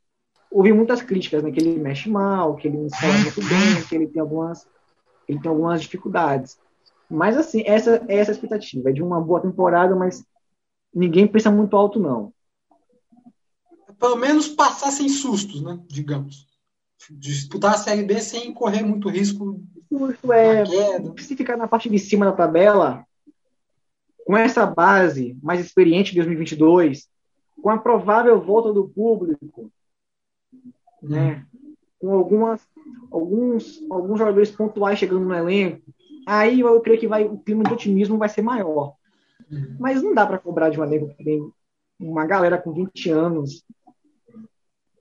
ouvir 0.50 0.72
muitas 0.72 1.02
críticas, 1.02 1.42
né? 1.42 1.50
Que 1.50 1.60
ele 1.60 1.78
mexe 1.78 2.08
mal, 2.08 2.56
que 2.56 2.68
ele 2.68 2.78
não 2.78 2.88
fala 2.90 3.12
muito 3.14 3.40
bem, 3.40 3.88
que 3.88 3.94
ele 3.94 4.06
tem 4.06 4.20
algumas 4.20 4.66
ele 5.28 5.40
tem 5.40 5.48
algumas 5.48 5.82
dificuldades. 5.82 6.58
Mas, 7.08 7.36
assim, 7.36 7.62
essa 7.66 8.04
é 8.08 8.16
essa 8.18 8.30
a 8.30 8.34
expectativa. 8.34 8.90
É 8.90 8.92
de 8.92 9.02
uma 9.02 9.20
boa 9.20 9.40
temporada, 9.40 9.94
mas 9.94 10.24
ninguém 10.94 11.26
pensa 11.26 11.50
muito 11.50 11.76
alto, 11.76 12.00
não. 12.00 12.32
Pelo 14.02 14.16
menos 14.16 14.48
passar 14.48 14.90
sem 14.90 15.08
sustos, 15.08 15.62
né? 15.62 15.78
Digamos. 15.86 16.44
Disputar 17.08 17.74
a 17.74 17.78
Série 17.78 18.02
B 18.02 18.18
sem 18.18 18.52
correr 18.52 18.82
muito 18.82 19.08
risco. 19.08 19.62
Susto 19.88 20.32
é. 20.32 20.64
Se 21.18 21.36
ficar 21.36 21.56
na 21.56 21.68
parte 21.68 21.88
de 21.88 22.00
cima 22.00 22.26
da 22.26 22.32
tabela, 22.32 23.06
com 24.26 24.36
essa 24.36 24.66
base 24.66 25.38
mais 25.40 25.64
experiente 25.64 26.10
de 26.10 26.16
2022, 26.16 27.08
com 27.62 27.70
a 27.70 27.78
provável 27.78 28.40
volta 28.40 28.72
do 28.72 28.88
público, 28.88 29.70
né? 31.00 31.46
Com 32.00 32.12
algumas 32.12 32.60
alguns, 33.08 33.80
alguns 33.88 34.18
jogadores 34.18 34.50
pontuais 34.50 34.98
chegando 34.98 35.26
no 35.26 35.34
elenco, 35.34 35.80
aí 36.26 36.58
eu 36.58 36.80
creio 36.80 36.98
que 36.98 37.06
vai, 37.06 37.24
o 37.24 37.38
clima 37.38 37.62
de 37.62 37.72
otimismo 37.72 38.18
vai 38.18 38.28
ser 38.28 38.42
maior. 38.42 38.94
Uhum. 39.48 39.76
Mas 39.78 40.02
não 40.02 40.12
dá 40.12 40.26
para 40.26 40.38
cobrar 40.38 40.70
de 40.70 40.80
um 40.80 40.84
elenco 40.84 41.14
que 41.14 41.22
tem 41.22 41.52
uma 42.00 42.26
galera 42.26 42.58
com 42.58 42.72
20 42.72 43.10
anos, 43.10 43.64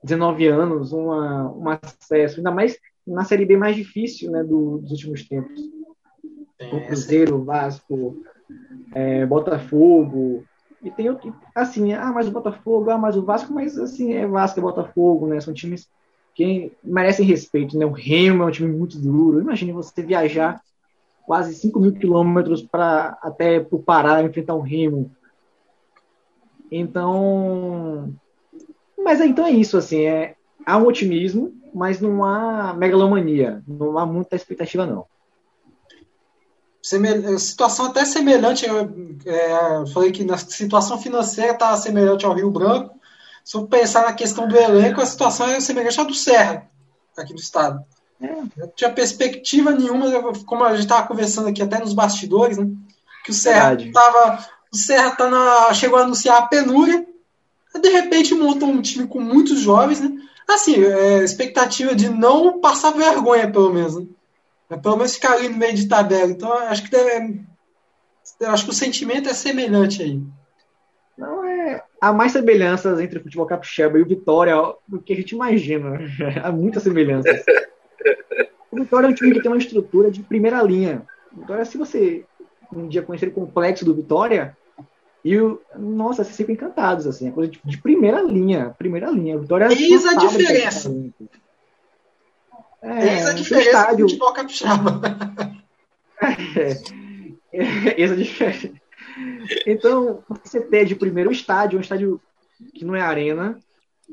19 0.02 0.46
anos, 0.48 0.92
uma, 0.92 1.50
um 1.52 1.68
acesso, 1.68 2.38
ainda 2.38 2.50
mais 2.50 2.78
na 3.06 3.24
Série 3.24 3.44
B 3.44 3.56
mais 3.56 3.76
difícil 3.76 4.30
né, 4.30 4.42
do, 4.42 4.78
dos 4.78 4.92
últimos 4.92 5.26
tempos. 5.28 5.60
o 6.60 6.86
Cruzeiro, 6.86 7.44
Vasco, 7.44 8.22
é, 8.94 9.26
Botafogo. 9.26 10.44
E 10.82 10.90
tem 10.90 11.06
assim, 11.54 11.92
ah, 11.92 12.12
mas 12.12 12.28
o 12.28 12.32
Botafogo, 12.32 12.90
ah, 12.90 12.98
mas 12.98 13.16
o 13.16 13.24
Vasco, 13.24 13.52
mas 13.52 13.78
assim, 13.78 14.12
é 14.14 14.26
Vasco 14.26 14.58
e 14.58 14.62
Botafogo, 14.62 15.26
né? 15.26 15.40
São 15.40 15.54
times 15.54 15.88
que 16.34 16.72
merecem 16.82 17.26
respeito, 17.26 17.78
né? 17.78 17.84
O 17.84 17.92
Remo 17.92 18.42
é 18.42 18.46
um 18.46 18.50
time 18.50 18.74
muito 18.74 18.98
duro. 18.98 19.40
Imagine 19.40 19.72
você 19.72 20.02
viajar 20.02 20.60
quase 21.24 21.54
5 21.54 21.78
mil 21.78 21.92
quilômetros 21.92 22.62
para 22.62 23.16
até 23.22 23.64
o 23.70 23.78
Pará 23.78 24.22
enfrentar 24.22 24.54
o 24.54 24.60
Remo. 24.60 25.10
Então, 26.70 28.12
mas 29.02 29.20
então 29.20 29.46
é 29.46 29.50
isso, 29.50 29.76
assim, 29.76 30.04
é, 30.06 30.34
há 30.66 30.78
um 30.78 30.86
otimismo, 30.86 31.52
mas 31.74 32.00
não 32.00 32.24
há 32.24 32.74
megalomania, 32.74 33.62
não 33.66 33.98
há 33.98 34.06
muita 34.06 34.36
expectativa, 34.36 34.86
não. 34.86 35.06
Situação 37.38 37.86
até 37.86 38.04
semelhante, 38.04 38.66
eu, 38.66 38.90
é, 39.24 39.86
falei 39.92 40.10
que 40.10 40.24
na 40.24 40.36
situação 40.36 40.98
financeira 40.98 41.52
está 41.52 41.76
semelhante 41.76 42.26
ao 42.26 42.34
Rio 42.34 42.50
Branco, 42.50 42.98
se 43.44 43.56
eu 43.56 43.66
pensar 43.66 44.02
na 44.02 44.12
questão 44.12 44.46
do 44.46 44.56
elenco, 44.56 45.00
a 45.00 45.06
situação 45.06 45.48
é 45.48 45.60
semelhante 45.60 46.00
à 46.00 46.04
do 46.04 46.14
Serra, 46.14 46.68
aqui 47.16 47.34
do 47.34 47.40
estado. 47.40 47.84
É. 48.20 48.26
Não 48.56 48.68
tinha 48.74 48.90
perspectiva 48.90 49.72
nenhuma, 49.72 50.06
como 50.46 50.64
a 50.64 50.70
gente 50.72 50.82
estava 50.82 51.06
conversando 51.06 51.48
aqui 51.48 51.60
até 51.60 51.78
nos 51.78 51.92
bastidores, 51.92 52.56
né? 52.56 52.68
Que 53.24 53.30
o 53.30 53.34
Serra 53.34 53.76
tava, 53.92 54.46
o 54.72 54.76
Serra 54.76 55.10
tá 55.12 55.28
na, 55.28 55.74
chegou 55.74 55.98
a 55.98 56.02
anunciar 56.02 56.38
a 56.38 56.46
penúria, 56.46 57.04
de 57.80 57.88
repente 57.88 58.34
montou 58.34 58.68
um 58.68 58.82
time 58.82 59.06
com 59.06 59.20
muitos 59.20 59.60
jovens, 59.60 60.00
né? 60.00 60.10
Assim, 60.48 60.84
é, 60.84 61.22
expectativa 61.22 61.94
de 61.94 62.08
não 62.08 62.60
passar 62.60 62.92
vergonha, 62.92 63.50
pelo 63.50 63.72
menos. 63.72 63.96
Né? 63.96 64.06
É, 64.70 64.76
pelo 64.76 64.96
menos 64.96 65.14
ficar 65.14 65.34
ali 65.34 65.48
no 65.48 65.56
meio 65.56 65.74
de 65.74 65.88
tabela. 65.88 66.30
Então, 66.30 66.52
acho 66.52 66.82
que 66.82 66.90
deve, 66.90 67.42
acho 68.42 68.64
que 68.64 68.70
o 68.70 68.74
sentimento 68.74 69.28
é 69.28 69.34
semelhante 69.34 70.02
aí. 70.02 70.20
Não 71.16 71.44
é, 71.44 71.82
há 72.00 72.12
mais 72.12 72.32
semelhanças 72.32 72.98
entre 72.98 73.18
o 73.18 73.22
futebol 73.22 73.46
capixaba 73.46 73.98
e 73.98 74.02
o 74.02 74.06
Vitória 74.06 74.56
do 74.88 75.00
que 75.00 75.12
a 75.12 75.16
gente 75.16 75.34
imagina. 75.34 76.00
há 76.42 76.50
muitas 76.50 76.82
semelhanças. 76.82 77.44
O 78.70 78.76
Vitória 78.76 79.06
é 79.06 79.10
um 79.10 79.14
time 79.14 79.32
que 79.32 79.42
tem 79.42 79.50
uma 79.50 79.58
estrutura 79.58 80.10
de 80.10 80.22
primeira 80.22 80.62
linha. 80.62 81.02
Vitória, 81.30 81.64
se 81.64 81.78
você 81.78 82.24
um 82.74 82.88
dia 82.88 83.02
conhecer 83.02 83.28
o 83.28 83.32
complexo 83.32 83.84
do 83.84 83.94
Vitória, 83.94 84.56
e 85.24 85.38
o, 85.38 85.60
nossa, 85.78 86.24
vocês 86.24 86.36
ficam 86.36 86.54
encantados, 86.54 87.06
assim, 87.06 87.28
é 87.28 87.30
coisa 87.30 87.50
de, 87.50 87.60
de, 87.64 87.78
primeira 87.78 88.20
linha, 88.20 88.74
primeira 88.76 89.08
linha. 89.10 89.38
Vitória 89.38 89.66
é 89.66 89.72
Eis 89.72 90.04
a 90.06 90.14
diferença. 90.14 90.92
É, 92.84 93.14
Eis 93.14 93.26
a 93.28 93.32
diferença 93.32 93.68
estádio... 93.68 94.06
do 94.06 94.08
futebol 94.08 94.32
capixaba. 94.32 95.00
É, 96.20 98.02
é, 98.02 98.04
a 98.04 98.16
diferença. 98.16 98.72
Então, 99.64 100.24
você 100.42 100.60
pede 100.60 100.96
primeiro 100.96 101.30
o 101.30 101.32
estádio, 101.32 101.78
um 101.78 101.80
estádio 101.80 102.20
que 102.74 102.84
não 102.84 102.96
é 102.96 103.00
arena, 103.00 103.56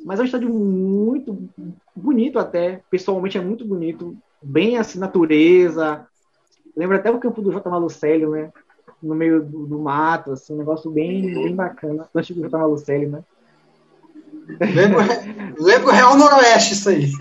mas 0.05 0.19
é 0.19 0.21
um 0.21 0.25
estádio 0.25 0.49
muito 0.49 1.49
bonito 1.95 2.37
até, 2.37 2.81
pessoalmente 2.91 3.39
é 3.39 3.41
muito 3.41 3.65
bonito, 3.65 4.15
bem 4.41 4.77
assim, 4.77 4.99
natureza. 4.99 6.05
Lembra 6.75 6.97
até 6.97 7.09
o 7.09 7.19
campo 7.19 7.41
do 7.41 7.51
J. 7.51 7.67
Malucelli, 7.69 8.27
né? 8.27 8.51
No 9.01 9.15
meio 9.15 9.41
do, 9.41 9.65
do 9.65 9.79
mato, 9.79 10.31
assim, 10.33 10.53
um 10.53 10.57
negócio 10.57 10.91
bem, 10.91 11.33
bem 11.33 11.55
bacana. 11.55 12.09
Do 12.13 12.19
antigo 12.19 12.41
J. 12.41 12.57
Malucelli, 12.57 13.07
né? 13.07 13.23
Lembra, 15.57 15.87
o 15.87 15.91
Real 15.91 16.17
Noroeste 16.17 16.73
isso 16.73 16.89
aí. 16.89 17.11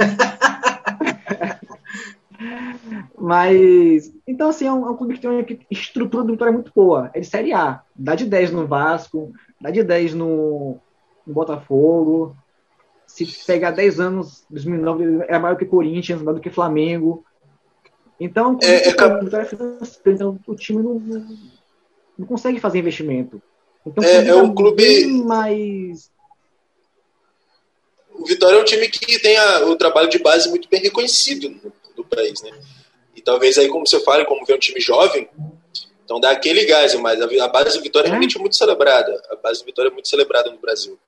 Mas, 3.20 4.12
então, 4.26 4.48
assim, 4.48 4.66
é 4.66 4.72
um, 4.72 4.86
é 4.86 4.90
um, 4.90 4.96
clube 4.96 5.14
que 5.14 5.20
tem 5.20 5.30
uma 5.30 5.44
estrutura 5.70 6.24
de 6.24 6.32
vitória 6.32 6.52
muito 6.52 6.72
boa. 6.74 7.10
É 7.12 7.20
de 7.20 7.26
Série 7.26 7.52
A. 7.52 7.82
Dá 7.94 8.14
de 8.14 8.24
10 8.24 8.52
no 8.52 8.66
Vasco, 8.66 9.32
dá 9.60 9.70
de 9.70 9.82
10 9.82 10.14
no, 10.14 10.78
no 11.26 11.34
Botafogo. 11.34 12.36
Se 13.06 13.26
pegar 13.46 13.72
10 13.72 14.00
anos, 14.00 14.44
2009, 14.50 15.24
é 15.28 15.38
maior 15.38 15.56
que 15.56 15.64
Corinthians, 15.64 16.22
maior 16.22 16.36
do 16.36 16.40
que 16.40 16.50
Flamengo. 16.50 17.24
Então, 18.20 18.58
é, 18.62 18.88
é 18.88 18.92
cap... 18.94 19.24
então 20.06 20.38
o 20.46 20.54
time 20.54 20.82
não, 20.82 21.00
não, 22.18 22.26
consegue 22.26 22.60
fazer 22.60 22.78
investimento. 22.78 23.40
Então, 23.86 24.02
é, 24.04 24.28
é 24.28 24.34
um 24.34 24.54
clube 24.54 25.06
mais 25.24 26.10
o 28.18 28.26
Vitória 28.26 28.56
é 28.56 28.60
um 28.60 28.64
time 28.64 28.88
que 28.88 29.18
tem 29.20 29.36
a, 29.36 29.66
o 29.66 29.76
trabalho 29.76 30.08
de 30.08 30.18
base 30.18 30.48
muito 30.48 30.68
bem 30.68 30.80
reconhecido 30.80 31.48
no, 31.48 31.72
no, 31.96 32.04
país, 32.04 32.42
né? 32.42 32.50
E 33.14 33.20
talvez 33.20 33.56
aí, 33.56 33.68
como 33.68 33.86
você 33.86 34.00
fala, 34.00 34.24
como 34.24 34.44
vê 34.44 34.54
um 34.54 34.58
time 34.58 34.80
jovem, 34.80 35.28
então 36.04 36.18
dá 36.18 36.30
aquele 36.30 36.64
gás, 36.64 36.94
mas 36.96 37.20
a, 37.20 37.44
a 37.44 37.48
base 37.48 37.78
do 37.78 37.82
Vitória 37.82 38.08
é 38.08 38.10
realmente 38.10 38.36
é 38.36 38.40
muito 38.40 38.56
celebrada. 38.56 39.22
A 39.30 39.36
base 39.36 39.60
do 39.60 39.66
Vitória 39.66 39.88
é 39.88 39.92
muito 39.92 40.08
celebrada 40.08 40.50
no 40.50 40.58
Brasil, 40.58 40.98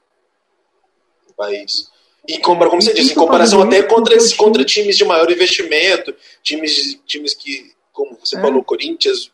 no 1.26 1.34
país. 1.34 1.90
E 2.28 2.38
como, 2.38 2.68
como 2.68 2.80
você 2.80 2.92
disse, 2.92 3.12
em 3.12 3.16
comparação 3.16 3.62
até 3.62 3.82
contra, 3.82 4.14
contra 4.36 4.64
times 4.64 4.96
de 4.96 5.04
maior 5.04 5.30
investimento, 5.30 6.14
times, 6.42 7.00
times 7.06 7.34
que, 7.34 7.72
como 7.92 8.16
você 8.22 8.36
é. 8.36 8.40
falou, 8.40 8.62
Corinthians, 8.62 9.32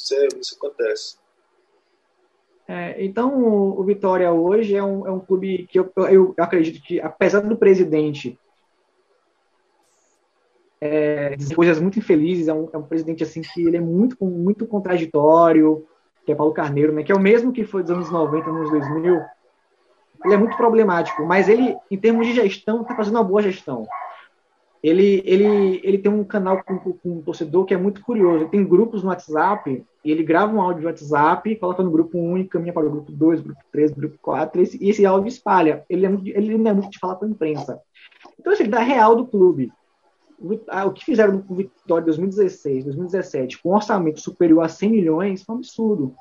isso, 0.00 0.14
é, 0.14 0.28
isso 0.40 0.56
acontece. 0.56 1.16
É, 2.66 3.04
então, 3.04 3.42
o, 3.42 3.82
Vitória 3.82 4.30
hoje 4.30 4.76
é 4.76 4.82
um, 4.82 5.06
é 5.06 5.10
um 5.10 5.20
clube 5.20 5.66
que 5.66 5.78
eu, 5.78 5.92
eu, 6.08 6.34
acredito 6.38 6.80
que, 6.82 7.00
apesar 7.00 7.40
do 7.40 7.56
presidente 7.56 8.38
é, 10.80 11.36
coisas 11.54 11.80
muito 11.80 11.98
infelizes, 11.98 12.48
é 12.48 12.54
um, 12.54 12.68
é 12.72 12.78
um, 12.78 12.82
presidente 12.82 13.24
assim 13.24 13.42
que 13.42 13.66
ele 13.66 13.76
é 13.76 13.80
muito, 13.80 14.24
muito 14.24 14.66
contraditório, 14.66 15.84
que 16.24 16.32
é 16.32 16.34
Paulo 16.34 16.54
Carneiro, 16.54 16.92
né, 16.92 17.02
que 17.02 17.10
é 17.10 17.14
o 17.14 17.20
mesmo 17.20 17.52
que 17.52 17.64
foi 17.64 17.82
dos 17.82 17.90
anos 17.90 18.10
90, 18.10 18.50
nos 18.50 18.70
2000, 18.70 19.20
ele 20.24 20.34
é 20.34 20.36
muito 20.36 20.56
problemático, 20.56 21.24
mas 21.24 21.48
ele, 21.48 21.76
em 21.90 21.98
termos 21.98 22.26
de 22.26 22.34
gestão, 22.34 22.82
está 22.82 22.94
fazendo 22.94 23.16
uma 23.16 23.24
boa 23.24 23.42
gestão 23.42 23.86
ele, 24.82 25.22
ele, 25.26 25.80
ele 25.84 25.98
tem 25.98 26.10
um 26.10 26.24
canal 26.24 26.62
com, 26.64 26.78
com, 26.78 26.98
um 27.04 27.20
torcedor 27.20 27.66
que 27.66 27.74
é 27.74 27.76
muito 27.76 28.02
curioso. 28.02 28.44
Ele 28.44 28.50
tem 28.50 28.64
grupos 28.64 29.02
no 29.02 29.10
WhatsApp, 29.10 29.84
ele 30.02 30.22
grava 30.22 30.54
um 30.54 30.60
áudio 30.60 30.82
no 30.82 30.88
WhatsApp, 30.88 31.54
coloca 31.56 31.82
no 31.82 31.90
grupo 31.90 32.18
1 32.18 32.38
e 32.38 32.48
caminha 32.48 32.72
para 32.72 32.86
o 32.86 32.90
grupo 32.90 33.12
2, 33.12 33.40
grupo 33.42 33.60
3, 33.70 33.90
grupo 33.92 34.18
4, 34.22 34.62
e 34.80 34.88
esse 34.88 35.04
áudio 35.04 35.28
espalha. 35.28 35.84
Ele, 35.88 36.06
é 36.06 36.08
muito, 36.08 36.26
ele 36.26 36.56
não 36.56 36.70
é 36.70 36.74
muito 36.74 36.90
de 36.90 36.98
falar 36.98 37.16
com 37.16 37.26
a 37.26 37.28
imprensa. 37.28 37.78
Então, 38.38 38.52
assim, 38.52 38.62
ele 38.62 38.72
dá 38.72 38.80
real 38.80 39.14
do 39.14 39.26
clube. 39.26 39.70
O 40.42 40.90
que 40.92 41.04
fizeram 41.04 41.44
no 41.46 41.54
Vitória 41.54 42.06
2016, 42.06 42.84
2017, 42.84 43.62
com 43.62 43.70
um 43.70 43.74
orçamento 43.74 44.20
superior 44.20 44.64
a 44.64 44.68
100 44.68 44.90
milhões, 44.90 45.42
foi 45.42 45.54
um 45.54 45.58
absurdo. 45.58 46.14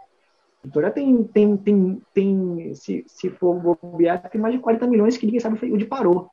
Vitória 0.62 0.92
tem, 0.92 1.24
tem, 1.24 1.56
tem, 1.56 2.02
tem 2.14 2.76
se, 2.76 3.06
se 3.08 3.30
for 3.30 3.56
bobear, 3.56 4.30
tem 4.30 4.42
mais 4.42 4.54
de 4.54 4.60
40 4.60 4.88
milhões 4.88 5.16
que 5.16 5.26
ninguém 5.26 5.40
sabe 5.40 5.58
onde 5.72 5.86
parou. 5.86 6.30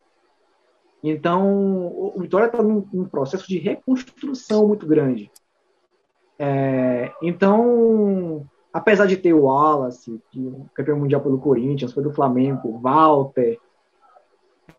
Então, 1.11 1.87
o 2.15 2.21
Vitória 2.21 2.47
está 2.47 2.63
num, 2.63 2.87
num, 2.93 3.05
processo 3.05 3.47
de 3.47 3.59
reconstrução 3.59 4.67
muito 4.67 4.87
grande. 4.87 5.31
É, 6.39 7.13
então, 7.23 8.47
apesar 8.73 9.07
de 9.07 9.17
ter 9.17 9.33
o 9.33 9.45
Wallace, 9.45 10.21
que 10.31 10.49
é 10.49 10.53
campeão 10.75 10.99
mundial 10.99 11.21
pelo 11.21 11.39
Corinthians, 11.39 11.93
foi 11.93 12.03
do 12.03 12.13
Flamengo, 12.13 12.79
Walter, 12.79 13.59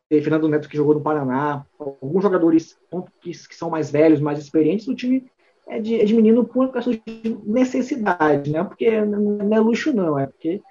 Fernando 0.10 0.48
Neto, 0.48 0.70
que 0.70 0.78
jogou 0.78 0.96
no 0.96 1.02
Paraná, 1.02 1.66
alguns 1.78 2.24
jogadores 2.24 2.78
que, 3.22 3.32
que 3.32 3.56
são 3.56 3.70
mais 3.70 3.92
velhos, 3.92 4.22
mais 4.22 4.40
experientes, 4.40 4.88
o 4.88 4.96
time 4.96 5.30
é 5.68 5.80
de, 5.80 6.00
é 6.00 6.06
menino 6.06 6.46
por 6.46 6.72
questão 6.72 6.94
de 6.94 7.38
necessidade, 7.46 8.50
né? 8.52 8.64
Porque 8.64 9.02
não 9.02 9.56
é 9.56 9.60
luxo, 9.60 9.94
não, 9.94 10.18
é 10.18 10.26
porque 10.26 10.62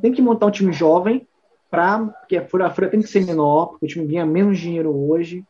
tem 0.00 0.12
que 0.12 0.20
montar 0.20 0.46
um 0.46 0.50
time 0.50 0.72
jovem 0.72 1.26
para 1.72 2.00
porque 2.00 2.36
a 2.36 2.46
folha, 2.46 2.66
a 2.66 2.70
folha 2.70 2.90
tem 2.90 3.00
que 3.00 3.08
ser 3.08 3.24
menor, 3.24 3.68
porque 3.70 3.86
o 3.86 3.88
time 3.88 4.06
ganha 4.06 4.26
menos 4.26 4.58
dinheiro 4.58 4.94
hoje. 4.94 5.42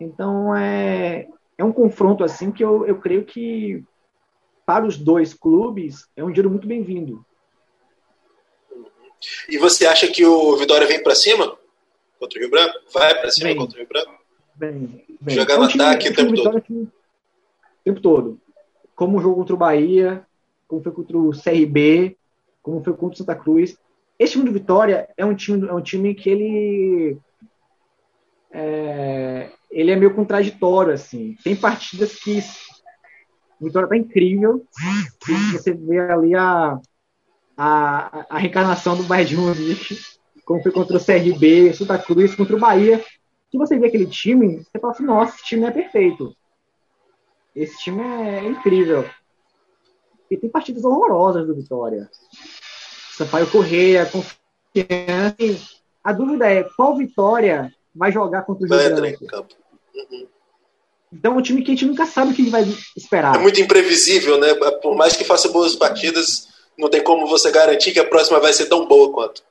Então 0.00 0.54
é, 0.54 1.26
é 1.58 1.64
um 1.64 1.72
confronto 1.72 2.22
assim 2.22 2.52
que 2.52 2.62
eu, 2.62 2.86
eu 2.86 3.00
creio 3.00 3.24
que 3.24 3.82
para 4.64 4.86
os 4.86 4.96
dois 4.96 5.34
clubes 5.34 6.08
é 6.16 6.22
um 6.22 6.28
dinheiro 6.28 6.48
muito 6.48 6.68
bem-vindo. 6.68 7.26
E 9.48 9.58
você 9.58 9.84
acha 9.84 10.06
que 10.06 10.24
o 10.24 10.56
Vitória 10.56 10.86
vem 10.86 11.02
para 11.02 11.16
cima 11.16 11.56
contra 12.20 12.38
o 12.38 12.40
Rio 12.40 12.50
Branco? 12.50 12.78
Vai 12.94 13.20
para 13.20 13.30
cima 13.32 13.52
contra 13.56 13.76
o 13.76 13.78
Rio 13.80 13.88
Branco? 13.88 14.14
Vem, 14.54 15.04
vem. 15.20 15.34
Jogar 15.34 15.58
no 15.58 15.64
ataque 15.64 16.08
o 16.08 16.14
tempo 16.14 16.34
todo. 16.34 16.58
O 16.58 17.82
tempo 17.84 18.00
todo. 18.00 18.40
Como 18.94 19.18
o 19.18 19.20
jogo 19.20 19.36
contra 19.36 19.54
o 19.54 19.58
Bahia, 19.58 20.24
como 20.68 20.80
foi 20.84 20.92
contra 20.92 21.18
o 21.18 21.30
CRB, 21.32 22.16
como 22.62 22.82
foi 22.82 22.92
contra 22.92 23.14
o 23.14 23.18
Santa 23.18 23.34
Cruz. 23.34 23.76
Esse 24.22 24.34
time 24.34 24.44
do 24.44 24.52
Vitória 24.52 25.08
é 25.16 25.24
um 25.24 25.34
time, 25.34 25.66
é 25.66 25.72
um 25.72 25.82
time 25.82 26.14
que 26.14 26.30
ele 26.30 27.18
é, 28.52 29.50
ele 29.68 29.90
é 29.90 29.96
meio 29.96 30.14
contraditório, 30.14 30.92
assim. 30.92 31.34
Tem 31.42 31.56
partidas 31.56 32.14
que 32.14 32.38
o 33.60 33.64
Vitória 33.64 33.88
tá 33.88 33.96
incrível. 33.96 34.64
Você 35.50 35.72
vê 35.72 35.98
ali 35.98 36.36
a, 36.36 36.78
a, 37.56 38.26
a 38.30 38.38
reencarnação 38.38 38.96
do 38.96 39.02
Bayern 39.02 39.28
de 39.28 39.36
Munique, 39.36 39.98
como 40.44 40.62
foi 40.62 40.70
contra 40.70 40.96
o 40.96 41.04
CRB, 41.04 41.74
Santa 41.74 41.98
Cruz, 41.98 42.36
contra 42.36 42.54
o 42.54 42.60
Bahia. 42.60 43.04
Se 43.50 43.58
você 43.58 43.76
vê 43.76 43.88
aquele 43.88 44.06
time, 44.06 44.58
você 44.58 44.78
fala 44.78 44.92
assim, 44.92 45.04
nossa, 45.04 45.34
esse 45.34 45.44
time 45.46 45.64
é 45.64 45.70
perfeito. 45.72 46.32
Esse 47.56 47.76
time 47.78 48.00
é 48.00 48.44
incrível. 48.44 49.04
E 50.30 50.36
tem 50.36 50.48
partidas 50.48 50.84
horrorosas 50.84 51.44
do 51.44 51.56
Vitória. 51.56 52.08
Sampaio 53.22 53.50
Correia, 53.50 54.06
confiança. 54.06 55.36
A 56.02 56.12
dúvida 56.12 56.50
é 56.50 56.64
qual 56.76 56.96
vitória 56.96 57.72
vai 57.94 58.10
jogar 58.10 58.42
contra 58.42 58.64
o 58.64 58.68
Branco? 58.68 59.46
Uhum. 59.94 60.26
Então, 61.12 61.36
um 61.36 61.42
time 61.42 61.62
que 61.62 61.70
a 61.70 61.74
gente 61.74 61.86
nunca 61.86 62.06
sabe 62.06 62.32
o 62.32 62.34
que 62.34 62.48
vai 62.48 62.64
esperar. 62.96 63.36
É 63.36 63.38
muito 63.38 63.60
imprevisível, 63.60 64.40
né? 64.40 64.54
Por 64.82 64.96
mais 64.96 65.14
que 65.14 65.24
faça 65.24 65.52
boas 65.52 65.76
partidas, 65.76 66.48
não 66.76 66.88
tem 66.88 67.02
como 67.04 67.26
você 67.26 67.50
garantir 67.50 67.92
que 67.92 68.00
a 68.00 68.08
próxima 68.08 68.40
vai 68.40 68.52
ser 68.52 68.66
tão 68.66 68.88
boa 68.88 69.12
quanto. 69.12 69.42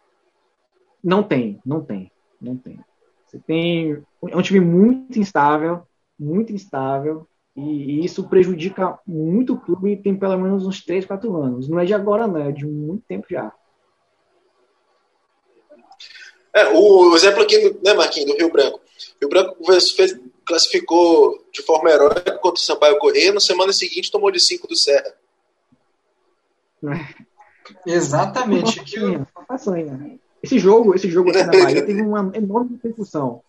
Não 1.04 1.24
tem, 1.24 1.60
não 1.66 1.82
tem, 1.82 2.12
não 2.42 2.58
tem. 2.58 2.80
Você 3.26 3.40
tem 3.40 4.04
é 4.28 4.36
um 4.36 4.42
time 4.42 4.60
muito 4.60 5.18
instável, 5.18 5.84
muito 6.20 6.52
instável, 6.52 7.26
e, 7.56 8.04
isso 8.04 8.28
prejudica 8.28 9.00
muito 9.06 9.54
o 9.54 9.60
clube 9.60 9.98
tem 9.98 10.16
pelo 10.16 10.38
menos 10.38 10.66
uns 10.66 10.84
3, 10.84 11.06
4 11.06 11.36
anos. 11.38 11.70
Não 11.70 11.80
é 11.80 11.86
de 11.86 11.94
agora, 11.94 12.28
não, 12.28 12.42
é 12.42 12.52
de 12.52 12.66
muito 12.66 13.04
tempo 13.08 13.28
já. 13.30 13.52
É, 16.54 16.68
o 16.68 17.16
exemplo 17.16 17.42
aqui, 17.44 17.58
né, 17.84 17.94
Marquinhos, 17.94 18.32
do 18.32 18.38
Rio 18.38 18.52
Branco. 18.52 18.82
Rio 19.20 19.30
Branco 19.30 19.56
fez, 19.66 20.18
classificou 20.46 21.46
de 21.52 21.62
forma 21.62 21.90
heróica 21.90 22.38
contra 22.38 22.60
o 22.60 22.64
Sampaio 22.64 23.00
Corrêa, 23.00 23.32
na 23.32 23.40
semana 23.40 23.72
seguinte 23.72 24.12
tomou 24.12 24.32
de 24.32 24.40
5 24.40 24.68
do 24.68 24.76
Serra. 24.76 25.14
Exatamente. 27.86 28.82
Esse 30.44 30.60
jogo, 30.60 30.96
esse 30.96 31.10
jogo 31.10 31.30
aqui 31.30 31.44
na 31.44 31.52
Bahia 31.52 31.86
teve 31.86 32.02
uma 32.02 32.32
enorme 32.36 32.72
repercussão. 32.74 33.42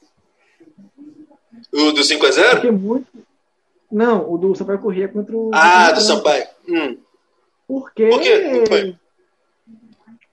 O 1.73 1.93
do 1.93 2.05
5 2.05 2.27
a 2.27 2.31
0 2.31 2.51
Porque 2.53 2.71
muito, 2.71 3.07
não, 3.93 4.33
o 4.33 4.39
do 4.39 4.55
Sampaio 4.55 4.79
Corrêa 4.79 5.07
contra 5.07 5.37
o. 5.37 5.51
Ah, 5.53 5.93
do 5.93 6.01
Sampaio. 6.01 6.47
Hum. 6.67 6.97
Porque. 7.69 8.09
Por 8.09 8.21
quê? 8.23 8.97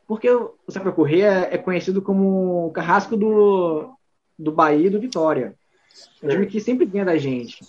Porque 0.09 0.27
o 0.27 0.55
Sampaio 0.67 0.95
Corrêa 0.95 1.47
é 1.51 1.57
conhecido 1.59 2.01
como 2.01 2.65
o 2.65 2.71
carrasco 2.71 3.15
do, 3.15 3.93
do 4.39 4.51
Bahia 4.51 4.87
e 4.87 4.89
do 4.89 4.99
Vitória. 4.99 5.53
É 6.23 6.25
um 6.25 6.29
time 6.29 6.47
que 6.47 6.59
sempre 6.59 6.87
ganha 6.87 7.05
da 7.05 7.15
gente. 7.15 7.63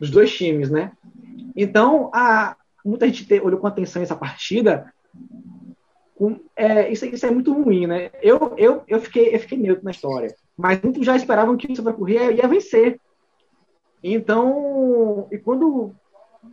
Os 0.00 0.08
dois 0.08 0.32
times, 0.32 0.70
né? 0.70 0.92
Então, 1.56 2.08
a, 2.14 2.56
muita 2.84 3.08
gente 3.08 3.26
te, 3.26 3.40
olhou 3.40 3.58
com 3.58 3.66
atenção 3.66 4.00
essa 4.00 4.14
partida. 4.14 4.94
Com, 6.14 6.38
é, 6.54 6.88
isso, 6.88 7.04
isso, 7.04 7.26
é 7.26 7.32
muito 7.32 7.52
ruim, 7.52 7.88
né? 7.88 8.12
Eu, 8.22 8.54
eu, 8.56 8.84
eu, 8.86 9.00
fiquei, 9.00 9.34
eu 9.34 9.40
fiquei 9.40 9.58
neutro 9.58 9.84
na 9.84 9.90
história. 9.90 10.32
Mas 10.56 10.80
muitos 10.80 11.04
já 11.04 11.16
esperavam 11.16 11.56
que 11.56 11.66
o 11.66 11.74
Sampaio 11.74 11.96
Corrêa 11.96 12.30
ia 12.30 12.46
vencer. 12.46 13.00
Então, 14.04 15.26
e 15.32 15.38
quando 15.38 15.92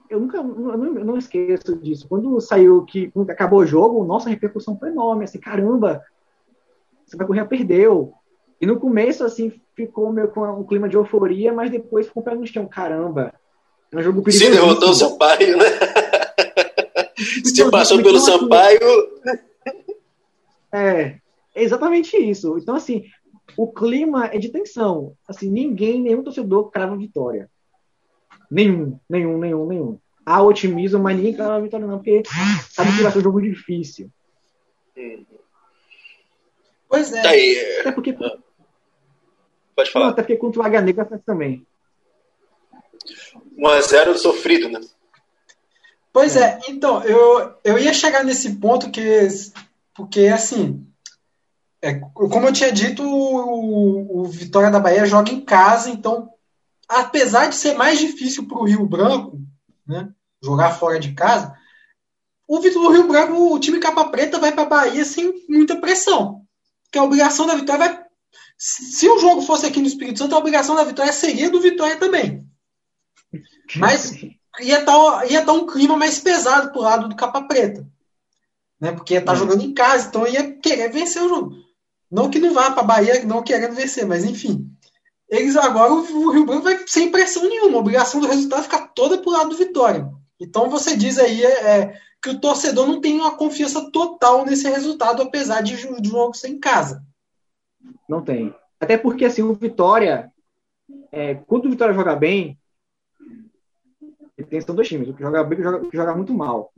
eu 0.09 0.19
nunca 0.19 0.37
eu 0.37 0.43
não, 0.43 0.97
eu 0.97 1.05
não, 1.05 1.17
esqueço 1.17 1.75
disso. 1.75 2.07
Quando 2.07 2.39
saiu 2.41 2.83
que 2.83 3.11
quando 3.11 3.29
acabou 3.29 3.59
o 3.59 3.65
jogo, 3.65 4.03
nossa 4.03 4.29
repercussão 4.29 4.77
foi 4.77 4.89
enorme, 4.89 5.25
assim, 5.25 5.39
caramba, 5.39 6.03
você 7.05 7.15
vai 7.15 7.27
correr 7.27 7.45
perdeu. 7.45 8.13
E 8.59 8.65
no 8.65 8.79
começo 8.79 9.23
assim 9.23 9.53
ficou 9.75 10.11
meio 10.11 10.29
com 10.29 10.41
um 10.41 10.63
clima 10.63 10.89
de 10.89 10.97
euforia, 10.97 11.53
mas 11.53 11.71
depois 11.71 12.07
ficou 12.07 12.23
pé 12.23 12.35
no 12.35 12.45
chão, 12.45 12.65
caramba. 12.67 13.33
É 13.91 13.97
um 13.97 14.01
jogo 14.01 14.21
perigoso. 14.21 14.45
Se 14.45 14.51
derrotou 14.51 14.89
o 14.89 14.93
Sampaio, 14.93 15.57
né? 15.57 15.65
Se 17.43 17.69
passou 17.69 17.97
pelo 18.01 18.17
então, 18.17 18.35
assim, 18.35 18.39
Sampaio. 18.39 18.79
É, 20.71 21.17
é 21.55 21.63
exatamente 21.63 22.15
isso. 22.15 22.57
Então, 22.57 22.75
assim, 22.75 23.05
o 23.57 23.71
clima 23.71 24.27
é 24.27 24.37
de 24.37 24.49
tensão. 24.49 25.13
Assim, 25.27 25.49
ninguém, 25.49 26.01
nenhum 26.01 26.23
torcedor 26.23 26.69
crava 26.69 26.95
vitória. 26.95 27.49
Nenhum, 28.49 28.99
nenhum, 29.09 29.37
nenhum, 29.37 29.67
nenhum. 29.67 29.99
Há 30.25 30.41
otimismo, 30.41 30.99
mas 30.99 31.15
ninguém 31.15 31.33
crava 31.33 31.55
a 31.55 31.59
vitória, 31.59 31.87
não, 31.87 31.97
porque 31.97 32.23
sabe 32.69 32.95
que 32.95 33.03
vai 33.03 33.11
ser 33.11 33.19
um 33.19 33.23
jogo 33.23 33.41
difícil. 33.41 34.11
Pois 36.87 37.13
é. 37.13 37.21
Tá 37.21 37.29
aí. 37.29 37.79
Até 37.79 37.91
porque. 37.91 38.13
Pode 39.75 39.91
falar. 39.91 40.05
Não, 40.05 40.11
até 40.11 40.21
porque 40.23 40.37
contra 40.37 40.61
o 40.61 40.63
Águia 40.63 40.81
Negra 40.81 41.05
faz 41.05 41.21
também. 41.23 41.65
1x0 43.57 44.15
sofrido, 44.17 44.69
né? 44.69 44.79
Pois 46.11 46.35
é, 46.35 46.59
então, 46.67 47.03
eu, 47.03 47.53
eu 47.63 47.77
ia 47.77 47.93
chegar 47.93 48.23
nesse 48.23 48.55
ponto 48.55 48.89
que, 48.89 49.27
porque, 49.93 50.21
assim, 50.27 50.85
é, 51.81 51.93
como 51.93 52.47
eu 52.47 52.53
tinha 52.53 52.71
dito, 52.71 53.03
o, 53.03 54.21
o, 54.21 54.25
Vitória 54.25 54.71
da 54.71 54.79
Bahia 54.79 55.05
joga 55.05 55.31
em 55.31 55.39
casa, 55.39 55.89
então, 55.89 56.29
apesar 56.89 57.47
de 57.47 57.55
ser 57.55 57.75
mais 57.75 57.99
difícil 57.99 58.47
para 58.47 58.57
o 58.57 58.65
Rio 58.65 58.85
Branco, 58.87 59.39
né, 59.87 60.09
jogar 60.43 60.71
fora 60.71 60.99
de 60.99 61.13
casa, 61.13 61.55
o, 62.47 62.57
o 62.57 62.91
Rio 62.91 63.07
Branco, 63.07 63.53
o 63.53 63.59
time 63.59 63.79
capa 63.79 64.09
preta 64.09 64.39
vai 64.39 64.51
para 64.51 64.63
a 64.63 64.69
Bahia 64.69 65.05
sem 65.05 65.45
muita 65.47 65.79
pressão, 65.79 66.41
porque 66.83 66.97
a 66.97 67.03
obrigação 67.03 67.45
da 67.45 67.55
Vitória 67.55 67.87
vai... 67.87 68.03
Se 68.57 69.07
o 69.07 69.19
jogo 69.19 69.41
fosse 69.43 69.67
aqui 69.67 69.79
no 69.79 69.87
Espírito 69.87 70.17
Santo, 70.17 70.35
a 70.35 70.39
obrigação 70.39 70.75
da 70.75 70.83
Vitória 70.83 71.13
seria 71.13 71.49
do 71.49 71.61
Vitória 71.61 71.95
também. 71.95 72.45
Mas 73.77 74.11
ia 74.59 74.79
estar 74.79 74.85
tá, 74.85 75.25
ia 75.27 75.45
tá 75.45 75.53
um 75.53 75.67
clima 75.67 75.95
mais 75.95 76.19
pesado 76.19 76.71
pro 76.71 76.81
lado 76.81 77.07
do 77.07 77.15
capa 77.15 77.43
preta. 77.43 77.87
Né? 78.81 78.91
Porque 78.91 79.13
ia 79.13 79.19
estar 79.19 79.33
tá 79.33 79.39
uhum. 79.39 79.45
jogando 79.45 79.63
em 79.63 79.73
casa, 79.73 80.07
então 80.07 80.27
ia 80.27 80.53
querer 80.55 80.89
vencer 80.89 81.21
o 81.21 81.29
jogo. 81.29 81.55
Não 82.11 82.29
que 82.29 82.39
não 82.39 82.53
vá 82.53 82.71
para 82.71 82.83
Bahia 82.83 83.23
não 83.23 83.43
querendo 83.43 83.75
vencer, 83.75 84.05
mas 84.05 84.25
enfim. 84.25 84.68
Eles 85.29 85.55
agora, 85.55 85.93
o 85.93 86.31
Rio 86.31 86.45
Branco 86.45 86.63
vai 86.63 86.79
sem 86.87 87.11
pressão 87.11 87.47
nenhuma. 87.47 87.77
A 87.77 87.81
obrigação 87.81 88.19
do 88.19 88.27
resultado 88.27 88.63
fica 88.63 88.87
toda 88.87 89.19
pro 89.19 89.31
lado 89.31 89.49
do 89.49 89.57
Vitória. 89.57 90.09
Então 90.39 90.69
você 90.69 90.97
diz 90.97 91.19
aí 91.19 91.43
é, 91.43 91.67
é, 91.67 91.99
que 92.21 92.29
o 92.29 92.39
torcedor 92.39 92.87
não 92.87 92.99
tem 92.99 93.19
uma 93.19 93.37
confiança 93.37 93.91
total 93.91 94.45
nesse 94.45 94.67
resultado, 94.67 95.21
apesar 95.21 95.61
de 95.61 95.75
o 95.75 96.03
jogo 96.03 96.33
ser 96.33 96.47
em 96.47 96.59
casa. 96.59 97.03
Não 98.07 98.23
tem. 98.23 98.53
Até 98.79 98.97
porque 98.97 99.25
assim, 99.25 99.43
o 99.43 99.53
Vitória, 99.53 100.31
é, 101.11 101.35
quando 101.35 101.65
o 101.65 101.69
Vitória 101.69 101.93
joga 101.93 102.15
bem, 102.15 102.57
tem, 104.49 104.61
são 104.61 104.73
dois 104.73 104.87
times, 104.87 105.09
o 105.09 105.13
que 105.13 105.21
joga 105.21 105.43
bem 105.43 105.59
e 105.59 105.67
o 105.67 105.89
que 105.89 105.97
joga 105.97 106.15
muito 106.15 106.33
mal. 106.33 106.73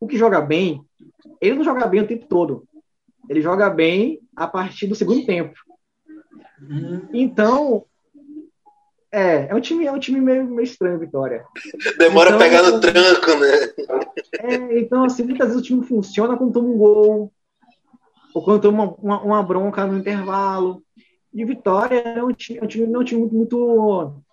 O 0.00 0.06
que 0.06 0.16
joga 0.16 0.40
bem, 0.40 0.84
ele 1.40 1.56
não 1.56 1.64
joga 1.64 1.86
bem 1.86 2.00
o 2.00 2.06
tempo 2.06 2.26
todo. 2.26 2.66
Ele 3.28 3.40
joga 3.40 3.70
bem 3.70 4.20
a 4.34 4.46
partir 4.46 4.86
do 4.86 4.94
segundo 4.94 5.24
tempo. 5.24 5.54
Então, 7.12 7.84
é, 9.12 9.48
é 9.48 9.54
um 9.54 9.60
time, 9.60 9.86
é 9.86 9.92
um 9.92 9.98
time 9.98 10.20
meio, 10.20 10.44
meio 10.44 10.64
estranho, 10.64 10.98
Vitória. 10.98 11.44
Demora 11.98 12.30
então, 12.30 12.40
a 12.40 12.42
pegar 12.42 12.62
no 12.62 12.80
tranco, 12.80 13.30
né? 13.38 14.06
É, 14.40 14.78
então, 14.78 15.04
assim, 15.04 15.22
muitas 15.22 15.48
vezes 15.48 15.62
o 15.62 15.64
time 15.64 15.86
funciona 15.86 16.36
quando 16.36 16.52
toma 16.52 16.68
um 16.68 16.78
gol, 16.78 17.32
ou 18.34 18.44
quando 18.44 18.62
toma 18.62 18.84
uma, 18.84 18.96
uma, 18.98 19.22
uma 19.22 19.42
bronca 19.42 19.86
no 19.86 19.98
intervalo. 19.98 20.82
E 21.32 21.44
o 21.44 21.46
Vitória 21.46 21.96
é 21.96 22.22
um 22.22 22.32
time, 22.32 22.58
é 22.58 22.64
um 22.64 22.66
time, 22.66 22.92
é 22.92 22.98
um 22.98 23.04
time 23.04 23.20
muito, 23.20 23.34
muito 23.34 24.24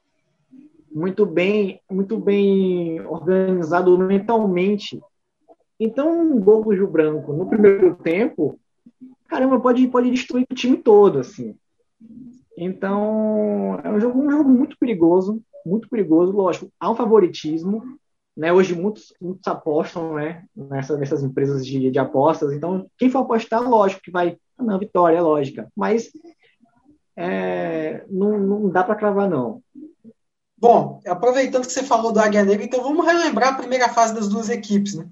muito 0.94 1.26
bem, 1.26 1.80
muito 1.90 2.18
bem 2.18 3.00
organizado 3.08 3.98
mentalmente. 3.98 5.00
Então, 5.80 6.22
um 6.22 6.40
gol 6.40 6.64
do 6.64 6.76
Gil 6.76 6.88
Branco 6.88 7.34
no 7.34 7.50
primeiro 7.50 7.96
tempo, 7.96 8.60
caramba, 9.28 9.60
pode, 9.60 9.88
pode 9.88 10.12
destruir 10.12 10.46
o 10.50 10.56
time 10.56 10.78
todo, 10.78 11.20
assim. 11.20 11.56
Então, 12.58 13.80
é 13.84 13.90
um 13.90 14.00
jogo, 14.00 14.22
um 14.22 14.30
jogo 14.30 14.50
muito 14.50 14.78
perigoso, 14.78 15.42
muito 15.66 15.90
perigoso, 15.90 16.32
lógico. 16.32 16.72
Há 16.80 16.92
um 16.92 16.96
favoritismo, 16.96 17.84
né? 18.36 18.52
Hoje 18.52 18.76
muitos, 18.76 19.14
muitos 19.22 19.48
apostam, 19.48 20.16
né? 20.16 20.44
Nessa, 20.56 20.98
nessas 20.98 21.24
empresas 21.24 21.66
de, 21.66 21.90
de 21.90 22.00
apostas. 22.00 22.54
Então, 22.54 22.88
quem 22.98 23.10
for 23.10 23.20
apostar, 23.20 23.68
lógico 23.68 24.02
que 24.04 24.12
vai, 24.12 24.38
na 24.60 24.78
vitória, 24.78 25.18
é 25.18 25.22
lógica. 25.22 25.68
Mas 25.76 26.12
é, 27.16 28.06
não, 28.10 28.38
não 28.40 28.70
dá 28.70 28.84
para 28.84 28.96
cravar, 28.96 29.30
não. 29.30 29.62
Bom, 30.58 31.00
aproveitando 31.08 31.66
que 31.66 31.72
você 31.74 31.84
falou 31.84 32.12
do 32.12 32.20
Águia 32.20 32.46
Negra, 32.46 32.64
então 32.64 32.84
vamos 32.84 33.06
relembrar 33.06 33.54
a 33.54 33.58
primeira 33.58 33.90
fase 33.90 34.14
das 34.14 34.30
duas 34.30 34.50
equipes. 34.50 34.94
Né? 34.94 35.08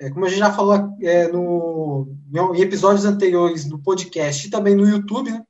É, 0.00 0.10
como 0.10 0.24
a 0.24 0.28
gente 0.28 0.38
já 0.38 0.52
falou 0.52 0.96
é, 1.02 1.28
no, 1.28 2.08
em 2.54 2.60
episódios 2.60 3.04
anteriores 3.04 3.64
do 3.64 3.78
podcast 3.78 4.46
e 4.46 4.50
também 4.50 4.74
no 4.74 4.88
YouTube, 4.88 5.32
né? 5.32 5.42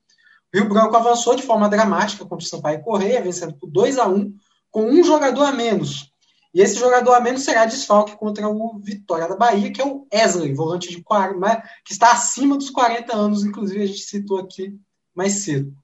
Rio 0.55 0.69
Branco 0.69 0.97
avançou 0.97 1.35
de 1.35 1.43
forma 1.43 1.69
dramática 1.69 2.25
contra 2.25 2.47
o 2.47 2.49
Sampaio 2.49 2.81
Correia, 2.81 3.21
vencendo 3.21 3.55
por 3.55 3.69
2 3.69 3.99
a 3.99 4.07
1 4.07 4.33
com 4.71 4.85
um 4.85 5.03
jogador 5.03 5.47
a 5.47 5.53
menos. 5.53 6.13
E 6.55 6.61
esse 6.61 6.77
jogador 6.77 7.15
a 7.15 7.21
menos 7.21 7.43
será 7.43 7.67
desfalque 7.67 8.17
contra 8.17 8.49
o 8.49 8.79
Vitória 8.79 9.27
da 9.27 9.35
Bahia, 9.35 9.73
que 9.73 9.83
é 9.83 9.85
o 9.85 10.07
Wesley, 10.15 10.55
volante 10.55 10.91
de 10.91 11.03
40, 11.03 11.61
que 11.85 11.93
está 11.93 12.13
acima 12.13 12.57
dos 12.57 12.71
40 12.71 13.17
anos, 13.17 13.45
inclusive 13.45 13.83
a 13.83 13.87
gente 13.87 14.03
citou 14.03 14.39
aqui 14.39 14.79
mais 15.13 15.43
cedo. 15.43 15.75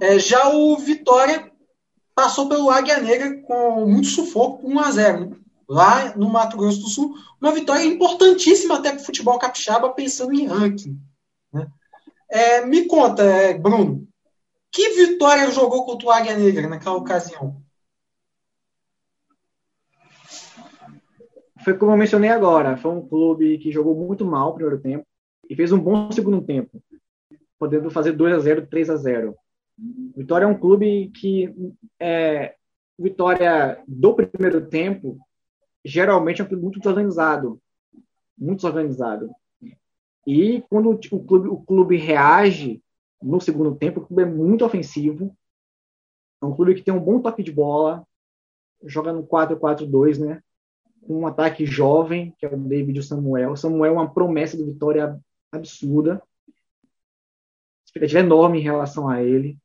É, 0.00 0.18
já 0.18 0.48
o 0.48 0.74
Vitória 0.78 1.52
passou 2.14 2.48
pelo 2.48 2.70
Águia 2.70 2.98
Negra 2.98 3.42
com 3.42 3.84
muito 3.84 4.08
sufoco, 4.08 4.66
1 4.66 4.78
a 4.80 4.90
0 4.90 5.36
lá 5.68 6.16
no 6.16 6.30
Mato 6.30 6.56
Grosso 6.56 6.80
do 6.80 6.88
Sul. 6.88 7.14
Uma 7.38 7.52
vitória 7.52 7.84
importantíssima 7.84 8.76
até 8.76 8.90
para 8.90 9.02
o 9.02 9.04
futebol 9.04 9.38
capixaba, 9.38 9.90
pensando 9.90 10.32
em 10.32 10.46
ranking. 10.46 10.98
É, 12.34 12.64
me 12.64 12.86
conta, 12.86 13.22
é, 13.22 13.58
Bruno, 13.58 14.08
que 14.70 14.88
vitória 14.94 15.50
jogou 15.50 15.84
contra 15.84 16.08
o 16.08 16.10
Águia 16.10 16.34
Negra 16.34 16.66
naquela 16.66 16.96
ocasião? 16.96 17.62
Foi 21.62 21.76
como 21.76 21.92
eu 21.92 21.96
mencionei 21.98 22.30
agora, 22.30 22.78
foi 22.78 22.90
um 22.90 23.06
clube 23.06 23.58
que 23.58 23.70
jogou 23.70 23.94
muito 23.94 24.24
mal 24.24 24.48
no 24.48 24.54
primeiro 24.54 24.80
tempo 24.80 25.06
e 25.48 25.54
fez 25.54 25.72
um 25.72 25.78
bom 25.78 26.10
segundo 26.10 26.40
tempo, 26.40 26.82
podendo 27.58 27.90
fazer 27.90 28.12
2 28.12 28.34
a 28.34 28.38
0 28.38 28.66
3 28.66 28.88
a 28.88 28.96
0 28.96 29.36
Vitória 30.16 30.46
é 30.46 30.48
um 30.48 30.58
clube 30.58 31.10
que 31.14 31.54
é, 32.00 32.54
Vitória 32.98 33.82
do 33.86 34.14
primeiro 34.14 34.66
tempo 34.70 35.18
geralmente 35.84 36.40
é 36.40 36.44
um 36.44 36.48
clube 36.48 36.62
muito 36.62 36.78
desorganizado, 36.78 37.60
muito 38.38 38.60
desorganizado. 38.60 39.30
E 40.26 40.62
quando 40.70 40.90
o 40.90 41.24
clube, 41.24 41.48
o 41.48 41.60
clube 41.60 41.96
reage 41.96 42.82
no 43.22 43.40
segundo 43.40 43.74
tempo, 43.74 44.00
o 44.00 44.06
clube 44.06 44.22
é 44.22 44.26
muito 44.26 44.64
ofensivo. 44.64 45.36
É 46.40 46.46
um 46.46 46.54
clube 46.54 46.74
que 46.74 46.82
tem 46.82 46.92
um 46.92 47.00
bom 47.00 47.20
toque 47.20 47.42
de 47.42 47.52
bola, 47.52 48.06
joga 48.84 49.12
no 49.12 49.24
4-4-2, 49.24 50.18
né? 50.18 50.42
Um 51.08 51.26
ataque 51.26 51.64
jovem, 51.66 52.34
que 52.38 52.46
é 52.46 52.48
o 52.48 52.56
David 52.56 53.02
Samuel. 53.02 53.52
O 53.52 53.56
Samuel 53.56 53.92
é 53.92 53.94
uma 53.94 54.12
promessa 54.12 54.56
do 54.56 54.66
Vitória 54.66 55.20
absurda. 55.50 56.22
Expectativa 57.84 58.20
enorme 58.20 58.58
em 58.58 58.62
relação 58.62 59.08
a 59.08 59.22
ele. 59.22 59.56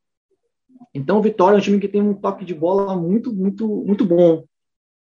Então, 0.94 1.20
o 1.20 1.22
Vitória 1.22 1.56
é 1.56 1.60
um 1.60 1.62
time 1.62 1.80
que 1.80 1.88
tem 1.88 2.02
um 2.02 2.14
toque 2.14 2.44
de 2.44 2.54
bola 2.54 2.96
muito, 2.96 3.34
muito, 3.34 3.68
muito 3.68 4.06
bom. 4.06 4.44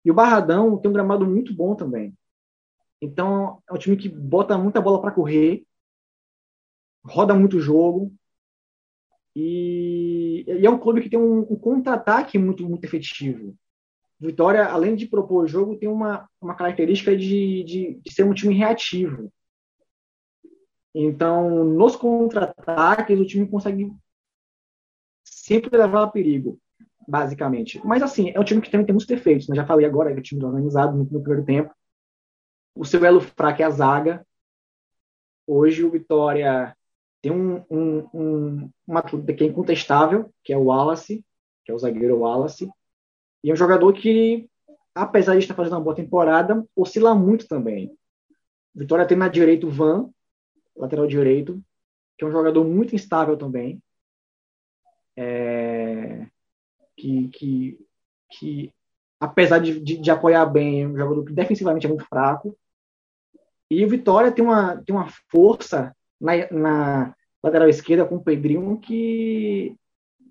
E 0.04 0.10
o 0.10 0.14
Barradão 0.14 0.76
tem 0.78 0.90
um 0.90 0.94
gramado 0.94 1.26
muito 1.26 1.54
bom 1.54 1.74
também. 1.74 2.14
Então, 3.00 3.62
é 3.68 3.72
um 3.72 3.78
time 3.78 3.96
que 3.96 4.08
bota 4.08 4.56
muita 4.56 4.80
bola 4.80 5.00
para 5.00 5.12
correr, 5.12 5.64
roda 7.04 7.34
muito 7.34 7.60
jogo. 7.60 8.12
E, 9.34 10.44
e, 10.46 10.66
é 10.66 10.70
um 10.70 10.78
clube 10.78 11.02
que 11.02 11.10
tem 11.10 11.18
um, 11.18 11.40
um 11.40 11.56
contra-ataque 11.56 12.38
muito, 12.38 12.66
muito 12.66 12.84
efetivo. 12.84 13.54
Vitória, 14.18 14.64
além 14.64 14.96
de 14.96 15.06
propor 15.06 15.44
o 15.44 15.46
jogo, 15.46 15.76
tem 15.76 15.88
uma, 15.88 16.26
uma 16.40 16.54
característica 16.54 17.14
de, 17.14 17.62
de, 17.64 18.00
de 18.02 18.12
ser 18.12 18.24
um 18.24 18.32
time 18.32 18.54
reativo. 18.54 19.30
Então, 20.94 21.64
nos 21.64 21.94
contra-ataques, 21.94 23.20
o 23.20 23.26
time 23.26 23.46
consegue 23.46 23.92
sempre 25.22 25.76
levar 25.76 26.04
a 26.04 26.06
perigo, 26.06 26.58
basicamente. 27.06 27.78
Mas, 27.84 28.02
assim, 28.02 28.30
é 28.30 28.40
um 28.40 28.44
time 28.44 28.62
que 28.62 28.70
também 28.70 28.86
tem 28.86 28.94
muitos 28.94 29.06
defeitos. 29.06 29.46
Né? 29.46 29.54
Já 29.54 29.66
falei 29.66 29.84
agora 29.84 30.10
que 30.10 30.16
é 30.16 30.20
um 30.20 30.22
time 30.22 30.42
organizado 30.42 30.96
no 30.96 31.04
primeiro 31.04 31.44
tempo. 31.44 31.74
O 32.76 32.84
seu 32.84 33.04
elo 33.04 33.20
fraco 33.20 33.62
é 33.62 33.64
a 33.64 33.70
zaga. 33.70 34.26
Hoje 35.46 35.82
o 35.82 35.90
Vitória 35.90 36.76
tem 37.22 37.32
um, 37.32 37.64
um, 37.70 38.08
um, 38.12 38.70
uma 38.86 39.02
que 39.02 39.44
é 39.44 39.46
incontestável, 39.46 40.32
que 40.44 40.52
é 40.52 40.56
o 40.56 40.64
Wallace, 40.64 41.24
que 41.64 41.72
é 41.72 41.74
o 41.74 41.78
zagueiro 41.78 42.18
Wallace. 42.18 42.70
E 43.42 43.50
é 43.50 43.52
um 43.52 43.56
jogador 43.56 43.92
que, 43.92 44.48
apesar 44.94 45.32
de 45.32 45.40
estar 45.40 45.54
fazendo 45.54 45.74
uma 45.74 45.80
boa 45.80 45.96
temporada, 45.96 46.64
oscila 46.76 47.14
muito 47.14 47.48
também. 47.48 47.96
Vitória 48.74 49.06
tem 49.06 49.16
na 49.16 49.28
direita 49.28 49.66
o 49.66 49.70
Van, 49.70 50.10
lateral 50.76 51.06
direito, 51.06 51.62
que 52.18 52.24
é 52.24 52.28
um 52.28 52.32
jogador 52.32 52.64
muito 52.64 52.94
instável 52.94 53.36
também 53.36 53.82
é, 55.16 56.26
que, 56.96 57.28
que, 57.28 57.86
que, 58.30 58.72
apesar 59.18 59.58
de, 59.58 59.80
de, 59.80 59.96
de, 59.98 60.10
apoiar 60.10 60.44
bem, 60.46 60.82
é 60.82 60.86
um 60.86 60.96
jogador 60.96 61.24
que 61.24 61.32
defensivamente 61.32 61.86
é 61.86 61.88
muito 61.88 62.04
fraco. 62.04 62.56
E 63.70 63.84
o 63.84 63.88
Vitória 63.88 64.30
tem 64.30 64.44
uma, 64.44 64.76
tem 64.76 64.94
uma 64.94 65.08
força 65.30 65.94
na, 66.20 66.32
na 66.50 67.14
lateral 67.42 67.68
esquerda 67.68 68.04
com 68.04 68.16
o 68.16 68.22
Pedrinho 68.22 68.78
que 68.78 69.76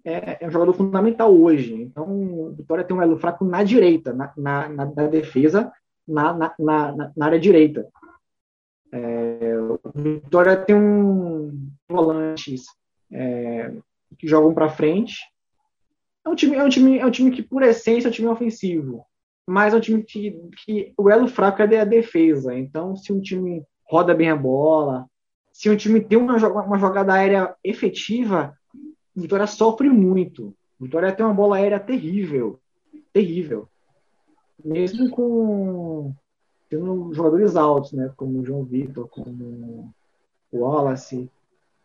é, 0.04 0.38
é, 0.40 0.48
um 0.48 0.52
jogador 0.52 0.74
fundamental 0.74 1.36
hoje. 1.36 1.74
Então, 1.74 2.06
o 2.08 2.52
Vitória 2.52 2.84
tem 2.84 2.96
um 2.96 3.02
elo 3.02 3.18
fraco 3.18 3.44
na 3.44 3.64
direita, 3.64 4.14
na, 4.14 4.32
na, 4.38 4.70
na, 4.70 4.86
na 4.86 5.08
defesa, 5.08 5.72
na, 6.08 6.54
na, 6.60 7.26
área 7.26 7.40
direita. 7.40 7.88
É, 8.92 9.58
o 9.60 9.80
Vitória 9.96 10.56
tem 10.56 10.76
um 10.76 11.70
volantes 11.90 12.66
é, 13.12 13.74
que 14.18 14.28
jogam 14.28 14.54
para 14.54 14.70
frente. 14.70 15.16
É 16.24 16.30
um, 16.30 16.36
time, 16.36 16.56
é, 16.56 16.64
um 16.64 16.70
time, 16.70 17.00
é 17.00 17.06
um 17.06 17.12
time 17.12 17.32
que, 17.32 17.42
por 17.42 17.64
essência, 17.64 18.08
é 18.08 18.10
um 18.10 18.14
time 18.14 18.28
ofensivo. 18.28 19.06
Mas 19.48 19.74
é 19.74 19.78
um 19.78 19.80
time 19.80 20.04
que, 20.04 20.32
que 20.64 20.94
o 20.98 21.10
elo 21.10 21.28
fraco 21.28 21.62
é 21.62 21.80
a 21.80 21.86
defesa. 21.86 22.58
Então, 22.58 22.96
se 22.96 23.14
um 23.14 23.22
time 23.22 23.64
roda 23.88 24.14
bem 24.14 24.30
a 24.30 24.36
bola, 24.36 25.06
se 25.52 25.70
um 25.70 25.76
time 25.78 26.02
tem 26.02 26.18
uma, 26.18 26.36
uma 26.64 26.80
jogada 26.80 27.14
aérea 27.14 27.56
efetiva, 27.64 28.58
Vitória 29.16 29.48
sofre 29.48 29.90
muito. 29.90 30.54
Vitória 30.80 31.14
tem 31.14 31.26
uma 31.26 31.34
bola 31.34 31.56
aérea 31.56 31.80
terrível. 31.80 32.60
Terrível. 33.14 33.70
Mesmo 34.64 35.10
com 35.10 36.14
tendo 36.70 37.14
jogadores 37.14 37.56
altos, 37.56 37.94
né? 37.94 38.12
Como 38.18 38.40
o 38.40 38.46
João 38.46 38.66
Vitor, 38.66 39.08
como 39.08 39.94
o 40.52 40.60
Wallace. 40.60 41.30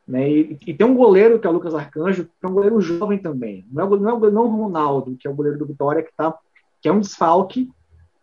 Né? 0.07 0.29
E, 0.29 0.59
e, 0.67 0.75
tem 0.75 0.87
um 0.87 0.97
goleiro 0.97 1.39
que 1.39 1.47
é 1.47 1.51
o 1.51 1.53
Lucas 1.53 1.75
Arcanjo, 1.75 2.25
que 2.25 2.31
é 2.43 2.49
um 2.49 2.55
goleiro 2.55 2.81
jovem 2.81 3.19
também. 3.19 3.65
Não 3.71 3.85
é, 3.85 3.99
não 3.99 4.27
é, 4.27 4.31
não 4.31 4.43
é 4.43 4.47
o 4.47 4.49
Ronaldo, 4.49 5.17
que 5.17 5.29
é 5.29 5.31
o 5.31 5.35
goleiro 5.35 5.59
do 5.59 5.67
Vitória, 5.67 6.03
que, 6.03 6.11
tá, 6.17 6.37
que 6.81 6.89
é 6.89 6.93
um 6.93 7.01
desfalque 7.01 7.69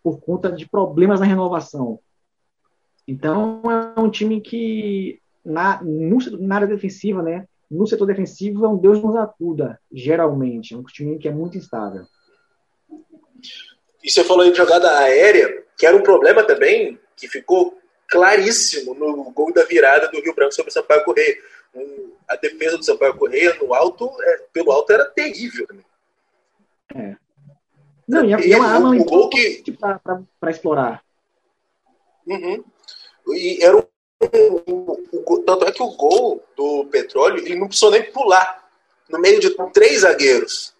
por 0.03 0.19
conta 0.19 0.51
de 0.51 0.67
problemas 0.67 1.19
na 1.19 1.25
renovação. 1.25 1.99
Então 3.07 3.61
é 3.95 3.99
um 3.99 4.09
time 4.09 4.41
que 4.41 5.19
na, 5.43 5.81
no, 5.83 6.17
na 6.39 6.55
área 6.55 6.67
defensiva, 6.67 7.21
né? 7.21 7.47
no 7.69 7.85
setor 7.85 8.05
defensivo 8.05 8.65
é 8.65 8.69
um 8.69 8.77
Deus 8.77 9.01
nos 9.01 9.15
acuda, 9.15 9.79
geralmente. 9.91 10.73
É 10.73 10.77
um 10.77 10.83
time 10.83 11.17
que 11.19 11.27
é 11.27 11.31
muito 11.31 11.57
instável. 11.57 12.05
E 14.03 14.09
você 14.09 14.23
falou 14.23 14.43
aí 14.43 14.51
de 14.51 14.57
jogada 14.57 14.89
aérea, 14.99 15.63
que 15.77 15.85
era 15.85 15.95
um 15.95 16.01
problema 16.01 16.43
também, 16.43 16.97
que 17.15 17.27
ficou 17.27 17.77
claríssimo 18.09 18.93
no 18.93 19.29
gol 19.31 19.53
da 19.53 19.65
virada 19.65 20.07
do 20.07 20.21
Rio 20.21 20.33
Branco 20.33 20.53
sobre 20.53 20.69
o 20.69 20.73
Sampaio 20.73 21.03
Correia. 21.03 21.37
Um, 21.75 22.11
a 22.27 22.35
defesa 22.37 22.77
do 22.77 22.85
Sampaio 22.85 23.17
Correia 23.17 23.53
no 23.55 23.73
alto, 23.73 24.09
é, 24.21 24.37
pelo 24.53 24.71
alto, 24.71 24.93
era 24.93 25.05
terrível. 25.09 25.67
É. 26.95 27.15
Não, 28.07 28.23
e, 28.23 28.33
é, 28.33 28.51
é 28.51 28.57
uma 28.57 28.67
arma 28.67 28.91
que... 29.29 29.77
para 30.39 30.51
explorar. 30.51 31.03
Uhum. 32.25 32.63
E 33.29 33.63
era 33.63 33.77
um 33.77 33.83
o, 34.65 35.43
tanto 35.45 35.65
é 35.65 35.71
que 35.71 35.83
o 35.83 35.95
gol 35.95 36.43
do 36.55 36.85
Petróleo, 36.85 37.37
ele 37.37 37.55
não 37.55 37.67
precisou 37.67 37.91
nem 37.91 38.03
pular 38.11 38.67
no 39.09 39.19
meio 39.19 39.39
de 39.39 39.55
três 39.71 40.01
zagueiros. 40.01 40.75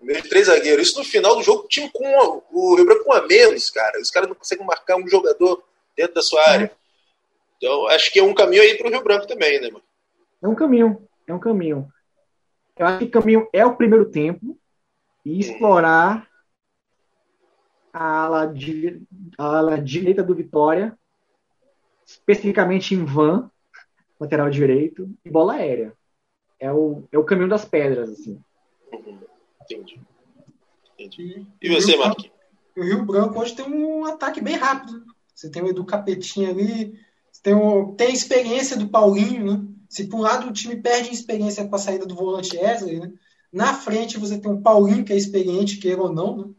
No 0.00 0.06
meio 0.06 0.22
de 0.22 0.28
três 0.28 0.46
zagueiros. 0.46 0.88
Isso 0.88 0.98
no 0.98 1.04
final 1.04 1.36
do 1.36 1.42
jogo, 1.42 1.64
o 1.64 1.68
time 1.68 1.90
com 1.92 2.42
o 2.50 2.74
Rio 2.74 2.84
Branco 2.84 3.04
com 3.04 3.12
a 3.12 3.26
menos, 3.26 3.70
cara. 3.70 4.00
Os 4.00 4.10
caras 4.10 4.28
não 4.28 4.34
conseguem 4.34 4.66
marcar 4.66 4.96
um 4.96 5.08
jogador 5.08 5.62
dentro 5.96 6.14
da 6.14 6.22
sua 6.22 6.42
área. 6.48 6.70
Então, 7.56 7.86
acho 7.88 8.12
que 8.12 8.18
é 8.18 8.22
um 8.22 8.34
caminho 8.34 8.62
aí 8.62 8.76
para 8.76 8.88
o 8.88 8.90
Rio 8.90 9.02
Branco 9.02 9.26
também, 9.26 9.60
né, 9.60 9.68
mano? 9.68 9.84
É 10.42 10.48
um 10.48 10.54
caminho, 10.54 11.08
é 11.26 11.32
um 11.32 11.38
caminho. 11.38 11.88
Eu 12.76 12.86
acho 12.86 12.98
que 12.98 13.04
o 13.04 13.10
caminho 13.10 13.48
é 13.52 13.64
o 13.64 13.76
primeiro 13.76 14.04
tempo 14.10 14.58
e 15.24 15.40
explorar 15.40 16.28
a 17.96 18.24
ala, 18.24 18.46
de, 18.46 19.00
a 19.38 19.56
ala 19.56 19.80
direita 19.80 20.22
do 20.22 20.34
Vitória 20.34 20.96
especificamente 22.04 22.94
em 22.94 23.04
van, 23.04 23.50
lateral 24.20 24.50
direito, 24.50 25.10
e 25.24 25.30
bola 25.30 25.54
aérea. 25.54 25.94
É 26.60 26.70
o, 26.70 27.04
é 27.10 27.18
o 27.18 27.24
caminho 27.24 27.48
das 27.48 27.64
pedras, 27.64 28.10
assim. 28.10 28.38
Uhum. 28.92 29.18
Entendi. 29.62 30.00
Entendi. 30.98 31.46
E 31.60 31.68
você, 31.68 31.96
Marquinhos? 31.96 32.36
O 32.76 32.82
Rio 32.82 33.04
Branco 33.04 33.40
hoje 33.40 33.56
tem 33.56 33.66
um 33.66 34.04
ataque 34.04 34.42
bem 34.42 34.56
rápido. 34.56 35.02
Você 35.34 35.50
tem 35.50 35.62
o 35.62 35.68
Edu 35.68 35.84
Capetinho 35.84 36.50
ali, 36.50 37.00
tem, 37.42 37.54
o, 37.54 37.94
tem 37.94 38.08
a 38.08 38.12
experiência 38.12 38.76
do 38.76 38.88
Paulinho, 38.88 39.52
né? 39.52 39.66
Se 39.88 40.06
por 40.06 40.18
um 40.18 40.22
lado 40.22 40.48
o 40.48 40.52
time 40.52 40.76
perde 40.76 41.10
experiência 41.10 41.66
com 41.66 41.74
a 41.74 41.78
saída 41.78 42.04
do 42.04 42.14
volante 42.14 42.56
Wesley, 42.56 43.00
né? 43.00 43.12
Na 43.50 43.72
frente 43.72 44.18
você 44.18 44.38
tem 44.38 44.52
o 44.52 44.60
Paulinho, 44.60 45.04
que 45.04 45.12
é 45.12 45.16
experiente, 45.16 45.78
queira 45.78 46.02
ou 46.02 46.12
não, 46.12 46.36
né? 46.36 46.54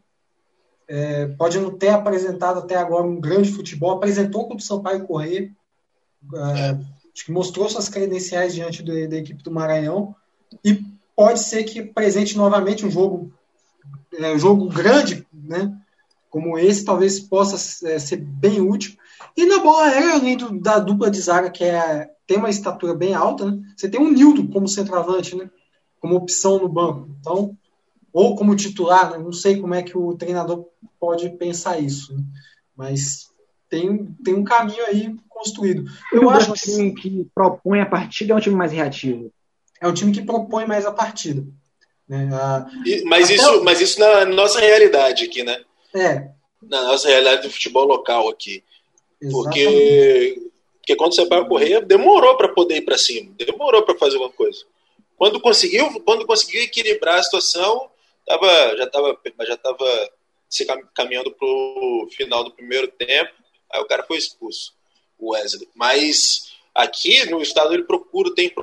É, 0.88 1.26
pode 1.26 1.58
não 1.58 1.70
ter 1.70 1.90
apresentado 1.90 2.60
até 2.60 2.76
agora 2.76 3.06
um 3.06 3.20
grande 3.20 3.52
futebol, 3.52 3.90
apresentou 3.90 4.42
contra 4.42 4.56
o 4.56 4.66
Sampaio 4.66 5.06
Correia, 5.06 5.50
é, 6.34 6.70
acho 7.14 7.26
que 7.26 7.32
mostrou 7.32 7.68
suas 7.68 7.88
credenciais 7.88 8.54
diante 8.54 8.82
do, 8.82 8.92
da 9.08 9.16
equipe 9.16 9.42
do 9.42 9.50
Maranhão, 9.50 10.14
e 10.64 10.82
pode 11.14 11.40
ser 11.40 11.64
que 11.64 11.82
presente 11.82 12.38
novamente 12.38 12.86
um 12.86 12.90
jogo, 12.90 13.32
é, 14.16 14.32
um 14.32 14.38
jogo 14.38 14.68
grande, 14.68 15.26
né? 15.32 15.76
Como 16.30 16.58
esse, 16.58 16.84
talvez 16.84 17.18
possa 17.18 17.88
é, 17.88 17.98
ser 17.98 18.18
bem 18.18 18.60
útil. 18.60 18.96
E 19.36 19.44
na 19.44 19.58
bola 19.58 19.86
aérea, 19.86 20.12
além 20.12 20.36
do, 20.36 20.60
da 20.60 20.78
dupla 20.78 21.10
de 21.10 21.20
zaga, 21.20 21.50
que 21.50 21.64
é, 21.64 22.08
tem 22.24 22.38
uma 22.38 22.50
estatura 22.50 22.94
bem 22.94 23.14
alta, 23.14 23.50
né? 23.50 23.60
você 23.76 23.88
tem 23.88 24.00
um 24.00 24.12
Nildo 24.12 24.48
como 24.48 24.68
centroavante, 24.68 25.34
né? 25.34 25.50
Como 26.00 26.14
opção 26.14 26.60
no 26.60 26.68
banco. 26.68 27.08
Então, 27.18 27.57
ou 28.18 28.34
como 28.34 28.56
titular, 28.56 29.12
né? 29.12 29.18
não 29.18 29.32
sei 29.32 29.60
como 29.60 29.74
é 29.74 29.80
que 29.80 29.96
o 29.96 30.12
treinador 30.16 30.66
pode 30.98 31.30
pensar 31.30 31.78
isso, 31.78 32.12
né? 32.12 32.20
mas 32.76 33.28
tem, 33.70 34.06
tem 34.24 34.34
um 34.34 34.42
caminho 34.42 34.84
aí 34.86 35.14
construído. 35.28 35.84
Eu 36.12 36.28
acho 36.28 36.52
que 36.52 36.60
time 36.60 36.92
que 36.96 37.30
propõe 37.32 37.80
a 37.80 37.86
partida 37.86 38.32
é 38.32 38.36
um 38.36 38.40
time 38.40 38.56
mais 38.56 38.72
reativo. 38.72 39.30
É 39.80 39.86
um 39.86 39.94
time 39.94 40.10
que 40.10 40.22
propõe 40.22 40.66
mais 40.66 40.84
a 40.84 40.90
partida. 40.90 41.46
Né? 42.08 42.28
A, 42.32 42.66
e, 42.84 43.04
mas, 43.04 43.30
isso, 43.30 43.60
o... 43.60 43.64
mas 43.64 43.80
isso 43.80 44.00
na 44.00 44.24
nossa 44.24 44.58
realidade 44.58 45.24
aqui, 45.24 45.44
né? 45.44 45.56
É. 45.94 46.28
Na 46.60 46.82
nossa 46.82 47.06
realidade 47.06 47.42
do 47.42 47.52
futebol 47.52 47.86
local 47.86 48.28
aqui. 48.28 48.64
Porque, 49.30 50.42
porque 50.80 50.96
quando 50.96 51.14
você 51.14 51.24
vai 51.26 51.46
correr, 51.46 51.86
demorou 51.86 52.36
para 52.36 52.48
poder 52.48 52.78
ir 52.78 52.82
para 52.82 52.98
cima, 52.98 53.30
demorou 53.38 53.84
para 53.84 53.96
fazer 53.96 54.16
alguma 54.16 54.32
coisa. 54.32 54.58
Quando 55.16 55.40
conseguiu, 55.40 56.00
quando 56.00 56.26
conseguiu 56.26 56.62
equilibrar 56.62 57.20
a 57.20 57.22
situação, 57.22 57.88
tava, 58.28 58.76
já 58.76 58.84
estava 58.84 59.20
já 59.46 59.56
tava 59.56 60.10
se 60.48 60.66
caminhando 60.94 61.30
para 61.32 61.46
o 61.46 62.08
final 62.10 62.44
do 62.44 62.52
primeiro 62.52 62.88
tempo, 62.88 63.32
aí 63.70 63.80
o 63.80 63.86
cara 63.86 64.02
foi 64.04 64.16
expulso, 64.16 64.74
o 65.18 65.32
Wesley. 65.32 65.68
Mas 65.74 66.52
aqui 66.74 67.28
no 67.30 67.42
estado 67.42 67.74
ele 67.74 67.84
procura, 67.84 68.34
tem 68.34 68.54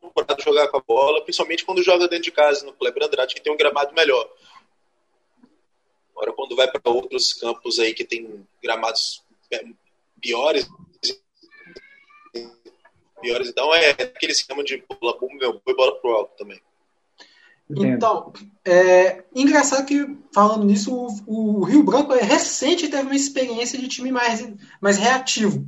procurado 0.00 0.42
jogar 0.42 0.68
com 0.68 0.78
a 0.78 0.82
bola, 0.82 1.22
principalmente 1.22 1.64
quando 1.64 1.82
joga 1.82 2.08
dentro 2.08 2.24
de 2.24 2.32
casa, 2.32 2.64
no 2.64 2.72
Kleber 2.72 3.04
Andrade, 3.04 3.34
que 3.34 3.40
tem 3.40 3.52
um 3.52 3.56
gramado 3.56 3.94
melhor. 3.94 4.28
Agora, 6.10 6.32
quando 6.32 6.56
vai 6.56 6.70
para 6.70 6.92
outros 6.92 7.32
campos 7.32 7.78
aí 7.78 7.92
que 7.92 8.04
tem 8.04 8.46
gramados 8.62 9.22
piores, 10.20 10.68
piores, 13.20 13.48
então 13.48 13.74
é 13.74 13.90
aquele 13.90 14.32
esquema 14.32 14.62
de 14.62 14.84
bola 15.00 15.18
boom, 15.18 15.38
bola 15.64 16.00
pro 16.00 16.10
alto 16.12 16.36
também. 16.36 16.60
Então, 17.70 18.32
é 18.64 19.24
engraçado 19.34 19.86
que, 19.86 20.18
falando 20.32 20.64
nisso, 20.64 20.94
o, 20.94 21.60
o, 21.60 21.64
Rio 21.64 21.82
Branco 21.82 22.12
é 22.12 22.22
recente 22.22 22.88
teve 22.88 23.04
uma 23.04 23.14
experiência 23.16 23.78
de 23.78 23.88
time 23.88 24.12
mais, 24.12 24.46
mais 24.80 24.98
reativo. 24.98 25.66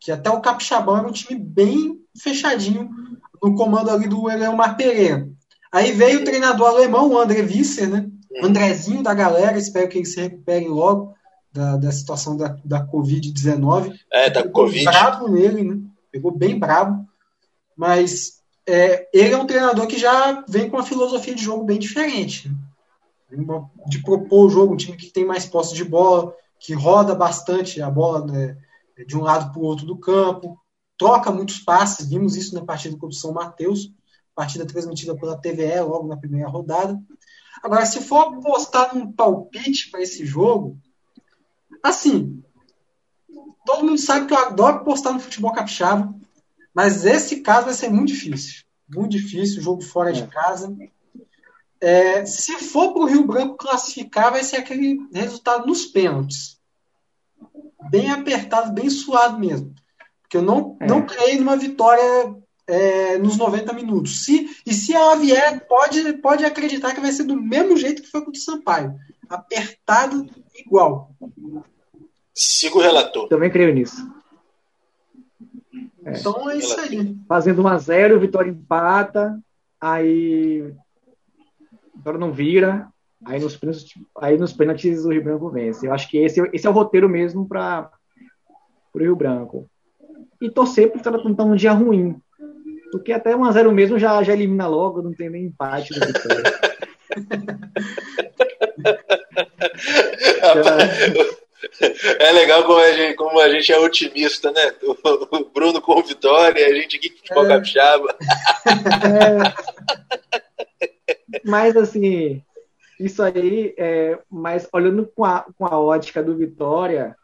Que 0.00 0.10
até 0.10 0.30
o 0.30 0.40
Capixabão 0.40 0.98
era 0.98 1.08
um 1.08 1.12
time 1.12 1.38
bem 1.38 2.00
fechadinho 2.20 2.90
no 3.42 3.54
comando 3.54 3.90
ali 3.90 4.08
do 4.08 4.28
Eleomar 4.28 4.76
Pereira. 4.76 5.28
Aí 5.70 5.92
veio 5.92 6.20
o 6.20 6.24
treinador 6.24 6.68
alemão, 6.68 7.10
o 7.10 7.18
André 7.18 7.42
Visser, 7.42 7.88
né? 7.88 8.08
O 8.42 8.46
Andrezinho 8.46 9.02
da 9.02 9.14
galera, 9.14 9.58
espero 9.58 9.88
que 9.88 9.98
ele 9.98 10.06
se 10.06 10.20
recupere 10.20 10.66
logo 10.66 11.14
da, 11.52 11.76
da 11.76 11.92
situação 11.92 12.36
da, 12.36 12.56
da 12.64 12.86
Covid-19. 12.86 13.94
É, 14.12 14.30
da 14.30 14.42
Pegou 14.42 14.64
Covid. 14.64 14.84
bravo 14.84 15.28
nele, 15.28 15.62
né? 15.62 15.78
Pegou 16.10 16.36
bem 16.36 16.58
bravo. 16.58 17.04
Mas 17.76 18.37
é, 18.68 19.08
ele 19.14 19.32
é 19.32 19.38
um 19.38 19.46
treinador 19.46 19.86
que 19.86 19.98
já 19.98 20.44
vem 20.46 20.68
com 20.68 20.76
uma 20.76 20.84
filosofia 20.84 21.34
de 21.34 21.42
jogo 21.42 21.64
bem 21.64 21.78
diferente. 21.78 22.52
De 23.86 24.02
propor 24.02 24.46
o 24.46 24.50
jogo, 24.50 24.74
um 24.74 24.76
time 24.76 24.96
que 24.96 25.10
tem 25.10 25.24
mais 25.24 25.46
posse 25.46 25.74
de 25.74 25.84
bola, 25.84 26.34
que 26.60 26.74
roda 26.74 27.14
bastante 27.14 27.80
a 27.80 27.90
bola 27.90 28.26
né, 28.26 28.58
de 29.06 29.16
um 29.16 29.22
lado 29.22 29.50
para 29.50 29.60
o 29.60 29.64
outro 29.64 29.86
do 29.86 29.96
campo, 29.96 30.58
troca 30.98 31.30
muitos 31.30 31.60
passes, 31.60 32.10
vimos 32.10 32.36
isso 32.36 32.54
na 32.54 32.62
partida 32.62 32.94
contra 32.94 33.08
o 33.08 33.12
São 33.12 33.32
Mateus, 33.32 33.90
partida 34.34 34.66
transmitida 34.66 35.16
pela 35.16 35.40
TVE 35.40 35.80
logo 35.80 36.06
na 36.06 36.16
primeira 36.18 36.48
rodada. 36.48 37.00
Agora, 37.62 37.86
se 37.86 38.02
for 38.02 38.34
apostar 38.34 38.94
num 38.94 39.10
palpite 39.10 39.90
para 39.90 40.02
esse 40.02 40.26
jogo, 40.26 40.78
assim, 41.82 42.42
todo 43.64 43.84
mundo 43.84 43.98
sabe 43.98 44.26
que 44.26 44.34
eu 44.34 44.38
adoro 44.38 44.76
apostar 44.76 45.14
no 45.14 45.20
futebol 45.20 45.52
capixaba, 45.52 46.14
mas 46.78 47.04
esse 47.04 47.40
caso 47.40 47.64
vai 47.64 47.74
ser 47.74 47.88
muito 47.88 48.12
difícil. 48.12 48.62
Muito 48.88 49.10
difícil, 49.10 49.60
jogo 49.60 49.82
fora 49.82 50.12
de 50.12 50.22
é. 50.22 50.26
casa. 50.28 50.72
É, 51.80 52.24
se 52.24 52.52
for 52.60 52.92
para 52.92 53.02
o 53.02 53.06
Rio 53.06 53.26
Branco 53.26 53.56
classificar, 53.56 54.30
vai 54.30 54.44
ser 54.44 54.58
aquele 54.58 54.96
resultado 55.12 55.66
nos 55.66 55.86
pênaltis. 55.86 56.56
Bem 57.90 58.12
apertado, 58.12 58.72
bem 58.72 58.88
suado 58.88 59.40
mesmo. 59.40 59.74
Porque 60.22 60.36
eu 60.36 60.42
não, 60.42 60.76
é. 60.78 60.86
não 60.86 61.04
creio 61.04 61.40
numa 61.40 61.56
vitória 61.56 62.36
é, 62.64 63.18
nos 63.18 63.36
90 63.36 63.72
minutos. 63.72 64.24
Se, 64.24 64.48
e 64.64 64.72
se 64.72 64.94
ela 64.94 65.16
vier, 65.16 65.66
pode, 65.66 66.12
pode 66.18 66.44
acreditar 66.44 66.94
que 66.94 67.00
vai 67.00 67.10
ser 67.10 67.24
do 67.24 67.34
mesmo 67.34 67.76
jeito 67.76 68.02
que 68.02 68.10
foi 68.10 68.24
com 68.24 68.30
o 68.30 68.36
Sampaio. 68.36 68.94
Apertado 69.28 70.30
igual. 70.54 71.10
Siga 72.32 72.76
o 72.76 72.80
relator. 72.80 73.26
Também 73.26 73.50
creio 73.50 73.74
nisso. 73.74 74.16
É. 76.08 76.18
Então 76.18 76.50
é 76.50 76.56
isso 76.56 76.80
aí. 76.80 77.16
Fazendo 77.28 77.62
1x0, 77.62 78.16
o 78.16 78.20
Vitória 78.20 78.50
empata, 78.50 79.38
aí 79.80 80.72
Vitória 81.94 82.18
não 82.18 82.32
vira, 82.32 82.88
aí 83.24 83.40
nos, 83.40 83.58
aí 84.18 84.38
nos 84.38 84.52
pênaltis 84.52 85.04
o 85.04 85.10
Rio 85.10 85.22
Branco 85.22 85.50
vence. 85.50 85.86
Eu 85.86 85.92
acho 85.92 86.08
que 86.08 86.18
esse, 86.18 86.40
esse 86.52 86.66
é 86.66 86.70
o 86.70 86.72
roteiro 86.72 87.08
mesmo 87.08 87.46
para 87.46 87.90
o 88.94 88.98
Rio 88.98 89.16
Branco. 89.16 89.68
E 90.40 90.50
torcer 90.50 90.88
para 90.88 90.94
o 90.94 90.98
Vitória 90.98 91.30
estar 91.30 91.44
num 91.44 91.56
dia 91.56 91.72
ruim. 91.72 92.16
Porque 92.90 93.12
até 93.12 93.36
1x0 93.36 93.70
mesmo 93.70 93.98
já, 93.98 94.22
já 94.22 94.32
elimina 94.32 94.66
logo, 94.66 95.02
não 95.02 95.12
tem 95.12 95.28
nem 95.28 95.44
empate 95.44 95.92
do 95.92 96.06
Vitória. 96.06 96.42
É 102.20 102.32
legal 102.32 102.64
como 102.64 102.78
a, 102.78 102.92
gente, 102.92 103.16
como 103.16 103.40
a 103.40 103.48
gente 103.48 103.72
é 103.72 103.78
otimista, 103.78 104.52
né? 104.52 104.72
O 104.82 105.44
Bruno 105.52 105.80
com 105.80 106.02
vitória, 106.02 106.66
a 106.66 106.74
gente 106.74 106.96
aqui 106.96 107.10
com 107.10 107.18
futebol 107.18 107.46
é. 107.46 107.48
capixaba. 107.48 108.16
É. 109.04 109.78
Mas 111.44 111.76
assim, 111.76 112.42
isso 112.98 113.22
aí, 113.22 113.74
é, 113.76 114.18
mas 114.30 114.68
olhando 114.72 115.06
com 115.06 115.24
a, 115.24 115.46
com 115.56 115.66
a 115.66 115.78
ótica 115.78 116.22
do 116.22 116.36
Vitória, 116.36 117.16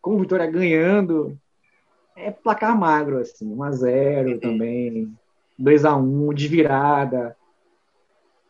com 0.00 0.16
o 0.16 0.18
Vitória 0.18 0.46
ganhando, 0.46 1.38
é 2.16 2.30
placar 2.30 2.78
magro, 2.78 3.18
assim, 3.18 3.54
1x0 3.54 4.40
também, 4.40 5.14
2x1, 5.60 6.34
de 6.34 6.48
virada. 6.48 7.36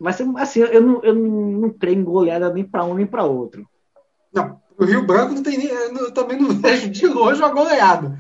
Mas 0.01 0.21
assim, 0.39 0.61
eu 0.61 0.81
não, 0.81 1.03
eu 1.03 1.15
não 1.15 1.71
creio 1.71 1.99
em 1.99 2.05
goleada 2.05 2.53
nem 2.53 2.65
para 2.65 2.85
um 2.85 2.95
nem 2.95 3.07
para 3.07 3.25
outro. 3.25 3.69
Não, 4.33 4.62
o 4.83 4.87
Rio 4.87 5.07
Branco 5.07 5.35
não 5.35 5.43
tem 5.43 5.59
nem, 5.59 5.69
eu 5.69 6.11
também 6.13 6.39
não 6.41 6.51
vejo 6.61 6.91
de 6.91 7.07
longe 7.07 7.41
uma 7.41 7.51
goleada. 7.51 8.19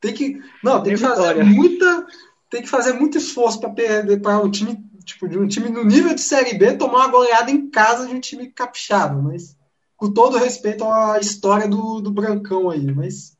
Tem 0.00 0.12
que, 0.12 0.40
não, 0.62 0.82
tem, 0.82 0.94
que 0.94 1.00
fazer 1.00 1.42
muita, 1.42 2.06
tem 2.50 2.62
que 2.62 2.68
fazer 2.68 2.92
muito 2.92 3.18
esforço 3.18 3.58
para 3.58 3.70
perder 3.70 4.20
para 4.20 4.38
o 4.38 4.46
um 4.46 4.50
time, 4.50 4.78
tipo, 5.04 5.28
de 5.28 5.38
um 5.38 5.48
time 5.48 5.70
no 5.70 5.84
nível 5.84 6.14
de 6.14 6.20
série 6.20 6.54
B 6.54 6.74
tomar 6.74 6.98
uma 6.98 7.08
goleada 7.08 7.50
em 7.50 7.70
casa 7.70 8.06
de 8.06 8.14
um 8.14 8.20
time 8.20 8.50
capixado, 8.50 9.22
mas 9.22 9.56
com 9.96 10.12
todo 10.12 10.38
respeito 10.38 10.84
à 10.84 11.18
história 11.18 11.66
do, 11.66 12.00
do 12.00 12.10
Brancão 12.10 12.68
aí, 12.68 12.92
mas 12.92 13.36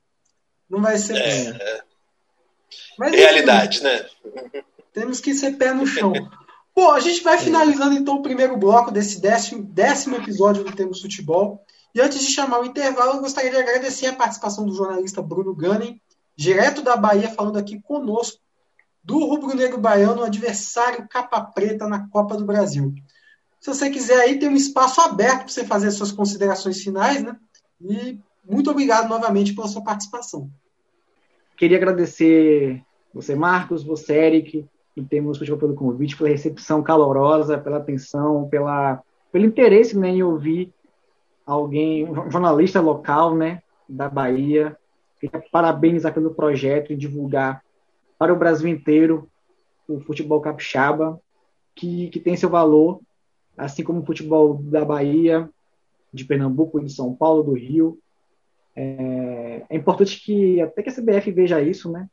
não 0.68 0.80
vai 0.80 0.96
ser. 0.96 1.16
É, 1.16 1.48
é. 1.48 1.82
Mas, 2.98 3.12
Realidade, 3.12 3.82
né? 3.82 4.06
Temos 4.92 5.20
que 5.20 5.34
ser 5.34 5.58
pé 5.58 5.74
no 5.74 5.86
chão. 5.86 6.12
Bom, 6.74 6.90
a 6.92 7.00
gente 7.00 7.22
vai 7.22 7.38
finalizando 7.38 7.94
então 7.94 8.16
o 8.16 8.22
primeiro 8.22 8.56
bloco 8.56 8.90
desse 8.90 9.20
décimo, 9.20 9.62
décimo 9.62 10.16
episódio 10.16 10.64
do 10.64 10.74
Temos 10.74 11.00
Futebol. 11.00 11.64
E 11.94 12.00
antes 12.00 12.20
de 12.20 12.32
chamar 12.32 12.60
o 12.60 12.64
intervalo, 12.64 13.14
eu 13.14 13.20
gostaria 13.20 13.50
de 13.50 13.56
agradecer 13.56 14.06
a 14.06 14.16
participação 14.16 14.66
do 14.66 14.74
jornalista 14.74 15.22
Bruno 15.22 15.54
Gunning, 15.54 16.00
direto 16.36 16.82
da 16.82 16.96
Bahia, 16.96 17.28
falando 17.28 17.56
aqui 17.56 17.80
conosco 17.80 18.40
do 19.02 19.18
Rubro 19.26 19.54
Negro 19.54 19.78
Baiano, 19.78 20.24
adversário 20.24 21.06
capa 21.08 21.40
preta 21.40 21.86
na 21.86 22.08
Copa 22.08 22.36
do 22.36 22.44
Brasil. 22.44 22.92
Se 23.60 23.72
você 23.72 23.90
quiser 23.90 24.20
aí, 24.20 24.38
tem 24.38 24.48
um 24.48 24.56
espaço 24.56 25.00
aberto 25.00 25.40
para 25.40 25.48
você 25.48 25.64
fazer 25.64 25.90
suas 25.90 26.10
considerações 26.10 26.82
finais, 26.82 27.22
né? 27.22 27.36
E 27.80 28.18
muito 28.44 28.70
obrigado 28.70 29.08
novamente 29.08 29.54
pela 29.54 29.68
sua 29.68 29.82
participação. 29.82 30.50
Queria 31.56 31.76
agradecer 31.76 32.82
você, 33.12 33.36
Marcos, 33.36 33.84
você, 33.84 34.14
Eric, 34.14 34.66
e 34.96 35.02
temos 35.02 35.38
pelo 35.38 35.74
convite, 35.74 36.16
pela 36.16 36.28
recepção 36.28 36.82
calorosa, 36.82 37.56
pela 37.56 37.76
atenção, 37.76 38.48
pela, 38.48 39.02
pelo 39.30 39.44
interesse 39.44 39.96
né, 39.96 40.08
em 40.08 40.22
ouvir 40.22 40.72
alguém, 41.46 42.08
um 42.08 42.30
jornalista 42.30 42.80
local, 42.80 43.34
né, 43.34 43.62
da 43.88 44.08
Bahia. 44.08 44.76
Queria 45.20 45.42
parabenizar 45.50 46.12
pelo 46.12 46.34
projeto 46.34 46.92
e 46.92 46.96
divulgar 46.96 47.62
para 48.18 48.32
o 48.32 48.38
Brasil 48.38 48.68
inteiro 48.68 49.28
o 49.88 50.00
futebol 50.00 50.40
capixaba, 50.40 51.20
que, 51.74 52.08
que 52.08 52.20
tem 52.20 52.36
seu 52.36 52.48
valor, 52.48 53.00
assim 53.56 53.82
como 53.82 54.00
o 54.00 54.06
futebol 54.06 54.54
da 54.62 54.84
Bahia, 54.84 55.48
de 56.12 56.24
Pernambuco, 56.24 56.82
de 56.82 56.92
São 56.92 57.14
Paulo, 57.14 57.42
do 57.42 57.52
Rio. 57.52 57.98
É, 58.76 59.62
é 59.68 59.76
importante 59.76 60.20
que 60.20 60.60
até 60.60 60.82
que 60.82 60.88
a 60.88 60.92
CBF 60.92 61.30
veja 61.32 61.60
isso, 61.60 61.90
né? 61.90 62.08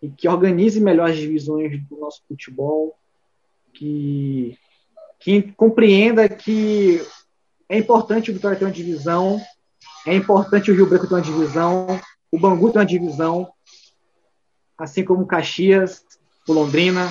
E 0.00 0.08
que 0.08 0.28
organize 0.28 0.80
melhor 0.80 1.10
as 1.10 1.16
divisões 1.16 1.82
do 1.88 1.96
nosso 1.96 2.22
futebol, 2.28 2.94
que, 3.72 4.56
que 5.18 5.52
compreenda 5.52 6.28
que 6.28 7.00
é 7.68 7.78
importante 7.78 8.30
o 8.30 8.34
Vitória 8.34 8.58
ter 8.58 8.64
uma 8.64 8.70
divisão, 8.70 9.40
é 10.06 10.14
importante 10.14 10.70
o 10.70 10.74
Rio 10.74 10.86
Branco 10.86 11.06
ter 11.06 11.14
uma 11.14 11.20
divisão, 11.20 11.86
o 12.30 12.38
Bangu 12.38 12.70
ter 12.70 12.78
uma 12.78 12.86
divisão, 12.86 13.48
assim 14.78 15.04
como 15.04 15.22
o 15.22 15.26
Caxias, 15.26 16.04
o 16.46 16.52
Londrina. 16.52 17.08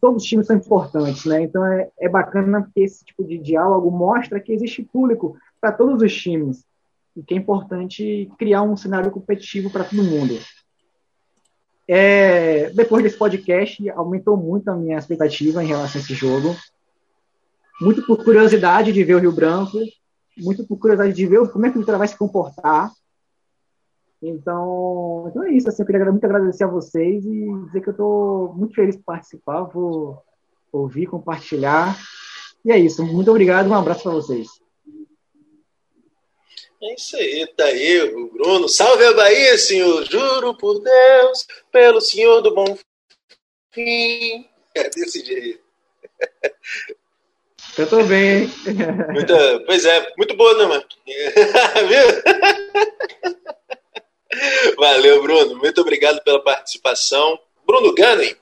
Todos 0.00 0.22
os 0.22 0.28
times 0.28 0.46
são 0.46 0.56
importantes, 0.56 1.24
né? 1.24 1.42
Então 1.42 1.64
é, 1.64 1.88
é 1.98 2.08
bacana 2.08 2.62
porque 2.62 2.80
esse 2.80 3.04
tipo 3.04 3.22
de 3.22 3.38
diálogo 3.38 3.90
mostra 3.90 4.40
que 4.40 4.52
existe 4.52 4.82
público 4.82 5.36
para 5.60 5.72
todos 5.72 6.02
os 6.02 6.12
times 6.12 6.64
e 7.14 7.22
que 7.22 7.34
é 7.34 7.36
importante 7.36 8.30
criar 8.38 8.62
um 8.62 8.76
cenário 8.76 9.10
competitivo 9.10 9.70
para 9.70 9.84
todo 9.84 10.02
mundo. 10.02 10.38
É, 11.86 12.70
depois 12.70 13.02
desse 13.02 13.18
podcast, 13.18 13.88
aumentou 13.90 14.36
muito 14.36 14.68
a 14.70 14.76
minha 14.76 14.96
expectativa 14.96 15.62
em 15.62 15.66
relação 15.66 16.00
a 16.00 16.04
esse 16.04 16.14
jogo 16.14 16.56
muito 17.80 18.04
por 18.06 18.22
curiosidade 18.22 18.92
de 18.92 19.02
ver 19.02 19.14
o 19.14 19.18
Rio 19.18 19.32
Branco, 19.32 19.78
muito 20.36 20.66
por 20.66 20.78
curiosidade 20.78 21.14
de 21.14 21.26
ver 21.26 21.48
como 21.50 21.66
é 21.66 21.70
que 21.70 21.76
o 21.76 21.80
Vitória 21.80 21.98
vai 21.98 22.08
se 22.08 22.16
comportar. 22.16 22.90
Então, 24.22 25.26
então 25.28 25.42
é 25.44 25.52
isso. 25.52 25.68
Assim, 25.68 25.82
eu 25.82 25.86
queria 25.86 26.04
muito 26.04 26.24
agradecer 26.24 26.64
a 26.64 26.68
vocês 26.68 27.24
e 27.24 27.64
dizer 27.66 27.80
que 27.80 27.88
eu 27.88 27.92
estou 27.92 28.52
muito 28.54 28.74
feliz 28.74 28.96
por 28.96 29.04
participar, 29.04 29.62
vou 29.62 30.22
ouvir, 30.72 31.06
compartilhar. 31.06 31.98
E 32.64 32.70
é 32.70 32.78
isso. 32.78 33.04
Muito 33.04 33.30
obrigado, 33.30 33.68
um 33.68 33.74
abraço 33.74 34.02
para 34.02 34.12
vocês. 34.12 34.48
É 36.82 36.94
isso 36.94 37.16
aí, 37.16 37.46
tá 37.56 37.64
aí 37.64 38.14
o 38.14 38.30
Bruno. 38.30 38.68
Salve 38.68 39.04
a 39.04 39.14
Bahia, 39.14 39.56
senhor. 39.58 40.04
Juro 40.04 40.56
por 40.56 40.80
Deus, 40.80 41.46
pelo 41.70 42.00
senhor 42.00 42.40
do 42.40 42.54
bom 42.54 42.76
fim. 43.72 44.48
É 44.74 44.88
desse 44.88 45.24
jeito. 45.24 45.60
Eu 47.78 48.06
bem. 48.06 48.50
Muita, 49.12 49.60
pois 49.64 49.84
é, 49.84 50.12
muito 50.16 50.36
boa, 50.36 50.58
né, 50.58 50.66
mano? 50.66 50.84
Valeu, 54.76 55.22
Bruno. 55.22 55.56
Muito 55.56 55.80
obrigado 55.80 56.20
pela 56.22 56.42
participação. 56.42 57.38
Bruno 57.66 57.94
Gunning, 57.94 58.34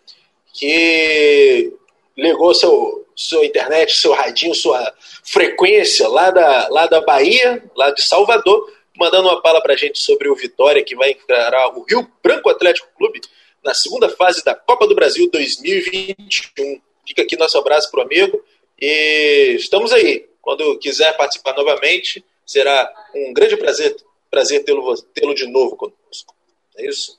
que 0.55 1.73
ligou 2.17 2.55
seu, 2.55 3.07
sua 3.15 3.45
internet, 3.45 3.95
seu 3.97 4.13
radinho, 4.13 4.55
sua 4.55 4.95
frequência 5.25 6.09
lá 6.09 6.31
da, 6.31 6.69
lá 6.69 6.87
da 6.87 7.03
Bahia, 7.03 7.63
lá 7.77 7.91
de 7.91 8.03
Salvador, 8.03 8.73
mandando 8.97 9.29
uma 9.29 9.43
fala 9.43 9.61
pra 9.61 9.77
gente 9.77 9.99
sobre 9.99 10.29
o 10.29 10.35
Vitória, 10.35 10.85
que 10.85 10.97
vai 10.97 11.11
encarar 11.11 11.77
o 11.77 11.85
Rio 11.85 12.11
Branco 12.23 12.49
Atlético 12.49 12.89
Clube 12.97 13.21
na 13.63 13.75
segunda 13.75 14.09
fase 14.09 14.43
da 14.45 14.55
Copa 14.55 14.87
do 14.87 14.95
Brasil 14.95 15.29
2021. 15.31 16.81
Fica 17.07 17.23
aqui 17.23 17.37
nosso 17.37 17.59
abraço 17.59 17.91
pro 17.91 18.03
amigo 18.03 18.43
e 18.81 19.57
estamos 19.57 19.93
aí. 19.93 20.29
Quando 20.41 20.79
quiser 20.79 21.17
participar 21.17 21.55
novamente, 21.55 22.25
será 22.47 22.91
um 23.15 23.33
grande 23.33 23.57
prazer, 23.57 23.97
prazer 24.31 24.65
tê-lo 24.65 24.97
tê 24.97 25.35
de 25.35 25.47
novo 25.47 25.77
conosco. 25.77 26.35
É 26.77 26.89
isso? 26.89 27.19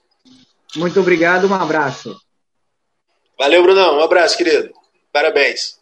Muito 0.76 1.00
obrigado, 1.00 1.48
um 1.48 1.54
abraço. 1.54 2.20
Valeu, 3.38 3.62
Brunão. 3.62 3.98
Um 3.98 4.04
abraço, 4.04 4.38
querido. 4.38 4.74
Parabéns. 5.12 5.80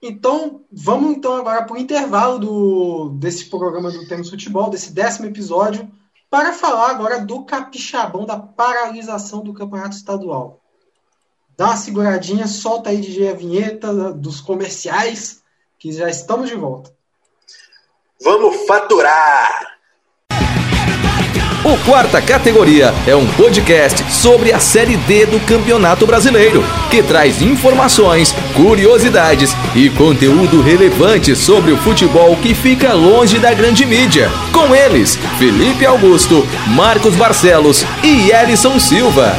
Então, 0.00 0.64
vamos 0.70 1.16
então 1.16 1.34
agora 1.34 1.64
para 1.64 1.74
o 1.74 1.78
intervalo 1.78 2.38
do, 2.38 3.08
desse 3.18 3.46
programa 3.46 3.90
do 3.90 4.06
Temos 4.06 4.30
Futebol, 4.30 4.70
desse 4.70 4.92
décimo 4.92 5.26
episódio, 5.26 5.90
para 6.30 6.52
falar 6.52 6.90
agora 6.90 7.20
do 7.20 7.44
capixabão 7.44 8.24
da 8.24 8.38
paralisação 8.38 9.42
do 9.42 9.52
campeonato 9.52 9.96
estadual 9.96 10.62
dá 11.58 11.66
uma 11.66 11.76
seguradinha, 11.76 12.46
solta 12.46 12.90
aí 12.90 12.98
DJ 12.98 13.30
a 13.30 13.34
vinheta 13.34 14.12
dos 14.12 14.40
comerciais, 14.40 15.42
que 15.76 15.92
já 15.92 16.08
estamos 16.08 16.48
de 16.48 16.54
volta. 16.54 16.92
Vamos 18.22 18.64
faturar! 18.66 19.76
O 21.64 21.76
Quarta 21.84 22.22
Categoria 22.22 22.94
é 23.06 23.16
um 23.16 23.26
podcast 23.32 24.10
sobre 24.12 24.52
a 24.52 24.60
Série 24.60 24.96
D 24.96 25.26
do 25.26 25.40
Campeonato 25.40 26.06
Brasileiro, 26.06 26.62
que 26.88 27.02
traz 27.02 27.42
informações, 27.42 28.32
curiosidades 28.54 29.50
e 29.74 29.90
conteúdo 29.90 30.62
relevante 30.62 31.34
sobre 31.34 31.72
o 31.72 31.76
futebol 31.76 32.36
que 32.36 32.54
fica 32.54 32.94
longe 32.94 33.40
da 33.40 33.52
grande 33.52 33.84
mídia. 33.84 34.30
Com 34.52 34.72
eles, 34.74 35.16
Felipe 35.38 35.84
Augusto, 35.84 36.46
Marcos 36.68 37.16
Barcelos 37.16 37.84
e 38.04 38.30
Elison 38.30 38.78
Silva. 38.78 39.34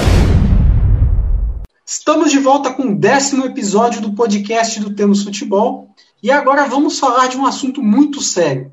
Estamos 2.00 2.32
de 2.32 2.39
volta 2.39 2.74
com 2.74 2.84
o 2.84 2.95
décimo 2.95 3.45
episódio 3.45 4.02
do 4.02 4.16
podcast 4.16 4.80
do 4.80 4.95
Temos 4.95 5.22
Futebol 5.22 5.93
e 6.24 6.32
agora 6.32 6.64
vamos 6.64 6.97
falar 6.97 7.28
de 7.28 7.36
um 7.36 7.45
assunto 7.45 7.84
muito 7.84 8.22
sério, 8.22 8.72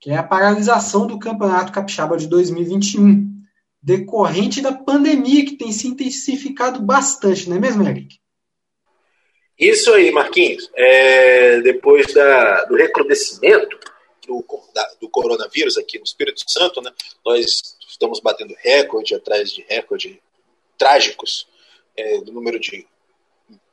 que 0.00 0.10
é 0.10 0.16
a 0.16 0.22
paralisação 0.22 1.06
do 1.06 1.18
Campeonato 1.18 1.70
Capixaba 1.70 2.16
de 2.16 2.26
2021, 2.26 3.30
decorrente 3.82 4.62
da 4.62 4.72
pandemia 4.72 5.44
que 5.44 5.58
tem 5.58 5.70
se 5.72 5.86
intensificado 5.86 6.80
bastante, 6.80 7.50
não 7.50 7.58
é 7.58 7.60
mesmo, 7.60 7.86
Eric? 7.86 8.18
Isso 9.58 9.92
aí, 9.92 10.10
Marquinhos. 10.10 10.70
É, 10.74 11.60
depois 11.60 12.14
da, 12.14 12.64
do 12.64 12.76
recrudescimento 12.76 13.78
do, 14.26 14.42
da, 14.74 14.90
do 15.02 15.10
coronavírus 15.10 15.76
aqui 15.76 15.98
no 15.98 16.04
Espírito 16.04 16.42
Santo, 16.50 16.80
né, 16.80 16.90
nós 17.24 17.76
estamos 17.86 18.20
batendo 18.20 18.54
recorde 18.58 19.14
atrás 19.14 19.50
de 19.50 19.62
recorde 19.68 20.18
trágicos 20.78 21.46
é, 21.96 22.18
do 22.18 22.32
número 22.32 22.58
de 22.58 22.86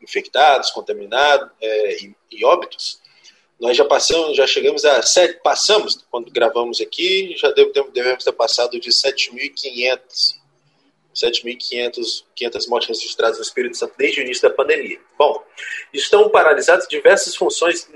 infectados, 0.02 0.72
contaminados 0.72 1.50
é, 1.62 2.04
e, 2.04 2.16
e, 2.32 2.46
óbitos, 2.46 3.00
nós 3.60 3.78
já 3.78 3.86
passamos, 3.86 4.36
já 4.36 4.48
chegamos 4.48 4.84
a 4.84 5.02
sete, 5.02 5.40
passamos, 5.44 6.04
quando 6.10 6.32
gravamos 6.32 6.82
aqui, 6.82 7.36
já 7.38 7.52
devemos 7.52 8.24
ter 8.24 8.32
passado 8.32 8.80
de 8.80 8.90
7.500 8.90 10.42
7.500 11.14 12.68
mortes 12.68 12.90
registradas 12.90 13.38
no 13.38 13.44
Espírito 13.44 13.78
Santo 13.78 13.94
desde 13.98 14.22
o 14.22 14.24
início 14.24 14.48
da 14.48 14.56
pandemia. 14.56 15.00
Bom, 15.18 15.44
estão 15.94 16.30
paralisadas 16.30 16.88
diversas 16.88 17.36
funções, 17.36 17.88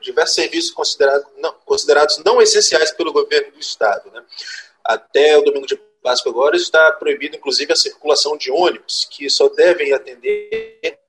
diversos 0.00 0.34
serviços 0.34 0.70
considerados 0.70 1.26
não, 1.36 1.52
considerados 1.64 2.18
não 2.24 2.40
essenciais 2.40 2.92
pelo 2.92 3.12
governo 3.12 3.52
do 3.52 3.58
Estado. 3.58 4.10
Né? 4.10 4.22
Até 4.84 5.36
o 5.36 5.42
domingo 5.42 5.66
de 5.66 5.76
básico 6.04 6.28
agora 6.28 6.54
está 6.54 6.92
proibido, 6.92 7.36
inclusive, 7.36 7.72
a 7.72 7.76
circulação 7.76 8.36
de 8.36 8.50
ônibus, 8.50 9.08
que 9.10 9.28
só 9.30 9.48
devem 9.48 9.92
atender 9.94 11.00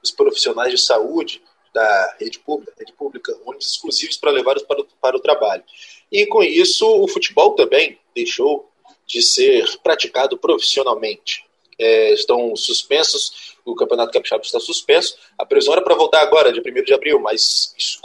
os 0.00 0.12
profissionais 0.12 0.70
de 0.70 0.78
saúde 0.78 1.42
da 1.74 2.16
rede 2.20 2.38
pública, 2.38 2.72
rede 2.78 2.92
pública 2.92 3.36
ônibus 3.44 3.72
exclusivos 3.72 4.16
para 4.16 4.30
levar 4.30 4.54
para 4.60 4.84
para 5.00 5.16
o 5.16 5.20
trabalho. 5.20 5.64
E 6.10 6.24
com 6.26 6.42
isso, 6.42 6.86
o 6.86 7.08
futebol 7.08 7.56
também 7.56 7.98
deixou 8.14 8.70
de 9.04 9.20
ser 9.20 9.66
praticado 9.82 10.38
profissionalmente. 10.38 11.44
É, 11.76 12.12
estão 12.12 12.54
suspensos, 12.54 13.56
o 13.64 13.74
Campeonato 13.74 14.12
Capixaba 14.12 14.44
está 14.44 14.60
suspenso. 14.60 15.18
A 15.36 15.44
previsão 15.44 15.72
era 15.72 15.82
para 15.82 15.96
voltar 15.96 16.22
agora, 16.22 16.52
dia 16.52 16.62
1 16.64 16.84
de 16.84 16.94
abril, 16.94 17.18
mas 17.18 17.74
isso, 17.76 18.00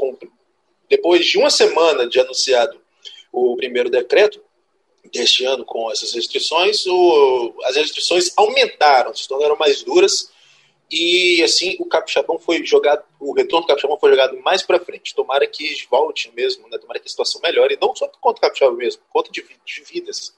depois 0.89 1.23
de 1.27 1.37
uma 1.37 1.51
semana 1.51 2.07
de 2.07 2.19
anunciado 2.19 2.81
o 3.31 3.55
primeiro 3.55 3.91
decreto, 3.91 4.41
deste 5.11 5.45
ano 5.45 5.65
com 5.65 5.91
essas 5.91 6.13
restrições, 6.13 6.85
o, 6.85 7.53
as 7.63 7.75
restrições 7.75 8.31
aumentaram, 8.37 9.13
se 9.13 9.27
tornaram 9.27 9.55
mais 9.55 9.83
duras 9.83 10.31
e 10.91 11.43
assim 11.43 11.75
o 11.79 11.85
capixabão 11.85 12.39
foi 12.39 12.65
jogado, 12.65 13.03
o 13.19 13.31
retorno 13.33 13.65
do 13.65 13.67
capixabão 13.67 13.99
foi 13.99 14.09
jogado 14.09 14.35
mais 14.41 14.63
para 14.63 14.79
frente. 14.79 15.13
Tomara 15.13 15.45
que 15.45 15.85
volte 15.89 16.31
mesmo, 16.33 16.67
né? 16.67 16.77
tomara 16.79 16.99
que 16.99 17.05
a 17.05 17.09
situação 17.09 17.39
melhore, 17.41 17.75
e 17.75 17.77
não 17.79 17.95
só 17.95 18.07
por 18.07 18.19
conta 18.19 18.39
do 18.39 18.41
capixabão 18.41 18.75
mesmo, 18.75 19.01
por 19.03 19.11
conta 19.11 19.31
de, 19.31 19.45
de, 19.65 19.83
vidas 19.83 20.33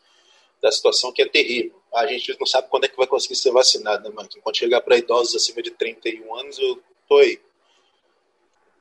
da 0.62 0.72
situação 0.72 1.12
que 1.12 1.22
é 1.22 1.28
terrível. 1.28 1.80
A 1.94 2.06
gente 2.06 2.38
não 2.38 2.46
sabe 2.46 2.68
quando 2.70 2.84
é 2.84 2.88
que 2.88 2.98
vai 2.98 3.08
conseguir 3.08 3.36
ser 3.36 3.52
vacinado, 3.52 4.08
né, 4.08 4.14
Marquinhos? 4.14 4.44
Quando 4.44 4.58
chegar 4.58 4.82
para 4.82 4.98
idosos 4.98 5.36
acima 5.36 5.62
de 5.62 5.72
31 5.72 6.36
anos, 6.36 6.60
eu 6.60 6.82
tô 7.08 7.18
aí. 7.18 7.40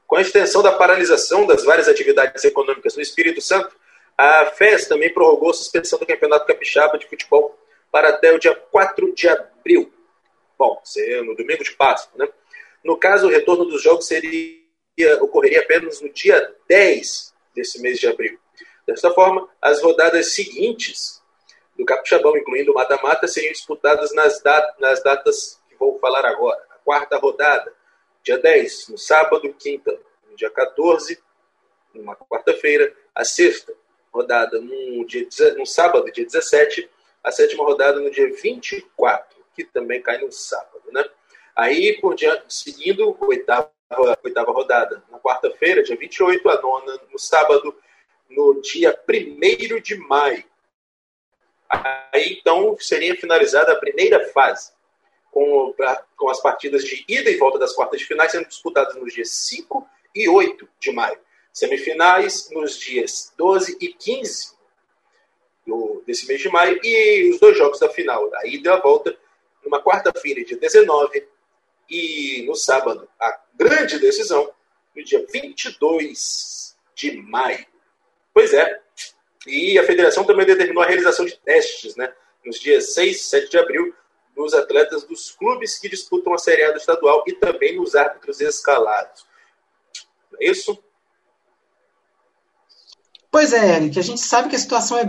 Com 0.07 0.17
a 0.17 0.23
extensão 0.23 0.63
da 0.63 0.73
paralisação 0.73 1.47
das 1.47 1.65
várias 1.65 1.87
atividades 1.87 2.45
econômicas 2.45 2.97
no 2.97 3.03
Espírito 3.03 3.41
Santo, 3.41 3.77
a 4.21 4.45
FES 4.45 4.87
também 4.87 5.11
prorrogou 5.15 5.49
a 5.49 5.55
suspensão 5.55 5.99
do 5.99 6.05
Campeonato 6.05 6.45
Capixaba 6.45 6.99
de 6.99 7.09
Futebol 7.09 7.59
para 7.91 8.11
até 8.11 8.31
o 8.31 8.39
dia 8.39 8.55
4 8.55 9.15
de 9.15 9.27
abril. 9.27 9.91
Bom, 10.59 10.83
no 11.25 11.35
domingo 11.35 11.65
de 11.65 11.73
Páscoa, 11.73 12.13
né? 12.27 12.31
No 12.85 12.99
caso, 12.99 13.27
o 13.27 13.31
retorno 13.31 13.65
dos 13.65 13.83
jogos 13.83 14.07
seria, 14.07 14.61
ocorreria 15.23 15.61
apenas 15.61 16.03
no 16.03 16.11
dia 16.11 16.55
10 16.69 17.35
desse 17.55 17.81
mês 17.81 17.99
de 17.99 18.09
abril. 18.09 18.39
Desta 18.87 19.11
forma, 19.11 19.49
as 19.61 19.81
rodadas 19.81 20.35
seguintes 20.35 21.23
do 21.75 21.87
Capixabão, 21.87 22.37
incluindo 22.37 22.73
o 22.73 22.75
mata-mata, 22.75 23.27
seriam 23.27 23.53
disputadas 23.53 24.13
nas, 24.13 24.43
dat 24.43 24.79
nas 24.79 25.03
datas 25.03 25.59
que 25.67 25.77
vou 25.77 25.99
falar 25.99 26.27
agora. 26.27 26.63
A 26.69 26.75
quarta 26.85 27.17
rodada, 27.17 27.73
dia 28.23 28.37
10, 28.37 28.89
no 28.89 28.99
sábado, 28.99 29.51
quinta, 29.59 29.99
no 30.29 30.37
dia 30.37 30.51
14, 30.51 31.19
numa 31.95 32.15
quarta-feira, 32.15 32.95
a 33.15 33.25
sexta, 33.25 33.80
rodada 34.13 34.61
no, 34.61 35.05
dia, 35.07 35.27
no 35.57 35.65
sábado, 35.65 36.11
dia 36.13 36.25
17, 36.25 36.89
a 37.23 37.31
sétima 37.31 37.65
rodada 37.65 38.01
no 38.01 38.11
dia 38.11 38.33
24, 38.33 39.39
que 39.55 39.65
também 39.65 40.03
cai 40.03 40.19
no 40.19 40.31
sábado. 40.33 40.83
Né? 40.93 41.05
Aí, 41.57 41.99
por 42.01 42.15
diante, 42.15 42.45
seguindo, 42.49 43.17
oitava, 43.21 43.71
oitava 44.23 44.53
rodada 44.53 45.03
na 45.11 45.19
quarta-feira, 45.19 45.83
dia 45.83 45.97
28, 45.97 46.49
a 46.49 46.61
nona 46.61 47.01
no 47.11 47.19
sábado, 47.19 47.77
no 48.29 48.61
dia 48.61 48.99
1 49.09 49.81
de 49.81 49.97
maio. 49.97 50.45
Aí, 52.13 52.39
então, 52.41 52.77
seria 52.79 53.15
finalizada 53.17 53.73
a 53.73 53.79
primeira 53.79 54.29
fase, 54.31 54.73
com, 55.31 55.75
com 56.17 56.29
as 56.29 56.41
partidas 56.41 56.85
de 56.85 57.05
ida 57.07 57.31
e 57.31 57.37
volta 57.37 57.59
das 57.59 57.73
quartas 57.73 58.01
de 58.01 58.07
finais 58.07 58.33
sendo 58.33 58.49
disputadas 58.49 58.97
nos 58.97 59.13
dias 59.13 59.31
5 59.31 59.89
e 60.15 60.29
8 60.29 60.69
de 60.81 60.93
maio. 60.93 61.19
Semifinais 61.53 62.49
nos 62.51 62.79
dias 62.79 63.33
12 63.37 63.77
e 63.81 63.89
15 63.89 64.55
do, 65.67 66.03
desse 66.07 66.27
mês 66.27 66.41
de 66.41 66.49
maio 66.49 66.79
e 66.83 67.31
os 67.31 67.41
dois 67.41 67.57
jogos 67.57 67.79
da 67.79 67.89
final, 67.89 68.31
a 68.35 68.47
ida 68.47 68.71
e 68.71 68.73
a 68.73 68.81
volta, 68.81 69.17
numa 69.65 69.83
quarta-feira, 69.83 70.45
dia 70.45 70.57
19, 70.57 71.27
e 71.89 72.45
no 72.47 72.55
sábado, 72.55 73.09
a 73.21 73.41
grande 73.55 73.99
decisão, 73.99 74.51
no 74.95 75.05
dia 75.05 75.25
22 75.31 76.77
de 76.95 77.17
maio. 77.17 77.67
Pois 78.33 78.55
é, 78.55 78.81
e 79.47 79.79
a 79.79 79.85
federação 79.85 80.25
também 80.25 80.47
determinou 80.47 80.83
a 80.83 80.87
realização 80.87 81.25
de 81.25 81.37
testes, 81.39 81.97
né, 81.97 82.13
nos 82.45 82.59
dias 82.61 82.95
6 82.95 83.17
e 83.17 83.19
7 83.19 83.51
de 83.51 83.59
abril, 83.59 83.95
nos 84.37 84.55
atletas 84.55 85.05
dos 85.05 85.31
clubes 85.33 85.79
que 85.79 85.89
disputam 85.89 86.33
a 86.33 86.39
Série 86.39 86.63
A 86.65 86.71
do 86.71 86.79
estadual 86.79 87.25
e 87.27 87.33
também 87.33 87.77
nos 87.77 87.95
árbitros 87.95 88.41
escalados. 88.41 89.27
É 90.41 90.51
isso? 90.51 90.83
Pois 93.31 93.53
é, 93.53 93.77
Eric, 93.77 93.97
a 93.97 94.03
gente 94.03 94.21
sabe 94.21 94.49
que 94.49 94.57
a 94.57 94.59
situação 94.59 94.99
é 94.99 95.05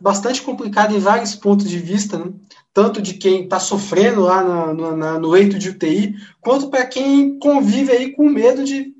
bastante 0.00 0.40
complicada 0.40 0.94
em 0.94 1.00
vários 1.00 1.34
pontos 1.34 1.68
de 1.68 1.78
vista, 1.78 2.16
né? 2.16 2.32
tanto 2.72 3.02
de 3.02 3.14
quem 3.14 3.44
está 3.44 3.58
sofrendo 3.58 4.20
lá 4.20 4.72
no, 4.72 4.96
na, 4.96 5.18
no 5.18 5.28
leito 5.28 5.58
de 5.58 5.70
UTI, 5.70 6.14
quanto 6.40 6.70
para 6.70 6.86
quem 6.86 7.38
convive 7.40 7.90
aí 7.90 8.12
com 8.12 8.28
medo 8.28 8.62
de, 8.62 8.94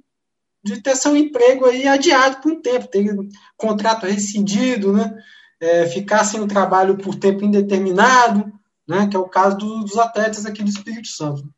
de 0.64 0.82
ter 0.82 0.96
seu 0.96 1.16
emprego 1.16 1.66
aí 1.66 1.86
adiado 1.86 2.40
por 2.40 2.52
um 2.52 2.60
tempo, 2.60 2.88
ter 2.88 3.14
contrato 3.56 4.06
rescindido, 4.06 4.92
né? 4.92 5.14
É, 5.60 5.86
ficar 5.86 6.24
sem 6.24 6.40
o 6.40 6.48
trabalho 6.48 6.98
por 6.98 7.14
tempo 7.14 7.44
indeterminado, 7.44 8.52
né? 8.86 9.06
que 9.06 9.16
é 9.16 9.18
o 9.18 9.28
caso 9.28 9.56
do, 9.56 9.80
dos 9.84 9.96
atletas 9.96 10.44
aqui 10.44 10.62
do 10.62 10.68
Espírito 10.68 11.08
Santo. 11.08 11.48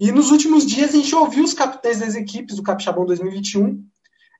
E 0.00 0.10
nos 0.10 0.30
últimos 0.30 0.66
dias 0.66 0.94
a 0.94 0.96
gente 0.96 1.14
ouviu 1.14 1.44
os 1.44 1.54
capitães 1.54 2.00
das 2.00 2.14
equipes 2.14 2.56
do 2.56 2.62
Capixabão 2.62 3.06
2021 3.06 3.82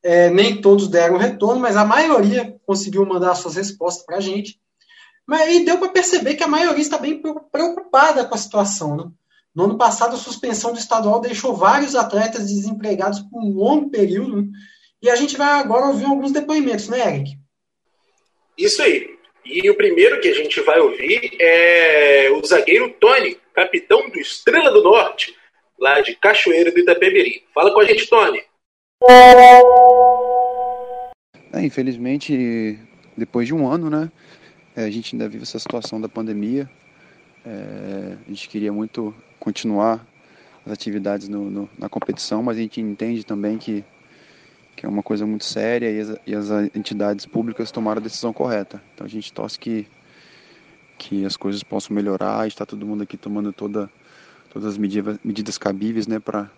é, 0.02 0.30
nem 0.30 0.60
todos 0.60 0.88
deram 0.88 1.16
retorno, 1.16 1.60
mas 1.60 1.76
a 1.76 1.84
maioria 1.84 2.56
conseguiu 2.66 3.04
mandar 3.04 3.34
suas 3.34 3.56
respostas 3.56 4.04
para 4.04 4.16
a 4.16 4.20
gente. 4.20 4.58
Mas 5.26 5.42
aí 5.42 5.64
deu 5.64 5.78
para 5.78 5.88
perceber 5.88 6.34
que 6.34 6.42
a 6.42 6.48
maioria 6.48 6.80
está 6.80 6.98
bem 6.98 7.22
preocupada 7.52 8.24
com 8.24 8.34
a 8.34 8.38
situação. 8.38 8.96
Né? 8.96 9.04
No 9.54 9.64
ano 9.64 9.78
passado, 9.78 10.14
a 10.14 10.18
suspensão 10.18 10.72
do 10.72 10.78
estadual 10.78 11.20
deixou 11.20 11.54
vários 11.54 11.94
atletas 11.94 12.48
desempregados 12.48 13.20
por 13.20 13.42
um 13.42 13.52
longo 13.52 13.90
período. 13.90 14.42
Né? 14.42 14.48
E 15.02 15.08
a 15.10 15.16
gente 15.16 15.36
vai 15.36 15.60
agora 15.60 15.86
ouvir 15.86 16.06
alguns 16.06 16.32
depoimentos, 16.32 16.88
né, 16.88 17.06
Eric? 17.06 17.38
Isso 18.56 18.82
aí. 18.82 19.18
E 19.44 19.70
o 19.70 19.76
primeiro 19.76 20.20
que 20.20 20.28
a 20.28 20.34
gente 20.34 20.60
vai 20.60 20.78
ouvir 20.80 21.36
é 21.40 22.30
o 22.30 22.44
zagueiro 22.44 22.94
Tony, 23.00 23.38
capitão 23.54 24.08
do 24.10 24.18
Estrela 24.18 24.70
do 24.70 24.82
Norte, 24.82 25.34
lá 25.78 26.00
de 26.00 26.14
Cachoeira 26.14 26.70
do 26.70 26.78
Itapemirim. 26.78 27.42
Fala 27.54 27.72
com 27.72 27.80
a 27.80 27.84
gente, 27.84 28.06
Tony. 28.08 28.42
É, 31.60 31.64
infelizmente, 31.66 32.78
depois 33.14 33.46
de 33.46 33.54
um 33.54 33.68
ano, 33.68 33.90
né, 33.90 34.10
é, 34.74 34.84
a 34.84 34.90
gente 34.90 35.14
ainda 35.14 35.28
vive 35.28 35.42
essa 35.42 35.58
situação 35.58 36.00
da 36.00 36.08
pandemia. 36.08 36.70
É, 37.44 38.16
a 38.26 38.30
gente 38.30 38.48
queria 38.48 38.72
muito 38.72 39.14
continuar 39.38 40.06
as 40.64 40.72
atividades 40.72 41.28
no, 41.28 41.50
no, 41.50 41.70
na 41.78 41.86
competição, 41.86 42.42
mas 42.42 42.56
a 42.56 42.60
gente 42.62 42.80
entende 42.80 43.26
também 43.26 43.58
que, 43.58 43.84
que 44.74 44.86
é 44.86 44.88
uma 44.88 45.02
coisa 45.02 45.26
muito 45.26 45.44
séria 45.44 45.90
e 45.90 46.00
as, 46.00 46.16
e 46.26 46.34
as 46.34 46.74
entidades 46.74 47.26
públicas 47.26 47.70
tomaram 47.70 48.00
a 48.00 48.04
decisão 48.04 48.32
correta. 48.32 48.82
Então 48.94 49.06
a 49.06 49.10
gente 49.10 49.30
torce 49.30 49.58
que, 49.58 49.86
que 50.96 51.26
as 51.26 51.36
coisas 51.36 51.62
possam 51.62 51.94
melhorar, 51.94 52.48
está 52.48 52.64
todo 52.64 52.86
mundo 52.86 53.02
aqui 53.02 53.18
tomando 53.18 53.52
toda, 53.52 53.90
todas 54.50 54.66
as 54.66 54.78
medidas, 54.78 55.18
medidas 55.22 55.58
cabíveis 55.58 56.06
né, 56.06 56.18
para 56.18 56.50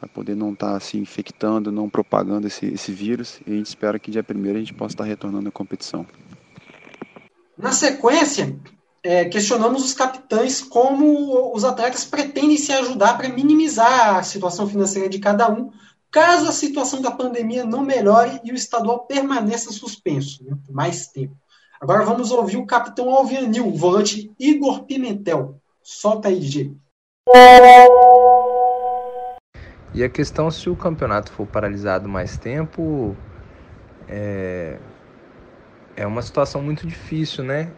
para 0.00 0.08
poder 0.08 0.34
não 0.34 0.54
estar 0.54 0.72
tá 0.72 0.80
se 0.80 0.96
infectando, 0.96 1.70
não 1.70 1.90
propagando 1.90 2.46
esse, 2.46 2.66
esse 2.66 2.90
vírus. 2.90 3.38
E 3.46 3.52
a 3.52 3.56
gente 3.56 3.66
espera 3.66 3.98
que 3.98 4.10
dia 4.10 4.24
1 4.26 4.50
a 4.50 4.58
gente 4.58 4.72
possa 4.72 4.94
estar 4.94 5.04
retornando 5.04 5.50
à 5.50 5.52
competição. 5.52 6.06
Na 7.56 7.70
sequência, 7.70 8.56
é, 9.02 9.26
questionamos 9.26 9.84
os 9.84 9.92
capitães 9.92 10.62
como 10.62 11.54
os 11.54 11.64
atletas 11.64 12.04
pretendem 12.06 12.56
se 12.56 12.72
ajudar 12.72 13.18
para 13.18 13.28
minimizar 13.28 14.16
a 14.16 14.22
situação 14.22 14.66
financeira 14.66 15.10
de 15.10 15.18
cada 15.18 15.50
um, 15.50 15.70
caso 16.10 16.48
a 16.48 16.52
situação 16.52 17.02
da 17.02 17.10
pandemia 17.10 17.64
não 17.64 17.82
melhore 17.82 18.40
e 18.42 18.50
o 18.50 18.54
estadual 18.54 19.00
permaneça 19.00 19.70
suspenso 19.70 20.42
né, 20.44 20.56
por 20.66 20.74
mais 20.74 21.08
tempo. 21.08 21.36
Agora 21.78 22.04
vamos 22.04 22.30
ouvir 22.30 22.56
o 22.56 22.66
capitão 22.66 23.10
Alvianil, 23.10 23.70
volante 23.72 24.30
Igor 24.38 24.84
Pimentel. 24.84 25.60
Solta 25.82 26.28
aí, 26.28 26.40
DJ. 26.40 26.74
E 29.92 30.04
a 30.04 30.08
questão 30.08 30.50
se 30.50 30.70
o 30.70 30.76
campeonato 30.76 31.32
for 31.32 31.46
paralisado 31.46 32.08
mais 32.08 32.36
tempo 32.36 33.16
é, 34.08 34.78
é 35.96 36.06
uma 36.06 36.22
situação 36.22 36.62
muito 36.62 36.86
difícil, 36.86 37.42
né? 37.42 37.70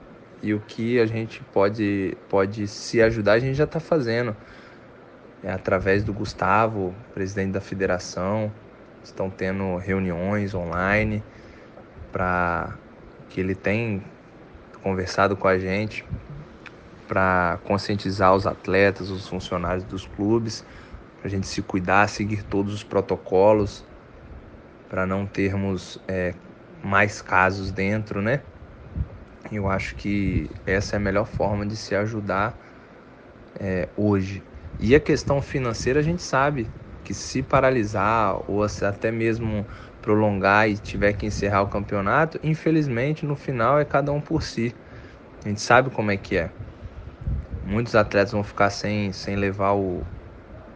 E 0.42 0.52
o 0.52 0.60
que 0.60 0.98
a 0.98 1.06
gente 1.06 1.42
pode, 1.52 2.16
pode 2.28 2.66
se 2.66 3.00
ajudar, 3.00 3.34
a 3.34 3.38
gente 3.38 3.54
já 3.54 3.64
está 3.64 3.80
fazendo. 3.80 4.36
É 5.42 5.50
através 5.50 6.04
do 6.04 6.12
Gustavo, 6.12 6.94
presidente 7.14 7.52
da 7.52 7.60
federação, 7.60 8.52
estão 9.02 9.30
tendo 9.30 9.76
reuniões 9.76 10.54
online 10.54 11.22
para 12.12 12.74
que 13.30 13.40
ele 13.40 13.54
tem 13.54 14.02
conversado 14.82 15.36
com 15.36 15.48
a 15.48 15.58
gente 15.58 16.04
para 17.08 17.58
conscientizar 17.64 18.34
os 18.34 18.46
atletas, 18.46 19.10
os 19.10 19.28
funcionários 19.28 19.84
dos 19.84 20.06
clubes, 20.06 20.64
para 21.22 21.28
a 21.28 21.30
gente 21.30 21.46
se 21.46 21.62
cuidar, 21.62 22.08
seguir 22.08 22.42
todos 22.42 22.74
os 22.74 22.82
protocolos, 22.82 23.84
para 24.90 25.06
não 25.06 25.24
termos 25.24 25.96
é, 26.08 26.34
mais 26.82 27.22
casos 27.22 27.70
dentro, 27.70 28.20
né? 28.20 28.40
Eu 29.52 29.70
acho 29.70 29.94
que 29.94 30.50
essa 30.66 30.96
é 30.96 30.98
a 30.98 31.00
melhor 31.00 31.24
forma 31.24 31.64
de 31.64 31.76
se 31.76 31.94
ajudar 31.94 32.58
é, 33.60 33.88
hoje. 33.96 34.42
E 34.80 34.96
a 34.96 35.00
questão 35.00 35.40
financeira, 35.40 36.00
a 36.00 36.02
gente 36.02 36.22
sabe 36.22 36.68
que 37.04 37.14
se 37.14 37.40
paralisar 37.40 38.36
ou 38.50 38.64
até 38.64 39.12
mesmo 39.12 39.64
prolongar 40.02 40.68
e 40.68 40.76
tiver 40.76 41.12
que 41.12 41.24
encerrar 41.24 41.62
o 41.62 41.68
campeonato, 41.68 42.40
infelizmente 42.42 43.24
no 43.24 43.36
final 43.36 43.78
é 43.78 43.84
cada 43.84 44.10
um 44.10 44.20
por 44.20 44.42
si. 44.42 44.74
A 45.44 45.48
gente 45.48 45.60
sabe 45.60 45.88
como 45.90 46.10
é 46.10 46.16
que 46.16 46.36
é. 46.36 46.50
Muitos 47.64 47.94
atletas 47.94 48.32
vão 48.32 48.42
ficar 48.42 48.70
sem, 48.70 49.12
sem 49.12 49.36
levar 49.36 49.74
o, 49.74 50.02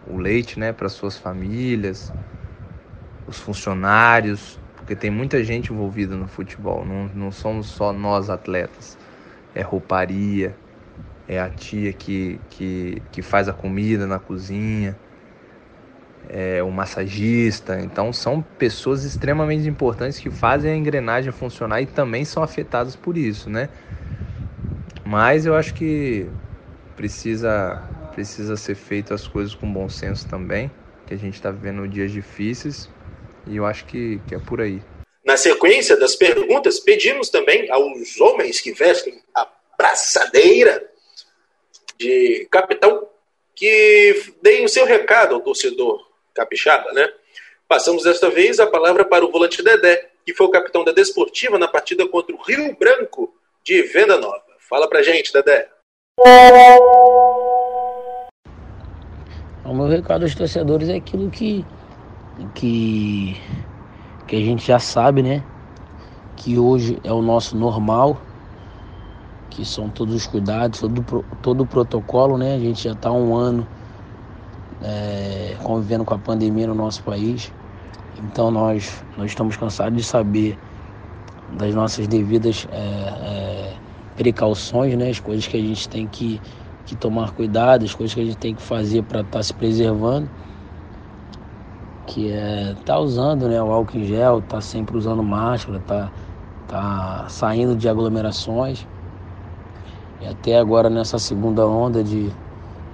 o 0.06 0.16
leite 0.16 0.58
né, 0.58 0.72
para 0.72 0.88
suas 0.88 1.16
famílias, 1.16 2.12
os 3.26 3.38
funcionários, 3.38 4.58
porque 4.76 4.94
tem 4.94 5.10
muita 5.10 5.42
gente 5.42 5.72
envolvida 5.72 6.16
no 6.16 6.28
futebol, 6.28 6.84
não, 6.84 7.08
não 7.14 7.32
somos 7.32 7.66
só 7.66 7.92
nós 7.92 8.30
atletas. 8.30 8.96
É 9.54 9.62
rouparia, 9.62 10.54
é 11.28 11.40
a 11.40 11.48
tia 11.48 11.92
que, 11.92 12.38
que, 12.50 13.02
que 13.10 13.22
faz 13.22 13.48
a 13.48 13.52
comida 13.52 14.06
na 14.06 14.18
cozinha, 14.18 14.96
é 16.28 16.62
o 16.62 16.70
massagista. 16.70 17.80
Então 17.80 18.12
são 18.12 18.42
pessoas 18.58 19.04
extremamente 19.04 19.68
importantes 19.68 20.18
que 20.18 20.30
fazem 20.30 20.72
a 20.72 20.76
engrenagem 20.76 21.32
funcionar 21.32 21.80
e 21.80 21.86
também 21.86 22.24
são 22.24 22.42
afetadas 22.42 22.94
por 22.94 23.16
isso, 23.16 23.50
né? 23.50 23.68
Mas 25.04 25.46
eu 25.46 25.54
acho 25.54 25.72
que 25.74 26.26
precisa, 26.96 27.82
precisa 28.16 28.56
ser 28.56 28.74
feito 28.74 29.12
as 29.12 29.28
coisas 29.28 29.54
com 29.54 29.70
bom 29.70 29.90
senso 29.90 30.26
também, 30.26 30.70
que 31.06 31.12
a 31.12 31.18
gente 31.18 31.34
está 31.34 31.50
vivendo 31.50 31.86
dias 31.86 32.10
difíceis 32.10 32.88
e 33.46 33.58
eu 33.58 33.66
acho 33.66 33.84
que, 33.84 34.18
que 34.26 34.34
é 34.34 34.38
por 34.38 34.58
aí. 34.58 34.80
Na 35.22 35.36
sequência 35.36 35.98
das 35.98 36.16
perguntas, 36.16 36.80
pedimos 36.80 37.28
também 37.28 37.70
aos 37.70 38.18
homens 38.18 38.58
que 38.58 38.72
vestem 38.72 39.22
a 39.34 39.46
braçadeira 39.76 40.82
de 41.98 42.48
capitão 42.50 43.06
que 43.54 44.32
deem 44.40 44.64
o 44.64 44.68
seu 44.68 44.86
recado 44.86 45.34
ao 45.34 45.42
torcedor 45.42 46.10
capixaba, 46.34 46.92
né? 46.92 47.12
Passamos 47.68 48.04
desta 48.04 48.30
vez 48.30 48.58
a 48.58 48.66
palavra 48.66 49.04
para 49.04 49.26
o 49.26 49.30
volante 49.30 49.62
Dedé, 49.62 50.10
que 50.24 50.32
foi 50.32 50.46
o 50.46 50.50
capitão 50.50 50.84
da 50.84 50.92
Desportiva 50.92 51.58
na 51.58 51.68
partida 51.68 52.08
contra 52.08 52.34
o 52.34 52.40
Rio 52.40 52.74
Branco 52.78 53.34
de 53.62 53.82
Venda 53.82 54.16
Nova. 54.16 54.44
Fala 54.58 54.88
pra 54.88 55.02
gente, 55.02 55.32
Dedé. 55.32 55.68
O 59.68 59.74
meu 59.74 59.88
recado 59.88 60.22
aos 60.22 60.34
torcedores 60.34 60.88
é 60.88 60.94
aquilo 60.94 61.28
que 61.30 61.64
que, 62.54 63.36
que 64.26 64.36
a 64.36 64.40
gente 64.40 64.66
já 64.66 64.78
sabe, 64.78 65.22
né? 65.22 65.42
Que 66.36 66.58
hoje 66.58 66.98
é 67.02 67.12
o 67.12 67.22
nosso 67.22 67.56
normal, 67.56 68.20
que 69.50 69.64
são 69.64 69.88
todos 69.88 70.14
os 70.14 70.26
cuidados, 70.26 70.80
todo, 70.80 71.02
todo 71.42 71.62
o 71.62 71.66
protocolo, 71.66 72.36
né? 72.36 72.54
A 72.54 72.58
gente 72.58 72.84
já 72.84 72.92
está 72.92 73.10
um 73.10 73.34
ano 73.34 73.66
é, 74.82 75.56
convivendo 75.62 76.04
com 76.04 76.14
a 76.14 76.18
pandemia 76.18 76.66
no 76.66 76.74
nosso 76.74 77.02
país. 77.02 77.52
Então 78.18 78.50
nós, 78.50 79.04
nós 79.16 79.30
estamos 79.30 79.56
cansados 79.56 79.96
de 79.96 80.04
saber 80.04 80.58
das 81.48 81.74
nossas 81.74 82.06
devidas 82.06 82.66
é, 82.70 82.76
é, 82.76 83.76
precauções, 84.14 84.96
né? 84.96 85.10
As 85.10 85.20
coisas 85.20 85.46
que 85.46 85.56
a 85.56 85.60
gente 85.60 85.88
tem 85.88 86.06
que, 86.06 86.40
que 86.86 86.96
tomar 86.96 87.32
cuidado, 87.32 87.84
as 87.84 87.94
coisas 87.94 88.14
que 88.14 88.20
a 88.20 88.24
gente 88.24 88.38
tem 88.38 88.54
que 88.54 88.62
fazer 88.62 89.02
para 89.02 89.20
estar 89.20 89.38
tá 89.38 89.42
se 89.42 89.52
preservando 89.52 90.30
que 92.06 92.30
é 92.30 92.74
tá 92.84 92.98
usando 92.98 93.48
né, 93.48 93.60
o 93.60 93.70
álcool 93.70 93.98
em 93.98 94.04
gel, 94.04 94.40
tá 94.40 94.60
sempre 94.60 94.96
usando 94.96 95.22
máscara, 95.22 95.80
tá, 95.80 96.10
tá 96.68 97.26
saindo 97.28 97.74
de 97.74 97.88
aglomerações. 97.88 98.86
E 100.22 100.26
até 100.26 100.58
agora 100.58 100.88
nessa 100.88 101.18
segunda 101.18 101.66
onda 101.66 102.02
de, 102.02 102.30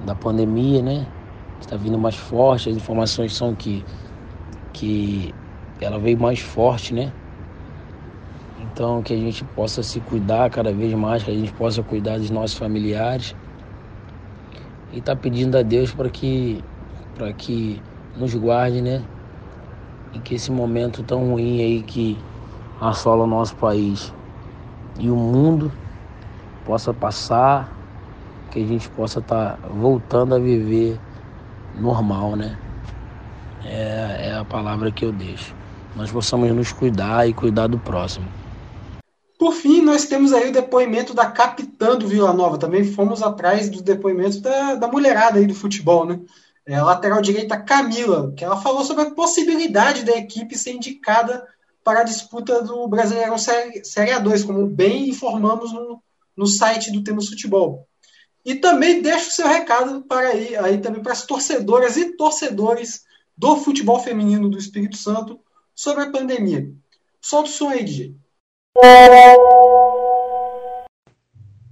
da 0.04 0.14
pandemia, 0.14 0.82
né? 0.82 1.06
Está 1.60 1.76
vindo 1.76 1.98
mais 1.98 2.16
forte, 2.16 2.70
as 2.70 2.76
informações 2.76 3.32
são 3.34 3.54
que, 3.54 3.84
que 4.72 5.32
ela 5.80 5.98
veio 5.98 6.18
mais 6.18 6.40
forte, 6.40 6.92
né? 6.92 7.12
Então 8.60 9.02
que 9.02 9.12
a 9.12 9.16
gente 9.16 9.44
possa 9.44 9.82
se 9.82 10.00
cuidar 10.00 10.50
cada 10.50 10.72
vez 10.72 10.92
mais, 10.94 11.22
que 11.22 11.30
a 11.30 11.34
gente 11.34 11.52
possa 11.52 11.82
cuidar 11.82 12.18
dos 12.18 12.30
nossos 12.30 12.56
familiares. 12.56 13.36
E 14.92 15.00
tá 15.00 15.16
pedindo 15.16 15.56
a 15.56 15.62
Deus 15.62 15.90
para 15.92 16.10
que, 16.10 16.62
para 17.14 17.32
que 17.32 17.82
nos 18.14 18.34
guarde, 18.34 18.82
né? 18.82 19.02
E 20.12 20.20
que 20.20 20.34
esse 20.34 20.50
momento 20.50 21.02
tão 21.02 21.30
ruim 21.30 21.62
aí 21.62 21.82
que 21.82 22.18
assola 22.78 23.24
o 23.24 23.26
nosso 23.26 23.56
país 23.56 24.12
e 24.98 25.10
o 25.10 25.16
mundo 25.16 25.72
possa 26.66 26.92
passar, 26.92 27.74
que 28.50 28.58
a 28.58 28.66
gente 28.66 28.90
possa 28.90 29.20
estar 29.20 29.56
tá 29.56 29.68
voltando 29.68 30.34
a 30.34 30.38
viver 30.38 31.00
normal, 31.74 32.36
né? 32.36 32.58
É, 33.64 34.28
é 34.28 34.34
a 34.34 34.44
palavra 34.44 34.92
que 34.92 35.06
eu 35.06 35.12
deixo. 35.12 35.54
Nós 35.96 36.10
possamos 36.10 36.50
nos 36.52 36.70
cuidar 36.70 37.26
e 37.26 37.32
cuidar 37.32 37.66
do 37.66 37.78
próximo. 37.78 38.41
Por 39.42 39.54
fim, 39.54 39.82
nós 39.82 40.04
temos 40.04 40.32
aí 40.32 40.50
o 40.50 40.52
depoimento 40.52 41.12
da 41.12 41.28
capitã 41.28 41.98
do 41.98 42.06
Vila 42.06 42.32
Nova. 42.32 42.56
Também 42.56 42.84
fomos 42.84 43.24
atrás 43.24 43.68
do 43.68 43.82
depoimento 43.82 44.38
da, 44.38 44.76
da 44.76 44.86
mulherada 44.86 45.40
aí 45.40 45.48
do 45.48 45.52
futebol, 45.52 46.06
né? 46.06 46.20
é, 46.64 46.80
lateral 46.80 47.20
direita 47.20 47.58
Camila, 47.60 48.32
que 48.36 48.44
ela 48.44 48.62
falou 48.62 48.84
sobre 48.84 49.02
a 49.02 49.10
possibilidade 49.10 50.04
da 50.04 50.16
equipe 50.16 50.56
ser 50.56 50.74
indicada 50.74 51.44
para 51.82 52.02
a 52.02 52.04
disputa 52.04 52.62
do 52.62 52.86
Brasileirão 52.86 53.36
Série, 53.36 53.84
Série 53.84 54.12
A2, 54.12 54.46
como 54.46 54.64
bem 54.64 55.08
informamos 55.08 55.72
no, 55.72 56.00
no 56.36 56.46
site 56.46 56.92
do 56.92 57.02
Temos 57.02 57.28
Futebol. 57.28 57.88
E 58.44 58.54
também 58.54 59.02
deixo 59.02 59.26
o 59.26 59.32
seu 59.32 59.48
recado 59.48 60.02
para 60.02 60.28
aí, 60.28 60.54
aí 60.54 60.78
também 60.78 61.02
para 61.02 61.14
as 61.14 61.26
torcedoras 61.26 61.96
e 61.96 62.16
torcedores 62.16 63.02
do 63.36 63.56
futebol 63.56 63.98
feminino 63.98 64.48
do 64.48 64.56
Espírito 64.56 64.96
Santo 64.96 65.40
sobre 65.74 66.04
a 66.04 66.10
pandemia. 66.12 66.72
Solta 67.20 67.48
o 67.48 67.52
som 67.52 67.70
aí, 67.70 67.82
DJ. 67.82 68.21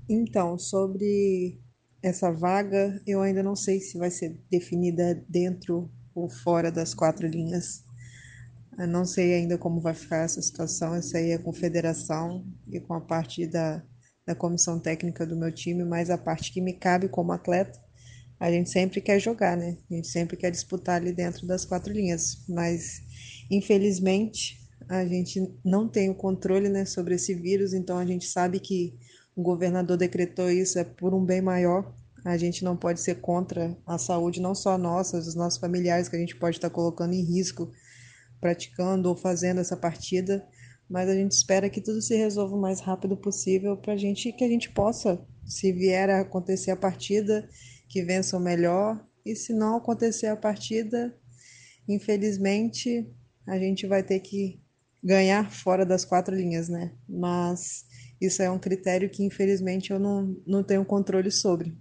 Então, 0.08 0.58
sobre 0.58 1.60
essa 2.02 2.30
vaga 2.30 3.00
eu 3.06 3.20
ainda 3.20 3.42
não 3.42 3.56
sei 3.56 3.80
se 3.80 3.96
vai 3.98 4.10
ser 4.10 4.38
definida 4.50 5.24
dentro 5.28 5.90
ou 6.14 6.28
fora 6.28 6.70
das 6.70 6.94
quatro 6.94 7.26
linhas. 7.26 7.84
Eu 8.78 8.86
não 8.88 9.04
sei 9.04 9.34
ainda 9.34 9.56
como 9.58 9.80
vai 9.80 9.94
ficar 9.94 10.24
essa 10.24 10.40
situação. 10.42 10.98
Isso 10.98 11.16
aí 11.16 11.30
é 11.30 11.38
com 11.38 11.50
a 11.50 11.54
federação 11.54 12.44
e 12.70 12.80
com 12.80 12.94
a 12.94 13.00
parte 13.00 13.46
da, 13.46 13.82
da 14.26 14.34
comissão 14.34 14.78
técnica 14.78 15.26
do 15.26 15.36
meu 15.36 15.52
time, 15.52 15.84
mas 15.84 16.10
a 16.10 16.18
parte 16.18 16.52
que 16.52 16.60
me 16.60 16.74
cabe 16.74 17.08
como 17.08 17.32
atleta, 17.32 17.78
a 18.38 18.50
gente 18.50 18.70
sempre 18.70 19.00
quer 19.00 19.20
jogar, 19.20 19.56
né? 19.56 19.76
A 19.90 19.94
gente 19.94 20.08
sempre 20.08 20.36
quer 20.36 20.50
disputar 20.50 20.96
ali 20.96 21.12
dentro 21.12 21.46
das 21.46 21.64
quatro 21.64 21.92
linhas. 21.92 22.44
Mas, 22.48 23.02
infelizmente, 23.50 24.59
a 24.90 25.06
gente 25.06 25.40
não 25.64 25.88
tem 25.88 26.10
o 26.10 26.14
controle 26.16 26.68
né, 26.68 26.84
sobre 26.84 27.14
esse 27.14 27.32
vírus, 27.32 27.72
então 27.72 27.96
a 27.96 28.04
gente 28.04 28.26
sabe 28.26 28.58
que 28.58 28.98
o 29.36 29.42
governador 29.42 29.96
decretou 29.96 30.50
isso 30.50 30.80
é 30.80 30.84
por 30.84 31.14
um 31.14 31.24
bem 31.24 31.40
maior. 31.40 31.94
A 32.24 32.36
gente 32.36 32.64
não 32.64 32.76
pode 32.76 33.00
ser 33.00 33.20
contra 33.20 33.78
a 33.86 33.96
saúde, 33.98 34.40
não 34.42 34.52
só 34.52 34.76
nossa, 34.76 35.18
dos 35.18 35.36
nossos 35.36 35.60
familiares, 35.60 36.08
que 36.08 36.16
a 36.16 36.18
gente 36.18 36.34
pode 36.34 36.56
estar 36.56 36.70
colocando 36.70 37.14
em 37.14 37.22
risco 37.22 37.70
praticando 38.40 39.08
ou 39.08 39.14
fazendo 39.14 39.60
essa 39.60 39.76
partida, 39.76 40.44
mas 40.88 41.08
a 41.08 41.14
gente 41.14 41.32
espera 41.32 41.70
que 41.70 41.80
tudo 41.80 42.02
se 42.02 42.16
resolva 42.16 42.56
o 42.56 42.60
mais 42.60 42.80
rápido 42.80 43.16
possível 43.16 43.76
para 43.76 43.96
gente 43.96 44.32
que 44.32 44.42
a 44.42 44.48
gente 44.48 44.70
possa 44.70 45.24
Se 45.44 45.72
vier 45.72 46.10
a 46.10 46.20
acontecer 46.20 46.72
a 46.72 46.76
partida, 46.76 47.48
que 47.88 48.02
vença 48.02 48.36
o 48.36 48.40
melhor. 48.40 49.00
E 49.24 49.36
se 49.36 49.52
não 49.52 49.76
acontecer 49.76 50.26
a 50.26 50.36
partida, 50.36 51.16
infelizmente, 51.88 53.08
a 53.46 53.56
gente 53.56 53.86
vai 53.86 54.02
ter 54.02 54.18
que 54.20 54.59
ganhar 55.02 55.50
fora 55.50 55.84
das 55.84 56.04
quatro 56.04 56.34
linhas, 56.34 56.68
né? 56.68 56.92
Mas 57.08 57.84
isso 58.20 58.42
é 58.42 58.50
um 58.50 58.58
critério 58.58 59.08
que, 59.08 59.24
infelizmente, 59.24 59.90
eu 59.90 59.98
não, 59.98 60.36
não 60.46 60.62
tenho 60.62 60.84
controle 60.84 61.30
sobre. 61.30 61.76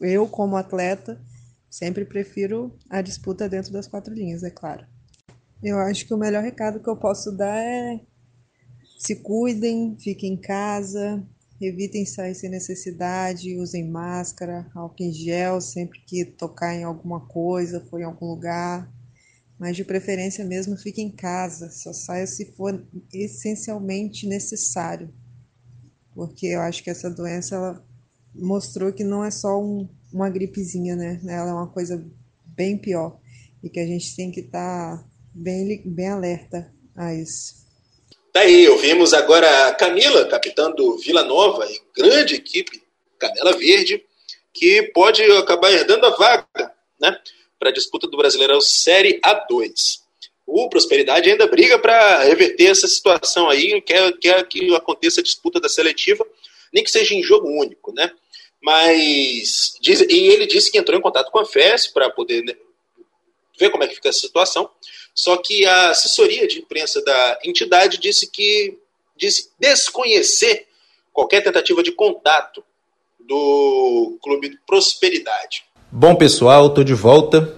Eu, 0.00 0.28
como 0.28 0.56
atleta, 0.56 1.20
sempre 1.70 2.04
prefiro 2.04 2.76
a 2.88 3.00
disputa 3.00 3.48
dentro 3.48 3.72
das 3.72 3.86
quatro 3.86 4.12
linhas, 4.12 4.42
é 4.42 4.50
claro. 4.50 4.86
Eu 5.62 5.78
acho 5.78 6.06
que 6.06 6.14
o 6.14 6.18
melhor 6.18 6.42
recado 6.42 6.80
que 6.80 6.88
eu 6.88 6.96
posso 6.96 7.32
dar 7.32 7.56
é 7.56 8.00
se 8.98 9.16
cuidem, 9.16 9.96
fiquem 9.98 10.34
em 10.34 10.36
casa, 10.40 11.26
evitem 11.60 12.04
sair 12.04 12.34
sem 12.34 12.50
necessidade, 12.50 13.56
usem 13.56 13.88
máscara, 13.88 14.70
álcool 14.74 15.02
em 15.02 15.12
gel 15.12 15.60
sempre 15.60 16.00
que 16.00 16.24
tocar 16.24 16.74
em 16.74 16.84
alguma 16.84 17.26
coisa, 17.26 17.84
for 17.86 18.00
em 18.00 18.04
algum 18.04 18.26
lugar. 18.26 18.90
Mas 19.60 19.76
de 19.76 19.84
preferência 19.84 20.42
mesmo 20.42 20.74
fique 20.74 21.02
em 21.02 21.10
casa, 21.10 21.70
só 21.70 21.92
saia 21.92 22.26
se 22.26 22.50
for 22.56 22.82
essencialmente 23.12 24.26
necessário. 24.26 25.12
Porque 26.14 26.46
eu 26.46 26.60
acho 26.62 26.82
que 26.82 26.88
essa 26.88 27.10
doença 27.10 27.56
ela 27.56 27.84
mostrou 28.34 28.90
que 28.90 29.04
não 29.04 29.22
é 29.22 29.30
só 29.30 29.60
um, 29.60 29.86
uma 30.10 30.30
gripezinha, 30.30 30.96
né? 30.96 31.20
Ela 31.28 31.50
é 31.50 31.52
uma 31.52 31.66
coisa 31.66 32.02
bem 32.46 32.78
pior 32.78 33.20
e 33.62 33.68
que 33.68 33.78
a 33.78 33.86
gente 33.86 34.16
tem 34.16 34.32
que 34.32 34.40
estar 34.40 34.96
tá 34.96 35.04
bem, 35.34 35.82
bem 35.84 36.08
alerta 36.08 36.72
a 36.96 37.14
isso. 37.14 37.60
Tá 38.32 38.40
ouvimos 38.70 39.12
agora 39.12 39.68
a 39.68 39.74
Camila, 39.74 40.26
capitã 40.26 40.70
do 40.70 40.96
Vila 40.96 41.24
Nova, 41.24 41.66
e 41.66 41.82
grande 41.94 42.36
equipe, 42.36 42.82
Canela 43.18 43.58
Verde, 43.58 44.02
que 44.54 44.90
pode 44.94 45.22
acabar 45.22 45.70
herdando 45.70 46.06
a 46.06 46.16
vaga 46.16 46.46
né, 46.98 47.14
para 47.60 47.68
a 47.68 47.72
disputa 47.72 48.08
do 48.08 48.16
Brasileirão 48.16 48.60
Série 48.60 49.20
A2. 49.20 50.00
O 50.46 50.68
Prosperidade 50.70 51.30
ainda 51.30 51.46
briga 51.46 51.78
para 51.78 52.24
reverter 52.24 52.70
essa 52.70 52.88
situação 52.88 53.50
aí, 53.50 53.80
quer, 53.82 54.10
quer 54.18 54.48
que 54.48 54.74
aconteça 54.74 55.20
a 55.20 55.22
disputa 55.22 55.60
da 55.60 55.68
seletiva, 55.68 56.26
nem 56.72 56.82
que 56.82 56.90
seja 56.90 57.14
em 57.14 57.22
jogo 57.22 57.48
único, 57.48 57.92
né? 57.92 58.10
Mas, 58.62 59.76
diz, 59.80 60.00
e 60.00 60.26
ele 60.28 60.46
disse 60.46 60.72
que 60.72 60.78
entrou 60.78 60.98
em 60.98 61.02
contato 61.02 61.30
com 61.30 61.38
a 61.38 61.46
FES 61.46 61.86
para 61.88 62.10
poder 62.10 62.42
né, 62.42 62.54
ver 63.58 63.70
como 63.70 63.84
é 63.84 63.88
que 63.88 63.94
fica 63.94 64.08
essa 64.08 64.20
situação. 64.20 64.68
Só 65.14 65.36
que 65.36 65.66
a 65.66 65.90
assessoria 65.90 66.46
de 66.48 66.58
imprensa 66.58 67.02
da 67.02 67.38
entidade 67.44 67.98
disse 67.98 68.30
que 68.30 68.78
disse 69.16 69.50
desconhecer 69.58 70.66
qualquer 71.12 71.42
tentativa 71.42 71.82
de 71.82 71.92
contato 71.92 72.64
do 73.18 74.18
Clube 74.22 74.58
Prosperidade. 74.66 75.64
Bom, 75.92 76.14
pessoal, 76.14 76.68
estou 76.68 76.84
de 76.84 76.94
volta. 76.94 77.52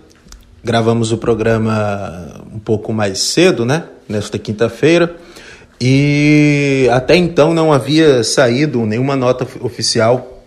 Gravamos 0.64 1.12
o 1.12 1.18
programa 1.18 2.42
um 2.50 2.58
pouco 2.58 2.90
mais 2.90 3.18
cedo, 3.18 3.66
né? 3.66 3.84
Nesta 4.08 4.38
quinta-feira. 4.38 5.14
E 5.78 6.88
até 6.90 7.14
então 7.14 7.52
não 7.52 7.70
havia 7.70 8.24
saído 8.24 8.86
nenhuma 8.86 9.16
nota 9.16 9.46
oficial 9.60 10.44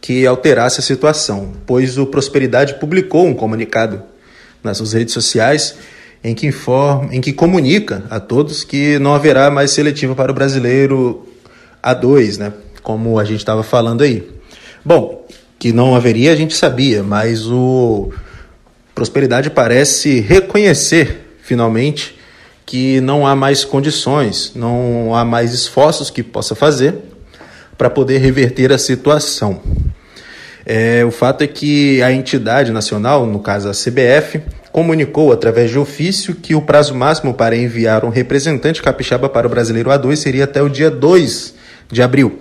que 0.00 0.26
alterasse 0.26 0.80
a 0.80 0.82
situação, 0.82 1.52
pois 1.66 1.98
o 1.98 2.06
Prosperidade 2.06 2.76
publicou 2.76 3.26
um 3.26 3.34
comunicado 3.34 4.02
nas 4.64 4.78
suas 4.78 4.94
redes 4.94 5.12
sociais 5.12 5.76
em 6.24 6.34
que 6.34 6.46
informa, 6.46 7.14
em 7.14 7.20
que 7.20 7.34
comunica 7.34 8.04
a 8.08 8.18
todos 8.18 8.64
que 8.64 8.98
não 9.00 9.14
haverá 9.14 9.50
mais 9.50 9.70
seletiva 9.72 10.14
para 10.14 10.32
o 10.32 10.34
brasileiro 10.34 11.28
A2, 11.82 12.38
né? 12.38 12.54
Como 12.82 13.18
a 13.18 13.24
gente 13.24 13.40
estava 13.40 13.62
falando 13.62 14.00
aí. 14.00 14.26
Bom, 14.82 15.17
que 15.58 15.72
não 15.72 15.94
haveria 15.94 16.32
a 16.32 16.36
gente 16.36 16.54
sabia, 16.54 17.02
mas 17.02 17.46
o 17.46 18.12
Prosperidade 18.94 19.50
parece 19.50 20.20
reconhecer 20.20 21.36
finalmente 21.42 22.18
que 22.66 23.00
não 23.00 23.26
há 23.26 23.34
mais 23.34 23.64
condições, 23.64 24.52
não 24.54 25.14
há 25.14 25.24
mais 25.24 25.54
esforços 25.54 26.10
que 26.10 26.22
possa 26.22 26.54
fazer 26.54 26.96
para 27.78 27.88
poder 27.88 28.18
reverter 28.18 28.72
a 28.72 28.76
situação. 28.76 29.62
É, 30.66 31.02
o 31.02 31.10
fato 31.10 31.42
é 31.42 31.46
que 31.46 32.02
a 32.02 32.12
entidade 32.12 32.70
nacional, 32.72 33.24
no 33.24 33.40
caso 33.40 33.70
a 33.70 33.72
CBF, 33.72 34.42
comunicou 34.70 35.32
através 35.32 35.70
de 35.70 35.78
ofício 35.78 36.34
que 36.34 36.54
o 36.54 36.60
prazo 36.60 36.94
máximo 36.94 37.32
para 37.32 37.56
enviar 37.56 38.04
um 38.04 38.10
representante 38.10 38.82
capixaba 38.82 39.30
para 39.30 39.46
o 39.46 39.50
Brasileiro 39.50 39.88
A2 39.88 40.16
seria 40.16 40.44
até 40.44 40.60
o 40.60 40.68
dia 40.68 40.90
2 40.90 41.54
de 41.90 42.02
abril. 42.02 42.38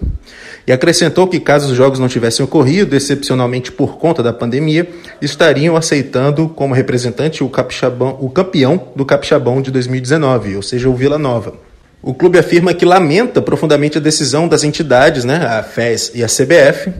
E 0.68 0.72
acrescentou 0.74 1.26
que, 1.28 1.39
caso 1.39 1.72
os 1.72 1.78
jogos 1.78 1.97
não 1.97 2.09
tivessem 2.09 2.43
ocorrido, 2.43 2.93
excepcionalmente 2.93 3.72
por 3.72 3.97
conta 3.97 4.22
da 4.22 4.34
pandemia, 4.34 4.86
estariam 5.22 5.78
aceitando 5.78 6.49
como 6.49 6.74
representante 6.74 7.41
o, 7.41 7.47
capixabão, 7.47 8.18
o 8.20 8.30
campeão 8.30 8.89
do 8.93 9.05
Capixabão 9.05 9.61
de 9.61 9.72
2019, 9.72 10.57
ou 10.57 10.61
seja, 10.61 10.89
o 10.89 10.93
Vila 10.93 11.18
Nova. 11.18 11.53
O 12.01 12.13
clube 12.13 12.38
afirma 12.38 12.74
que 12.74 12.84
lamenta 12.84 13.41
profundamente 13.41 13.97
a 13.97 14.01
decisão 14.01 14.45
das 14.45 14.65
entidades, 14.65 15.24
né, 15.24 15.38
a 15.38 15.63
FES 15.63 16.11
e 16.13 16.22
a 16.22 16.28
CBF, 16.28 16.93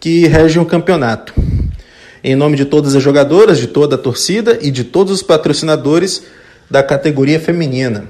que 0.00 0.26
regem 0.26 0.62
o 0.62 0.66
campeonato. 0.66 1.34
Em 2.24 2.34
nome 2.34 2.56
de 2.56 2.64
todas 2.64 2.96
as 2.96 3.02
jogadoras, 3.02 3.58
de 3.58 3.66
toda 3.66 3.96
a 3.96 3.98
torcida 3.98 4.58
e 4.62 4.70
de 4.70 4.84
todos 4.84 5.12
os 5.12 5.22
patrocinadores 5.22 6.22
da 6.70 6.82
categoria 6.82 7.38
feminina. 7.38 8.04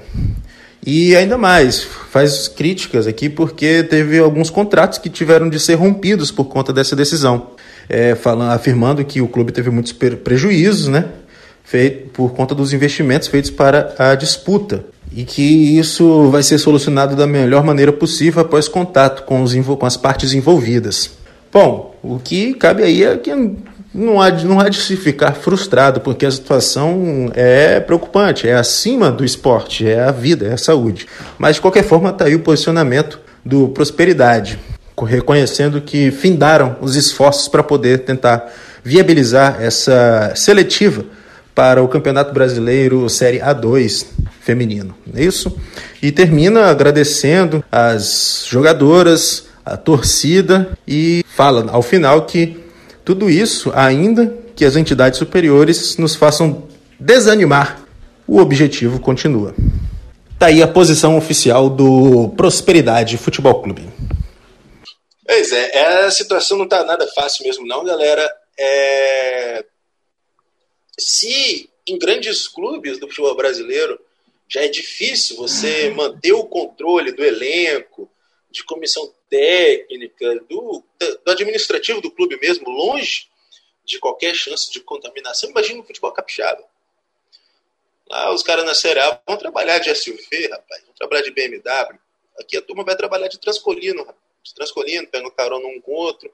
E 0.85 1.15
ainda 1.15 1.37
mais, 1.37 1.81
faz 1.81 2.47
críticas 2.47 3.07
aqui 3.07 3.29
porque 3.29 3.83
teve 3.83 4.19
alguns 4.19 4.49
contratos 4.49 4.97
que 4.97 5.09
tiveram 5.09 5.49
de 5.49 5.59
ser 5.59 5.75
rompidos 5.75 6.29
por 6.29 6.45
conta 6.45 6.73
dessa 6.73 6.95
decisão. 6.95 7.51
É, 7.89 8.15
falando, 8.15 8.51
afirmando 8.51 9.03
que 9.03 9.21
o 9.21 9.27
clube 9.27 9.51
teve 9.51 9.69
muitos 9.69 9.91
prejuízos, 9.91 10.87
né? 10.87 11.05
Feito 11.63 12.09
por 12.09 12.33
conta 12.33 12.53
dos 12.53 12.73
investimentos 12.73 13.27
feitos 13.27 13.49
para 13.49 13.93
a 13.97 14.15
disputa 14.15 14.85
e 15.15 15.23
que 15.23 15.77
isso 15.77 16.29
vai 16.29 16.43
ser 16.43 16.57
solucionado 16.57 17.15
da 17.15 17.27
melhor 17.27 17.63
maneira 17.63 17.91
possível 17.91 18.41
após 18.41 18.67
contato 18.67 19.23
com, 19.23 19.41
os, 19.41 19.53
com 19.53 19.85
as 19.85 19.95
partes 19.95 20.33
envolvidas. 20.33 21.11
Bom, 21.51 21.95
o 22.01 22.19
que 22.19 22.53
cabe 22.55 22.83
aí 22.83 23.03
é 23.03 23.15
que 23.15 23.31
não 23.93 24.19
há, 24.19 24.31
não 24.31 24.59
há 24.59 24.69
de 24.69 24.81
se 24.81 24.97
ficar 24.97 25.33
frustrado, 25.33 26.01
porque 26.01 26.25
a 26.25 26.31
situação 26.31 27.31
é 27.35 27.79
preocupante, 27.79 28.47
é 28.47 28.55
acima 28.55 29.11
do 29.11 29.23
esporte, 29.23 29.87
é 29.87 30.01
a 30.01 30.11
vida, 30.11 30.47
é 30.47 30.53
a 30.53 30.57
saúde. 30.57 31.05
Mas, 31.37 31.55
de 31.55 31.61
qualquer 31.61 31.83
forma, 31.83 32.09
está 32.09 32.25
aí 32.25 32.35
o 32.35 32.39
posicionamento 32.39 33.19
do 33.45 33.69
Prosperidade, 33.69 34.57
reconhecendo 35.05 35.81
que 35.81 36.11
findaram 36.11 36.77
os 36.81 36.95
esforços 36.95 37.47
para 37.47 37.61
poder 37.61 37.99
tentar 37.99 38.51
viabilizar 38.83 39.61
essa 39.61 40.33
seletiva 40.35 41.05
para 41.53 41.83
o 41.83 41.87
Campeonato 41.87 42.33
Brasileiro 42.33 43.07
Série 43.09 43.39
A2 43.39 44.07
feminino. 44.41 44.95
É 45.13 45.23
isso? 45.23 45.55
E 46.01 46.11
termina 46.11 46.65
agradecendo 46.65 47.63
as 47.71 48.45
jogadoras, 48.47 49.45
a 49.65 49.77
torcida 49.77 50.69
e 50.87 51.23
fala 51.35 51.65
ao 51.71 51.81
final 51.81 52.23
que 52.23 52.62
tudo 53.03 53.29
isso 53.29 53.71
ainda 53.75 54.37
que 54.55 54.65
as 54.65 54.75
entidades 54.75 55.19
superiores 55.19 55.97
nos 55.97 56.15
façam 56.15 56.67
desanimar. 56.99 57.83
O 58.25 58.39
objetivo 58.39 58.99
continua. 58.99 59.53
Tá 60.39 60.47
aí 60.47 60.61
a 60.63 60.67
posição 60.67 61.17
oficial 61.17 61.69
do 61.69 62.29
Prosperidade 62.37 63.17
Futebol 63.17 63.61
Clube. 63.61 63.89
Pois 65.25 65.51
é, 65.51 66.05
a 66.05 66.11
situação 66.11 66.57
não 66.57 66.67
tá 66.67 66.83
nada 66.83 67.07
fácil 67.07 67.45
mesmo 67.45 67.65
não, 67.65 67.83
galera. 67.83 68.29
É... 68.57 69.65
Se 70.97 71.69
em 71.87 71.97
grandes 71.97 72.47
clubes 72.47 72.99
do 72.99 73.07
futebol 73.07 73.35
brasileiro 73.35 73.99
já 74.47 74.61
é 74.61 74.67
difícil 74.67 75.35
você 75.37 75.89
manter 75.89 76.33
o 76.33 76.45
controle 76.45 77.11
do 77.11 77.23
elenco, 77.23 78.09
de 78.53 78.63
comissão 78.63 79.11
técnica, 79.27 80.39
do, 80.41 80.83
do 81.25 81.31
administrativo 81.31 81.99
do 81.99 82.11
clube 82.11 82.39
mesmo, 82.39 82.69
longe 82.69 83.27
de 83.83 83.99
qualquer 83.99 84.35
chance 84.35 84.71
de 84.71 84.79
contaminação. 84.79 85.49
Imagina 85.49 85.81
o 85.81 85.83
futebol 85.83 86.11
capixaba. 86.11 86.63
Lá 88.07 88.31
os 88.31 88.43
caras 88.43 88.63
na 88.63 88.75
Série 88.75 88.99
A 88.99 89.19
vão 89.27 89.37
trabalhar 89.37 89.79
de 89.79 89.93
SUV, 89.93 90.47
rapaz, 90.49 90.83
vão 90.83 90.93
trabalhar 90.93 91.23
de 91.23 91.31
BMW. 91.31 91.99
Aqui 92.39 92.55
a 92.55 92.61
turma 92.61 92.83
vai 92.83 92.95
trabalhar 92.95 93.27
de 93.27 93.39
transcolino, 93.39 94.05
de 94.43 94.53
transcolino, 94.53 95.07
pega 95.07 95.31
carona 95.31 95.65
um 95.67 95.81
com 95.81 95.91
o 95.91 95.95
outro, 95.95 96.31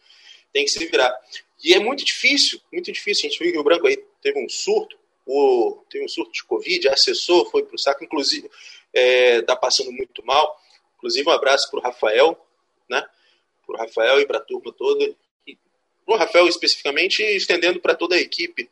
tem 0.52 0.66
que 0.66 0.72
se 0.72 0.86
virar. 0.86 1.16
E 1.64 1.74
é 1.74 1.80
muito 1.80 2.04
difícil, 2.04 2.60
muito 2.72 2.92
difícil. 2.92 3.28
A 3.28 3.30
gente 3.30 3.42
viu 3.42 3.54
que 3.54 3.60
o 3.60 3.64
Branco 3.64 3.88
aí 3.88 3.98
teve 4.22 4.44
um 4.44 4.50
surto, 4.50 4.98
o, 5.26 5.84
teve 5.90 6.04
um 6.04 6.10
surto 6.10 6.34
de 6.34 6.44
Covid, 6.44 6.90
assessor 6.90 7.50
foi 7.50 7.64
para 7.64 7.76
o 7.76 7.80
saco, 7.80 8.04
inclusive 8.04 8.50
é, 8.94 9.42
tá 9.42 9.56
passando 9.56 9.92
muito 9.92 10.26
mal. 10.26 10.60
Inclusive, 11.00 11.28
um 11.28 11.32
abraço 11.32 11.72
para 11.72 11.80
o 11.80 11.84
Rafael, 11.84 12.48
né? 12.88 13.04
Para 13.66 13.76
o 13.76 13.80
Rafael 13.80 14.20
e 14.20 14.28
para 14.28 14.38
a 14.38 14.42
turma 14.42 14.72
toda. 14.72 15.16
Para 16.06 16.16
o 16.16 16.18
Rafael 16.18 16.48
especificamente, 16.48 17.24
estendendo 17.24 17.80
para 17.80 17.96
toda 17.96 18.16
a 18.16 18.20
equipe, 18.20 18.70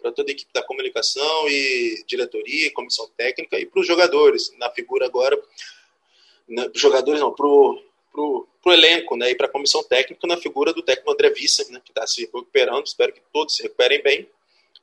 para 0.00 0.12
toda 0.12 0.30
a 0.30 0.32
equipe 0.32 0.52
da 0.52 0.62
comunicação 0.62 1.48
e 1.48 2.04
diretoria, 2.06 2.72
comissão 2.72 3.08
técnica 3.16 3.58
e 3.58 3.66
para 3.66 3.80
os 3.80 3.86
jogadores, 3.86 4.52
na 4.58 4.70
figura 4.70 5.06
agora, 5.06 5.40
na, 6.48 6.68
jogadores 6.74 7.20
não, 7.20 7.32
para 7.32 7.46
pro 8.62 8.72
elenco 8.72 9.16
né, 9.16 9.30
e 9.30 9.34
para 9.34 9.46
a 9.46 9.50
comissão 9.50 9.82
técnica 9.82 10.26
na 10.26 10.36
figura 10.36 10.72
do 10.72 10.82
técnico 10.82 11.12
André 11.12 11.30
Vissa, 11.30 11.64
né, 11.70 11.80
que 11.84 11.92
está 11.92 12.06
se 12.06 12.22
recuperando. 12.22 12.86
Espero 12.86 13.12
que 13.12 13.22
todos 13.32 13.56
se 13.56 13.62
recuperem 13.62 14.02
bem. 14.02 14.28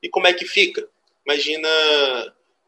E 0.01 0.09
como 0.09 0.27
é 0.27 0.33
que 0.33 0.45
fica? 0.45 0.87
Imagina 1.25 1.67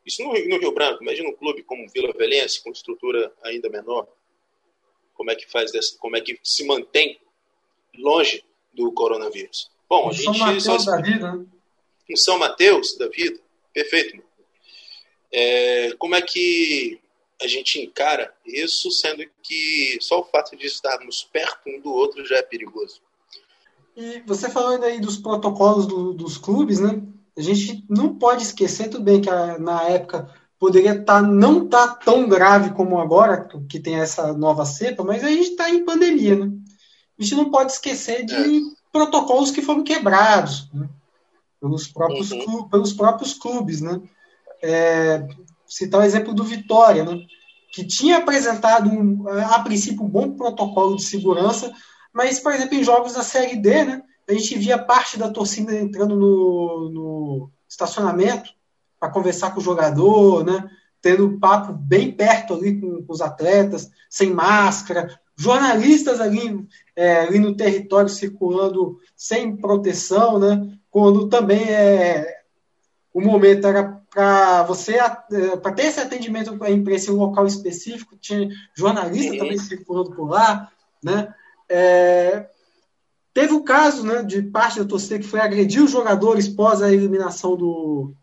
isso 0.05 0.23
no, 0.23 0.33
no 0.33 0.57
Rio 0.57 0.71
Branco, 0.71 1.03
imagina 1.03 1.29
um 1.29 1.35
clube 1.35 1.63
como 1.63 1.87
Vila 1.89 2.11
Velense, 2.13 2.63
com 2.63 2.71
estrutura 2.71 3.33
ainda 3.43 3.69
menor. 3.69 4.07
Como 5.13 5.29
é 5.31 5.35
que 5.35 5.49
faz 5.49 5.71
dessa, 5.71 5.97
como 5.97 6.15
é 6.15 6.21
que 6.21 6.39
se 6.43 6.65
mantém 6.65 7.19
longe 7.97 8.43
do 8.73 8.91
coronavírus? 8.91 9.69
Bom, 9.89 10.09
a 10.09 10.13
gente 10.13 10.23
São 10.23 10.37
Mateus 10.37 10.83
só... 10.83 10.91
da 10.91 11.01
vida, 11.01 11.33
né? 11.33 11.45
Em 12.09 12.15
São 12.15 12.39
Mateus 12.39 12.97
da 12.97 13.07
vida, 13.07 13.39
perfeito. 13.73 14.23
É, 15.31 15.91
como 15.97 16.15
é 16.15 16.21
que 16.21 16.99
a 17.41 17.47
gente 17.47 17.79
encara 17.79 18.33
isso, 18.45 18.91
sendo 18.91 19.23
que 19.41 19.97
só 20.01 20.19
o 20.19 20.25
fato 20.25 20.55
de 20.55 20.65
estarmos 20.65 21.23
perto 21.23 21.69
um 21.69 21.79
do 21.79 21.91
outro 21.93 22.25
já 22.25 22.37
é 22.37 22.41
perigoso? 22.41 23.01
E 23.95 24.21
você 24.21 24.49
falando 24.49 24.85
aí 24.85 24.99
dos 24.99 25.17
protocolos 25.17 25.85
do, 25.85 26.13
dos 26.13 26.37
clubes, 26.37 26.79
né? 26.79 27.01
A 27.39 27.43
gente 27.43 27.85
não 27.89 28.15
pode 28.15 28.43
esquecer, 28.43 28.89
tudo 28.89 29.03
bem 29.03 29.21
que 29.21 29.29
a, 29.29 29.57
na 29.57 29.83
época 29.83 30.29
poderia 30.59 31.01
tá, 31.01 31.21
não 31.21 31.63
estar 31.63 31.87
tá 31.87 31.95
tão 31.95 32.27
grave 32.27 32.71
como 32.71 32.99
agora, 32.99 33.47
que 33.69 33.79
tem 33.79 33.95
essa 33.95 34.33
nova 34.33 34.65
cepa, 34.65 35.03
mas 35.03 35.23
a 35.23 35.29
gente 35.29 35.51
está 35.51 35.69
em 35.69 35.85
pandemia, 35.85 36.35
né? 36.35 36.51
A 37.17 37.23
gente 37.23 37.35
não 37.35 37.49
pode 37.49 37.71
esquecer 37.71 38.25
de 38.25 38.35
é. 38.35 38.61
protocolos 38.91 39.51
que 39.51 39.61
foram 39.61 39.83
quebrados 39.83 40.69
né? 40.73 40.89
pelos, 41.61 41.87
próprios 41.87 42.31
uhum. 42.31 42.43
clubes, 42.43 42.69
pelos 42.69 42.93
próprios 42.93 43.33
clubes, 43.33 43.81
né? 43.81 44.01
É, 44.61 45.25
citar 45.65 46.01
o 46.01 46.03
exemplo 46.03 46.33
do 46.33 46.43
Vitória, 46.43 47.05
né? 47.05 47.25
que 47.71 47.85
tinha 47.85 48.17
apresentado, 48.17 48.89
um, 48.89 49.25
a 49.27 49.59
princípio, 49.59 50.03
um 50.03 50.09
bom 50.09 50.31
protocolo 50.31 50.95
de 50.95 51.03
segurança, 51.03 51.71
mas, 52.13 52.39
por 52.39 52.51
exemplo, 52.51 52.75
em 52.75 52.83
jogos 52.83 53.13
da 53.13 53.23
Série 53.23 53.55
D, 53.55 53.85
né, 53.85 54.01
a 54.29 54.33
gente 54.33 54.57
via 54.57 54.77
parte 54.77 55.17
da 55.17 55.29
torcida 55.29 55.75
entrando 55.75 56.15
no, 56.15 56.89
no 56.91 57.51
estacionamento 57.67 58.51
para 58.99 59.09
conversar 59.09 59.51
com 59.51 59.59
o 59.59 59.63
jogador, 59.63 60.45
né, 60.45 60.69
tendo 61.01 61.39
papo 61.39 61.73
bem 61.73 62.11
perto 62.11 62.53
ali 62.53 62.79
com, 62.79 63.03
com 63.03 63.13
os 63.13 63.21
atletas, 63.21 63.89
sem 64.09 64.31
máscara, 64.31 65.19
jornalistas 65.35 66.19
ali, 66.19 66.67
é, 66.95 67.21
ali 67.21 67.39
no 67.39 67.55
território 67.55 68.09
circulando 68.09 68.99
sem 69.15 69.55
proteção, 69.55 70.37
né, 70.37 70.77
quando 70.91 71.27
também 71.29 71.69
é, 71.69 72.41
o 73.13 73.21
momento 73.21 73.65
era 73.65 73.99
para 74.11 74.63
você 74.63 74.95
é, 74.97 75.55
para 75.57 75.71
ter 75.71 75.83
esse 75.83 75.99
atendimento 75.99 76.57
para 76.57 76.67
a 76.67 76.71
imprensa 76.71 77.11
em 77.11 77.13
um 77.13 77.19
local 77.19 77.45
específico, 77.45 78.17
tinha 78.17 78.49
jornalista 78.75 79.37
também 79.37 79.57
circulando 79.57 80.11
por 80.11 80.29
lá, 80.29 80.71
né? 81.03 81.33
É, 81.69 82.49
teve 83.33 83.53
o 83.53 83.63
caso 83.63 84.05
né, 84.05 84.23
de 84.23 84.41
parte 84.41 84.79
da 84.79 84.85
torcida 84.85 85.19
que 85.19 85.27
foi 85.27 85.39
agredir 85.39 85.83
os 85.83 85.91
jogadores 85.91 86.47
pós 86.47 86.81
a 86.81 86.91
eliminação 86.91 87.55
do, 87.55 88.13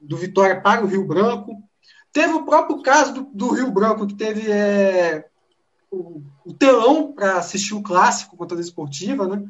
do 0.00 0.16
Vitória 0.16 0.60
para 0.60 0.84
o 0.84 0.86
Rio 0.86 1.06
Branco. 1.06 1.56
Teve 2.12 2.32
o 2.34 2.44
próprio 2.44 2.82
caso 2.82 3.14
do, 3.14 3.22
do 3.32 3.50
Rio 3.50 3.70
Branco, 3.70 4.06
que 4.06 4.14
teve 4.14 4.50
é, 4.50 5.28
o, 5.90 6.22
o, 6.44 6.52
telão 6.52 7.12
para 7.12 7.38
assistir 7.38 7.74
o 7.74 7.82
clássico 7.82 8.36
contra 8.36 8.56
a 8.56 8.60
esportiva, 8.60 9.28
né? 9.28 9.44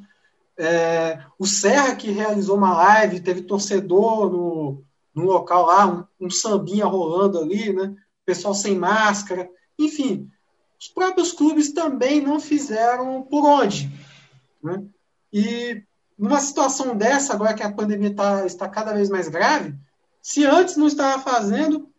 É, 0.58 1.22
o 1.38 1.46
Serra, 1.46 1.96
que 1.96 2.10
realizou 2.10 2.56
uma 2.56 2.74
live, 2.74 3.20
teve 3.20 3.40
torcedor 3.42 4.30
no, 4.30 4.82
no 5.14 5.24
local 5.24 5.66
lá, 5.66 5.86
um, 5.86 6.26
um 6.26 6.30
sambinha 6.30 6.84
rolando 6.84 7.38
ali, 7.38 7.72
né? 7.72 7.94
Pessoal 8.26 8.54
sem 8.54 8.76
máscara. 8.76 9.48
Enfim, 9.78 10.30
os 10.78 10.88
próprios 10.88 11.32
clubes 11.32 11.72
também 11.72 12.20
não 12.20 12.38
fizeram 12.38 13.22
por 13.22 13.44
onde. 13.44 13.90
Né? 14.62 14.84
E 15.32 15.82
numa 16.18 16.40
situação 16.40 16.96
dessa, 16.96 17.32
agora 17.32 17.54
que 17.54 17.62
a 17.62 17.72
pandemia 17.72 18.14
tá, 18.14 18.44
está 18.44 18.68
cada 18.68 18.92
vez 18.92 19.08
mais 19.08 19.28
grave, 19.28 19.74
se 20.20 20.44
antes 20.44 20.76
não 20.76 20.86
estava 20.86 21.22
fazendo, 21.22 21.90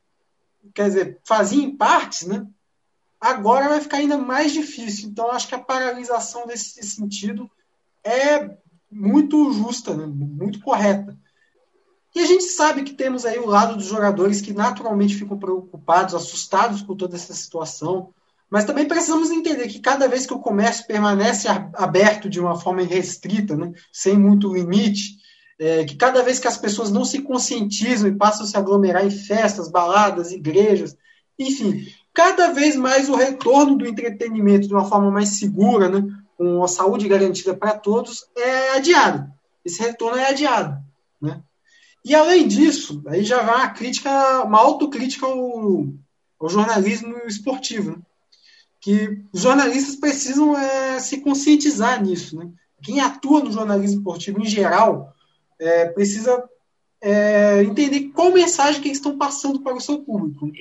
quer 0.73 0.87
dizer, 0.87 1.19
fazia 1.23 1.63
em 1.63 1.75
partes, 1.75 2.27
né? 2.27 2.45
agora 3.21 3.69
vai 3.69 3.79
ficar 3.79 3.97
ainda 3.97 4.17
mais 4.17 4.51
difícil. 4.51 5.09
Então, 5.09 5.31
acho 5.31 5.47
que 5.47 5.53
a 5.53 5.59
paralisação 5.59 6.47
nesse 6.47 6.81
sentido 6.83 7.49
é 8.03 8.57
muito 8.91 9.53
justa, 9.53 9.95
né? 9.95 10.07
muito 10.07 10.59
correta. 10.59 11.15
E 12.13 12.19
a 12.19 12.25
gente 12.25 12.43
sabe 12.43 12.83
que 12.83 12.93
temos 12.93 13.25
aí 13.25 13.37
o 13.39 13.45
lado 13.45 13.77
dos 13.77 13.85
jogadores 13.85 14.41
que 14.41 14.51
naturalmente 14.51 15.15
ficam 15.15 15.37
preocupados, 15.37 16.13
assustados 16.13 16.81
com 16.81 16.95
toda 16.95 17.15
essa 17.15 17.33
situação. 17.33 18.13
Mas 18.51 18.65
também 18.65 18.85
precisamos 18.85 19.31
entender 19.31 19.69
que 19.69 19.79
cada 19.79 20.09
vez 20.09 20.25
que 20.25 20.33
o 20.33 20.39
comércio 20.39 20.85
permanece 20.85 21.47
aberto 21.73 22.29
de 22.29 22.37
uma 22.37 22.59
forma 22.59 22.81
restrita, 22.81 23.55
né, 23.55 23.71
sem 23.93 24.17
muito 24.17 24.53
limite, 24.53 25.15
é, 25.57 25.85
que 25.85 25.95
cada 25.95 26.21
vez 26.21 26.37
que 26.37 26.49
as 26.49 26.57
pessoas 26.57 26.91
não 26.91 27.05
se 27.05 27.21
conscientizam 27.21 28.09
e 28.09 28.17
passam 28.17 28.43
a 28.43 28.49
se 28.49 28.57
aglomerar 28.57 29.05
em 29.05 29.09
festas, 29.09 29.71
baladas, 29.71 30.33
igrejas, 30.33 30.97
enfim, 31.39 31.87
cada 32.13 32.51
vez 32.51 32.75
mais 32.75 33.07
o 33.07 33.15
retorno 33.15 33.77
do 33.77 33.87
entretenimento 33.87 34.67
de 34.67 34.73
uma 34.73 34.83
forma 34.83 35.09
mais 35.09 35.39
segura, 35.39 35.87
né, 35.87 36.03
com 36.37 36.61
a 36.61 36.67
saúde 36.67 37.07
garantida 37.07 37.55
para 37.55 37.77
todos, 37.77 38.25
é 38.35 38.75
adiado. 38.75 39.31
Esse 39.63 39.81
retorno 39.81 40.17
é 40.17 40.27
adiado. 40.27 40.77
Né? 41.21 41.41
E 42.03 42.13
além 42.13 42.49
disso, 42.49 43.01
aí 43.07 43.23
já 43.23 43.43
vai 43.43 43.55
uma 43.55 43.69
crítica, 43.69 44.43
uma 44.43 44.59
autocrítica 44.59 45.25
ao, 45.25 45.85
ao 46.37 46.49
jornalismo 46.49 47.15
esportivo, 47.27 47.91
né? 47.91 47.97
Que 48.81 49.23
os 49.31 49.41
jornalistas 49.41 49.95
precisam 49.95 50.57
é, 50.57 50.99
se 50.99 51.21
conscientizar 51.21 52.03
nisso. 52.03 52.35
Né? 52.35 52.49
Quem 52.81 52.99
atua 52.99 53.41
no 53.41 53.51
jornalismo 53.51 53.99
esportivo 53.99 54.41
em 54.41 54.45
geral 54.45 55.13
é, 55.59 55.85
precisa 55.85 56.43
é, 56.99 57.61
entender 57.63 58.09
qual 58.09 58.31
mensagem 58.31 58.81
que 58.81 58.87
eles 58.87 58.97
estão 58.97 59.17
passando 59.17 59.61
para 59.61 59.75
o 59.75 59.79
seu 59.79 59.99
público. 59.99 60.51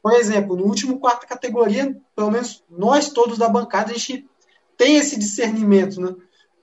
Por 0.00 0.12
exemplo, 0.12 0.54
no 0.54 0.64
último 0.64 1.00
quarta 1.00 1.26
categoria, 1.26 1.96
pelo 2.14 2.30
menos 2.30 2.62
nós 2.70 3.10
todos 3.10 3.36
da 3.36 3.48
bancada, 3.48 3.90
a 3.90 3.94
gente 3.94 4.24
tem 4.76 4.96
esse 4.96 5.18
discernimento. 5.18 6.00
Né? 6.00 6.14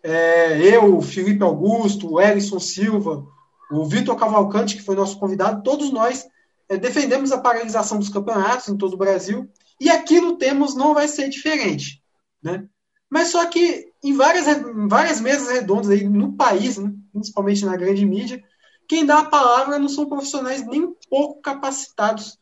É, 0.01 0.61
eu, 0.61 1.01
Felipe 1.01 1.43
Augusto, 1.43 2.13
o 2.13 2.21
Ellison 2.21 2.59
Silva, 2.59 3.27
o 3.69 3.83
Vitor 3.83 4.15
Cavalcante, 4.15 4.77
que 4.77 4.81
foi 4.81 4.95
nosso 4.95 5.19
convidado, 5.19 5.63
todos 5.63 5.91
nós 5.91 6.25
é, 6.69 6.77
defendemos 6.77 7.33
a 7.33 7.41
paralisação 7.41 7.99
dos 7.99 8.07
campeonatos 8.07 8.69
em 8.69 8.77
todo 8.77 8.93
o 8.93 8.97
Brasil, 8.97 9.49
e 9.83 9.89
aqui 9.89 10.21
no 10.21 10.37
Temos 10.37 10.75
não 10.75 10.93
vai 10.93 11.07
ser 11.07 11.29
diferente. 11.29 12.01
Né? 12.41 12.65
Mas 13.09 13.29
só 13.29 13.45
que 13.45 13.91
em 14.03 14.13
várias, 14.13 14.47
em 14.47 14.87
várias 14.87 15.19
mesas 15.19 15.49
redondas 15.49 15.89
aí 15.89 16.07
no 16.07 16.33
país, 16.33 16.77
né, 16.77 16.93
principalmente 17.11 17.65
na 17.65 17.75
grande 17.75 18.05
mídia, 18.05 18.43
quem 18.87 19.05
dá 19.05 19.19
a 19.19 19.25
palavra 19.25 19.77
não 19.79 19.89
são 19.89 20.07
profissionais 20.07 20.65
nem 20.65 20.93
pouco 21.09 21.41
capacitados 21.41 22.37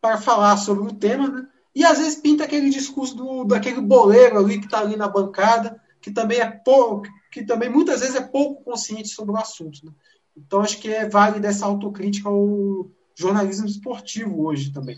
para 0.00 0.18
falar 0.18 0.56
sobre 0.56 0.88
o 0.88 0.94
tema, 0.94 1.28
né? 1.28 1.46
e 1.74 1.84
às 1.84 1.98
vezes 1.98 2.16
pinta 2.16 2.44
aquele 2.44 2.70
discurso 2.70 3.14
do, 3.14 3.44
daquele 3.44 3.80
boleiro 3.80 4.38
ali 4.38 4.58
que 4.58 4.66
está 4.66 4.80
ali 4.80 4.96
na 4.96 5.08
bancada, 5.08 5.80
que 6.00 6.10
também 6.10 6.38
é 6.38 6.50
pouco, 6.50 7.06
que 7.30 7.44
também 7.44 7.68
muitas 7.68 8.00
vezes 8.00 8.16
é 8.16 8.20
pouco 8.20 8.64
consciente 8.64 9.08
sobre 9.08 9.32
o 9.32 9.36
assunto. 9.36 9.84
Né? 9.84 9.92
Então, 10.36 10.60
acho 10.60 10.78
que 10.78 10.88
é 10.88 11.08
válido 11.08 11.46
essa 11.46 11.66
autocrítica 11.66 12.28
ao 12.28 12.90
jornalismo 13.14 13.66
esportivo 13.66 14.44
hoje 14.44 14.72
também. 14.72 14.96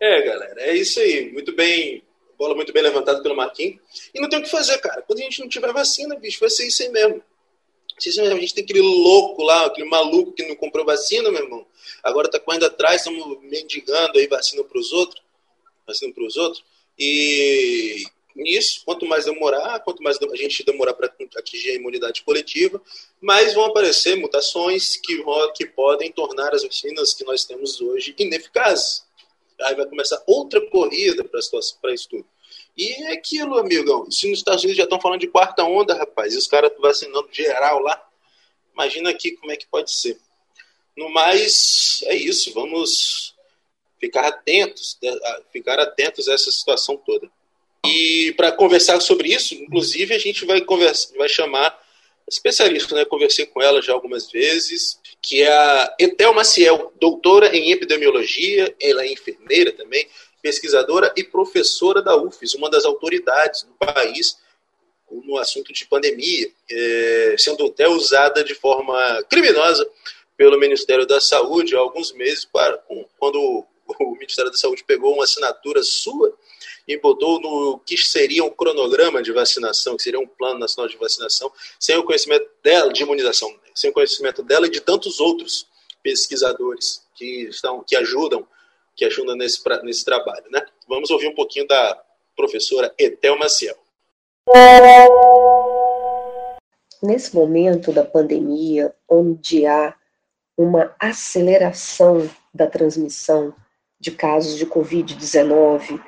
É, 0.00 0.22
galera, 0.22 0.60
é 0.62 0.76
isso 0.76 1.00
aí. 1.00 1.32
Muito 1.32 1.54
bem, 1.54 2.02
bola 2.38 2.54
muito 2.54 2.72
bem 2.72 2.82
levantada 2.82 3.22
pelo 3.22 3.36
Marquinhos. 3.36 3.80
E 4.14 4.20
não 4.20 4.28
tem 4.28 4.38
o 4.38 4.42
que 4.42 4.50
fazer, 4.50 4.78
cara. 4.78 5.02
Quando 5.02 5.20
a 5.20 5.22
gente 5.22 5.40
não 5.40 5.48
tiver 5.48 5.72
vacina, 5.72 6.14
bicho, 6.16 6.40
vai 6.40 6.50
ser 6.50 6.66
isso 6.66 6.82
aí 6.82 6.88
mesmo. 6.90 7.22
A 7.98 8.40
gente 8.40 8.54
tem 8.54 8.62
aquele 8.64 8.82
louco 8.82 9.42
lá, 9.42 9.66
aquele 9.66 9.88
maluco 9.88 10.32
que 10.32 10.46
não 10.46 10.54
comprou 10.54 10.84
vacina, 10.84 11.30
meu 11.30 11.42
irmão. 11.42 11.66
Agora 12.02 12.30
tá 12.30 12.38
correndo 12.38 12.66
atrás, 12.66 13.00
estamos 13.00 13.40
mendigando 13.42 14.18
aí 14.18 14.26
vacina 14.26 14.62
para 14.62 14.78
os 14.78 14.92
outros. 14.92 15.22
Vacina 15.86 16.12
para 16.12 16.24
os 16.24 16.36
outros. 16.36 16.62
E 16.98 18.04
nisso, 18.34 18.82
quanto 18.84 19.06
mais 19.06 19.24
demorar, 19.24 19.80
quanto 19.80 20.02
mais 20.02 20.18
a 20.20 20.36
gente 20.36 20.62
demorar 20.62 20.92
para 20.92 21.10
atingir 21.36 21.70
a 21.70 21.74
imunidade 21.74 22.22
coletiva, 22.22 22.82
mais 23.18 23.54
vão 23.54 23.64
aparecer 23.64 24.14
mutações 24.16 24.96
que, 24.96 25.24
que 25.54 25.64
podem 25.64 26.12
tornar 26.12 26.54
as 26.54 26.62
vacinas 26.62 27.14
que 27.14 27.24
nós 27.24 27.46
temos 27.46 27.80
hoje 27.80 28.14
ineficazes. 28.18 29.05
Aí 29.62 29.74
vai 29.74 29.86
começar 29.86 30.22
outra 30.26 30.60
corrida 30.68 31.24
para 31.24 31.40
isso 31.94 32.08
tudo. 32.08 32.26
E 32.76 33.04
é 33.04 33.12
aquilo, 33.12 33.58
amigão. 33.58 34.10
Se 34.10 34.28
nos 34.28 34.38
Estados 34.38 34.62
Unidos 34.62 34.76
já 34.76 34.84
estão 34.84 35.00
falando 35.00 35.20
de 35.20 35.28
quarta 35.28 35.64
onda, 35.64 35.94
rapaz, 35.94 36.34
e 36.34 36.36
os 36.36 36.46
caras 36.46 36.72
vacinando 36.78 37.28
geral 37.32 37.80
lá, 37.80 38.06
imagina 38.74 39.10
aqui 39.10 39.32
como 39.32 39.50
é 39.50 39.56
que 39.56 39.66
pode 39.66 39.90
ser. 39.90 40.18
No 40.96 41.08
mais, 41.08 42.02
é 42.04 42.14
isso. 42.14 42.52
Vamos 42.52 43.34
ficar 43.98 44.26
atentos, 44.26 44.98
ficar 45.50 45.78
atentos 45.80 46.28
a 46.28 46.34
essa 46.34 46.50
situação 46.50 46.96
toda. 46.98 47.30
E 47.86 48.34
para 48.36 48.52
conversar 48.52 49.00
sobre 49.00 49.32
isso, 49.32 49.54
inclusive, 49.54 50.14
a 50.14 50.18
gente 50.18 50.44
vai, 50.44 50.60
conversa, 50.60 51.16
vai 51.16 51.28
chamar 51.28 51.78
especialista, 52.28 52.94
né? 52.94 53.04
Conversei 53.04 53.46
com 53.46 53.62
ela 53.62 53.80
já 53.80 53.92
algumas 53.92 54.30
vezes, 54.30 54.98
que 55.22 55.42
é 55.42 55.52
a 55.52 55.94
Etel 55.98 56.34
Maciel, 56.34 56.92
doutora 57.00 57.56
em 57.56 57.70
epidemiologia, 57.70 58.74
ela 58.80 59.02
é 59.02 59.12
enfermeira 59.12 59.72
também, 59.72 60.08
pesquisadora 60.42 61.12
e 61.16 61.24
professora 61.24 62.02
da 62.02 62.16
UFES, 62.16 62.54
uma 62.54 62.70
das 62.70 62.84
autoridades 62.84 63.64
no 63.64 63.74
país 63.74 64.38
no 65.10 65.38
assunto 65.38 65.72
de 65.72 65.86
pandemia, 65.86 66.50
é, 66.70 67.36
sendo 67.38 67.66
até 67.66 67.88
usada 67.88 68.42
de 68.42 68.54
forma 68.54 69.22
criminosa 69.30 69.88
pelo 70.36 70.58
Ministério 70.58 71.06
da 71.06 71.20
Saúde 71.20 71.76
há 71.76 71.78
alguns 71.78 72.12
meses, 72.12 72.44
para, 72.44 72.76
quando 73.18 73.64
o 74.00 74.12
Ministério 74.12 74.50
da 74.50 74.56
Saúde 74.56 74.84
pegou 74.84 75.14
uma 75.14 75.24
assinatura 75.24 75.82
sua 75.82 76.36
e 76.86 76.98
botou 76.98 77.40
no 77.40 77.80
que 77.80 77.96
seria 77.96 78.44
um 78.44 78.50
cronograma 78.50 79.22
de 79.22 79.32
vacinação, 79.32 79.96
que 79.96 80.02
seria 80.02 80.20
um 80.20 80.26
plano 80.26 80.60
nacional 80.60 80.88
de 80.88 80.96
vacinação, 80.96 81.50
sem 81.80 81.96
o 81.96 82.04
conhecimento 82.04 82.48
dela, 82.62 82.92
de 82.92 83.02
imunização, 83.02 83.52
sem 83.74 83.90
o 83.90 83.92
conhecimento 83.92 84.42
dela 84.42 84.66
e 84.66 84.70
de 84.70 84.80
tantos 84.80 85.18
outros 85.18 85.66
pesquisadores 86.02 87.02
que 87.14 87.48
estão, 87.48 87.82
que 87.84 87.96
ajudam, 87.96 88.46
que 88.94 89.04
ajudam 89.04 89.34
nesse, 89.34 89.60
nesse 89.82 90.04
trabalho, 90.04 90.44
né? 90.50 90.64
Vamos 90.88 91.10
ouvir 91.10 91.26
um 91.26 91.34
pouquinho 91.34 91.66
da 91.66 92.00
professora 92.36 92.94
Etel 92.96 93.36
Maciel. 93.36 93.76
Nesse 97.02 97.34
momento 97.34 97.92
da 97.92 98.04
pandemia, 98.04 98.94
onde 99.08 99.66
há 99.66 99.94
uma 100.56 100.94
aceleração 100.98 102.30
da 102.54 102.66
transmissão 102.66 103.54
de 103.98 104.10
casos 104.10 104.56
de 104.56 104.66
Covid-19, 104.66 106.00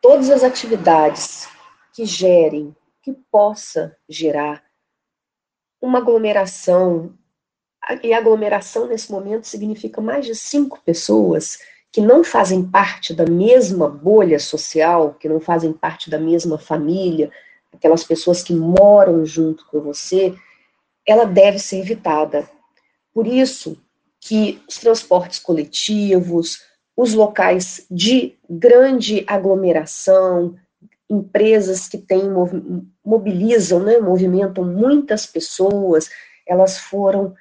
todas 0.00 0.30
as 0.30 0.42
atividades 0.42 1.48
que 1.92 2.04
gerem, 2.04 2.74
que 3.02 3.12
possa 3.30 3.96
gerar 4.08 4.64
uma 5.80 5.98
aglomeração, 5.98 7.14
e 8.02 8.12
aglomeração 8.12 8.88
nesse 8.88 9.10
momento 9.12 9.46
significa 9.46 10.00
mais 10.00 10.26
de 10.26 10.34
cinco 10.34 10.80
pessoas 10.84 11.58
que 11.92 12.00
não 12.00 12.22
fazem 12.24 12.62
parte 12.68 13.14
da 13.14 13.24
mesma 13.24 13.88
bolha 13.88 14.38
social, 14.38 15.14
que 15.14 15.28
não 15.28 15.40
fazem 15.40 15.72
parte 15.72 16.10
da 16.10 16.18
mesma 16.18 16.58
família, 16.58 17.30
aquelas 17.72 18.04
pessoas 18.04 18.42
que 18.42 18.54
moram 18.54 19.24
junto 19.24 19.64
com 19.66 19.80
você, 19.80 20.34
ela 21.06 21.24
deve 21.24 21.58
ser 21.58 21.78
evitada. 21.78 22.48
Por 23.14 23.26
isso 23.26 23.80
que 24.20 24.60
os 24.68 24.76
transportes 24.78 25.38
coletivos, 25.38 26.62
os 26.96 27.12
locais 27.12 27.86
de 27.90 28.38
grande 28.48 29.22
aglomeração, 29.26 30.56
empresas 31.08 31.88
que 31.88 31.98
têm, 31.98 32.30
mobilizam, 33.04 33.80
né, 33.80 33.98
movimentam 33.98 34.64
muitas 34.64 35.26
pessoas, 35.26 36.08
elas 36.46 36.78
foram 36.78 37.34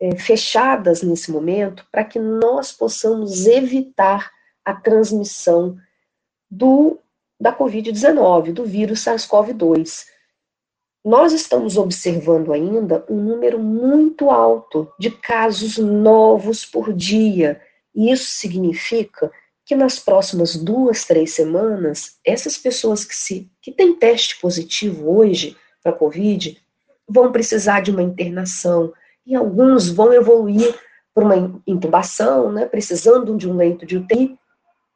é, 0.00 0.16
fechadas 0.16 1.02
nesse 1.02 1.30
momento 1.30 1.86
para 1.90 2.04
que 2.04 2.18
nós 2.18 2.72
possamos 2.72 3.46
evitar 3.46 4.30
a 4.64 4.74
transmissão 4.74 5.76
do 6.50 6.98
da 7.40 7.56
Covid-19, 7.56 8.52
do 8.52 8.64
vírus 8.64 9.04
SARS-CoV-2. 9.04 10.06
Nós 11.04 11.32
estamos 11.32 11.76
observando 11.76 12.52
ainda 12.52 13.04
um 13.08 13.16
número 13.16 13.60
muito 13.60 14.28
alto 14.28 14.92
de 14.98 15.08
casos 15.10 15.78
novos 15.78 16.66
por 16.66 16.92
dia, 16.92 17.60
e 17.94 18.10
isso 18.10 18.26
significa 18.26 19.30
que 19.64 19.74
nas 19.74 19.98
próximas 19.98 20.56
duas, 20.56 21.04
três 21.04 21.34
semanas, 21.34 22.18
essas 22.24 22.56
pessoas 22.56 23.04
que, 23.04 23.14
se, 23.14 23.50
que 23.60 23.70
têm 23.70 23.94
teste 23.94 24.40
positivo 24.40 25.14
hoje 25.14 25.56
para 25.82 25.92
Covid 25.92 26.58
vão 27.06 27.30
precisar 27.32 27.80
de 27.80 27.90
uma 27.90 28.02
internação, 28.02 28.92
e 29.26 29.34
alguns 29.34 29.90
vão 29.90 30.12
evoluir 30.12 30.74
para 31.14 31.24
uma 31.24 31.60
intubação, 31.66 32.50
né, 32.50 32.64
precisando 32.64 33.36
de 33.36 33.48
um 33.48 33.56
leito 33.56 33.84
de 33.84 33.98
UTI, 33.98 34.38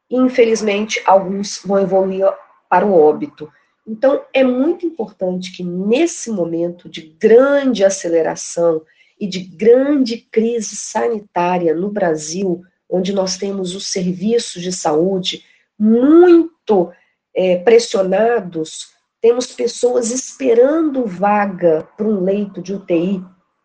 e 0.08 0.16
infelizmente 0.16 1.02
alguns 1.04 1.60
vão 1.64 1.78
evoluir 1.78 2.26
para 2.68 2.86
o 2.86 2.98
óbito. 2.98 3.52
Então, 3.86 4.24
é 4.32 4.42
muito 4.42 4.86
importante 4.86 5.52
que 5.52 5.62
nesse 5.62 6.30
momento 6.30 6.88
de 6.88 7.02
grande 7.20 7.84
aceleração 7.84 8.82
e 9.20 9.26
de 9.26 9.40
grande 9.40 10.16
crise 10.16 10.76
sanitária 10.76 11.74
no 11.74 11.90
Brasil, 11.90 12.62
onde 12.92 13.12
nós 13.12 13.38
temos 13.38 13.74
os 13.74 13.86
serviços 13.86 14.62
de 14.62 14.70
saúde 14.70 15.44
muito 15.78 16.92
é, 17.34 17.56
pressionados, 17.56 18.92
temos 19.20 19.46
pessoas 19.46 20.10
esperando 20.10 21.06
vaga 21.06 21.88
para 21.96 22.06
um 22.06 22.22
leito 22.22 22.60
de 22.60 22.74
UTI, 22.74 23.24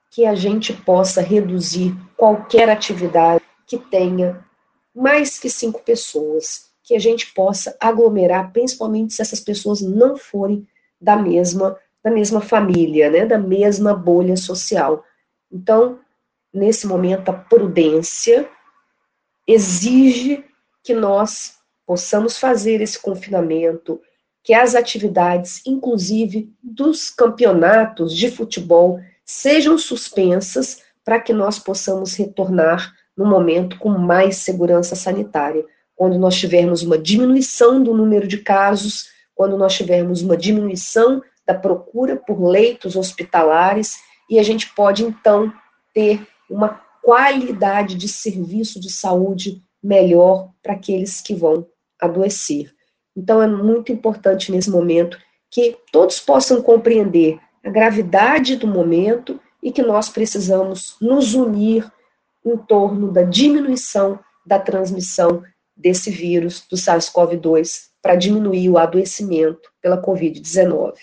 que 0.09 0.25
a 0.25 0.33
gente 0.33 0.71
possa 0.71 1.21
reduzir 1.21 1.93
qualquer 2.15 2.69
atividade 2.69 3.43
que 3.67 3.77
tenha 3.77 4.43
mais 4.95 5.37
que 5.37 5.49
cinco 5.49 5.83
pessoas, 5.83 6.71
que 6.83 6.95
a 6.95 6.99
gente 6.99 7.33
possa 7.33 7.75
aglomerar, 7.79 8.51
principalmente 8.51 9.13
se 9.13 9.21
essas 9.21 9.41
pessoas 9.41 9.81
não 9.81 10.15
forem 10.15 10.65
da 10.99 11.15
mesma 11.17 11.77
da 12.03 12.11
mesma 12.11 12.39
família, 12.39 13.09
né, 13.09 13.25
da 13.25 13.37
mesma 13.37 13.93
bolha 13.93 14.37
social. 14.37 15.03
Então, 15.51 15.99
nesse 16.53 16.87
momento, 16.87 17.27
a 17.27 17.33
prudência 17.33 18.49
exige 19.47 20.43
que 20.83 20.93
nós 20.93 21.57
possamos 21.85 22.37
fazer 22.37 22.81
esse 22.81 22.99
confinamento, 22.99 24.01
que 24.43 24.53
as 24.53 24.75
atividades, 24.75 25.61
inclusive 25.65 26.53
dos 26.61 27.09
campeonatos 27.09 28.15
de 28.15 28.29
futebol, 28.29 28.99
sejam 29.25 29.77
suspensas 29.77 30.81
para 31.03 31.19
que 31.19 31.31
nós 31.31 31.57
possamos 31.57 32.15
retornar 32.15 32.93
no 33.15 33.25
momento 33.25 33.77
com 33.79 33.89
mais 33.89 34.37
segurança 34.37 34.95
sanitária, 34.95 35.65
quando 35.95 36.19
nós 36.19 36.35
tivermos 36.35 36.83
uma 36.83 36.97
diminuição 36.97 37.81
do 37.81 37.93
número 37.93 38.27
de 38.27 38.37
casos, 38.37 39.09
quando 39.33 39.57
nós 39.57 39.73
tivermos 39.73 40.21
uma 40.21 40.37
diminuição 40.37 41.21
da 41.45 41.53
procura 41.53 42.15
por 42.15 42.41
leitos 42.41 42.95
hospitalares, 42.95 43.97
e 44.29 44.37
a 44.37 44.43
gente 44.43 44.73
pode 44.75 45.03
então 45.03 45.51
ter 45.93 46.21
uma 46.49 46.81
qualidade 47.07 47.95
de 47.95 48.05
serviço 48.05 48.81
de 48.81 48.91
saúde 48.91 49.63
melhor 49.81 50.51
para 50.61 50.73
aqueles 50.73 51.21
que 51.21 51.33
vão 51.33 51.65
adoecer. 52.01 52.75
Então 53.15 53.41
é 53.41 53.47
muito 53.47 53.93
importante 53.93 54.51
nesse 54.51 54.69
momento 54.69 55.17
que 55.49 55.77
todos 55.89 56.19
possam 56.19 56.61
compreender 56.61 57.39
a 57.63 57.69
gravidade 57.69 58.57
do 58.57 58.67
momento 58.67 59.39
e 59.63 59.71
que 59.71 59.81
nós 59.81 60.09
precisamos 60.09 60.97
nos 60.99 61.33
unir 61.33 61.89
em 62.45 62.57
torno 62.57 63.09
da 63.09 63.23
diminuição 63.23 64.19
da 64.45 64.59
transmissão 64.59 65.41
desse 65.77 66.11
vírus, 66.11 66.67
do 66.69 66.75
SARS-CoV-2, 66.75 67.83
para 68.01 68.17
diminuir 68.17 68.69
o 68.69 68.77
adoecimento 68.77 69.71
pela 69.81 70.01
Covid-19. 70.01 70.95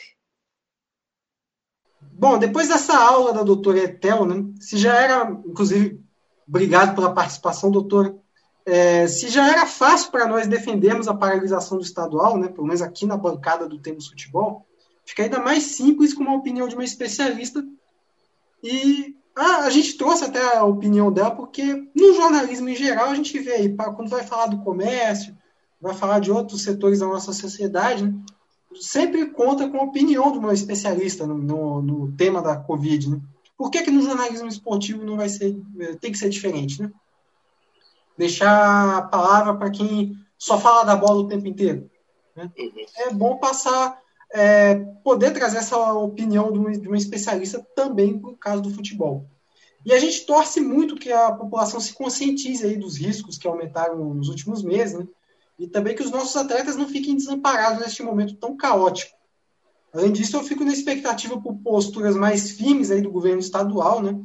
Bom, 2.16 2.38
depois 2.38 2.68
dessa 2.68 2.96
aula 2.96 3.32
da 3.32 3.42
doutora 3.42 3.80
Etel, 3.80 4.24
né, 4.24 4.44
se 4.60 4.76
já 4.76 4.94
era, 4.94 5.30
inclusive, 5.44 6.00
obrigado 6.46 6.94
pela 6.94 7.12
participação, 7.12 7.72
doutora, 7.72 8.14
é, 8.64 9.06
se 9.08 9.28
já 9.28 9.50
era 9.50 9.66
fácil 9.66 10.12
para 10.12 10.28
nós 10.28 10.46
defendermos 10.46 11.08
a 11.08 11.14
paralisação 11.14 11.76
do 11.76 11.84
estadual, 11.84 12.38
né, 12.38 12.48
pelo 12.48 12.66
menos 12.66 12.80
aqui 12.80 13.04
na 13.04 13.16
bancada 13.16 13.68
do 13.68 13.80
Temos 13.80 14.06
Futebol, 14.06 14.64
fica 15.04 15.24
ainda 15.24 15.40
mais 15.40 15.64
simples 15.64 16.14
com 16.14 16.22
uma 16.22 16.36
opinião 16.36 16.68
de 16.68 16.76
uma 16.76 16.84
especialista. 16.84 17.64
E 18.62 19.16
ah, 19.34 19.64
a 19.64 19.70
gente 19.70 19.98
trouxe 19.98 20.24
até 20.24 20.56
a 20.56 20.64
opinião 20.64 21.12
dela, 21.12 21.32
porque 21.32 21.90
no 21.94 22.14
jornalismo 22.14 22.68
em 22.68 22.76
geral 22.76 23.10
a 23.10 23.14
gente 23.14 23.36
vê 23.40 23.54
aí, 23.54 23.74
quando 23.74 24.08
vai 24.08 24.22
falar 24.22 24.46
do 24.46 24.62
comércio, 24.62 25.36
vai 25.80 25.94
falar 25.94 26.20
de 26.20 26.30
outros 26.30 26.62
setores 26.62 27.00
da 27.00 27.06
nossa 27.06 27.32
sociedade, 27.32 28.04
né, 28.04 28.14
sempre 28.80 29.26
conta 29.30 29.68
com 29.68 29.78
a 29.78 29.84
opinião 29.84 30.32
de 30.32 30.38
uma 30.38 30.52
especialista 30.52 31.26
no, 31.26 31.36
no, 31.38 31.82
no 31.82 32.12
tema 32.12 32.42
da 32.42 32.56
Covid. 32.56 33.10
Né? 33.10 33.20
Por 33.56 33.70
que, 33.70 33.82
que 33.82 33.90
no 33.90 34.02
jornalismo 34.02 34.48
esportivo 34.48 35.04
não 35.04 35.16
vai 35.16 35.28
ser, 35.28 35.56
tem 36.00 36.12
que 36.12 36.18
ser 36.18 36.28
diferente? 36.28 36.82
Né? 36.82 36.90
Deixar 38.16 38.98
a 38.98 39.02
palavra 39.02 39.54
para 39.54 39.70
quem 39.70 40.16
só 40.38 40.58
fala 40.58 40.84
da 40.84 40.96
bola 40.96 41.20
o 41.20 41.28
tempo 41.28 41.46
inteiro. 41.46 41.90
Né? 42.36 42.50
É 42.98 43.10
bom 43.10 43.36
passar 43.36 43.98
é, 44.32 44.74
poder 45.04 45.32
trazer 45.32 45.58
essa 45.58 45.92
opinião 45.92 46.52
de 46.52 46.58
um, 46.58 46.72
de 46.72 46.88
um 46.88 46.94
especialista 46.94 47.64
também 47.74 48.14
no 48.14 48.36
caso 48.36 48.62
do 48.62 48.70
futebol. 48.70 49.26
E 49.86 49.92
a 49.92 50.00
gente 50.00 50.24
torce 50.24 50.60
muito 50.60 50.96
que 50.96 51.12
a 51.12 51.30
população 51.30 51.78
se 51.78 51.92
conscientize 51.92 52.64
aí 52.64 52.76
dos 52.76 52.96
riscos 52.96 53.36
que 53.36 53.46
aumentaram 53.46 54.14
nos 54.14 54.28
últimos 54.28 54.62
meses, 54.62 54.98
né? 54.98 55.06
E 55.58 55.68
também 55.68 55.94
que 55.94 56.02
os 56.02 56.10
nossos 56.10 56.34
atletas 56.36 56.76
não 56.76 56.88
fiquem 56.88 57.16
desamparados 57.16 57.80
neste 57.80 58.02
momento 58.02 58.36
tão 58.36 58.56
caótico. 58.56 59.16
Além 59.92 60.12
disso, 60.12 60.36
eu 60.36 60.42
fico 60.42 60.64
na 60.64 60.72
expectativa 60.72 61.40
por 61.40 61.54
posturas 61.58 62.16
mais 62.16 62.50
firmes 62.50 62.90
aí 62.90 63.00
do 63.00 63.12
governo 63.12 63.38
estadual, 63.38 64.02
né? 64.02 64.20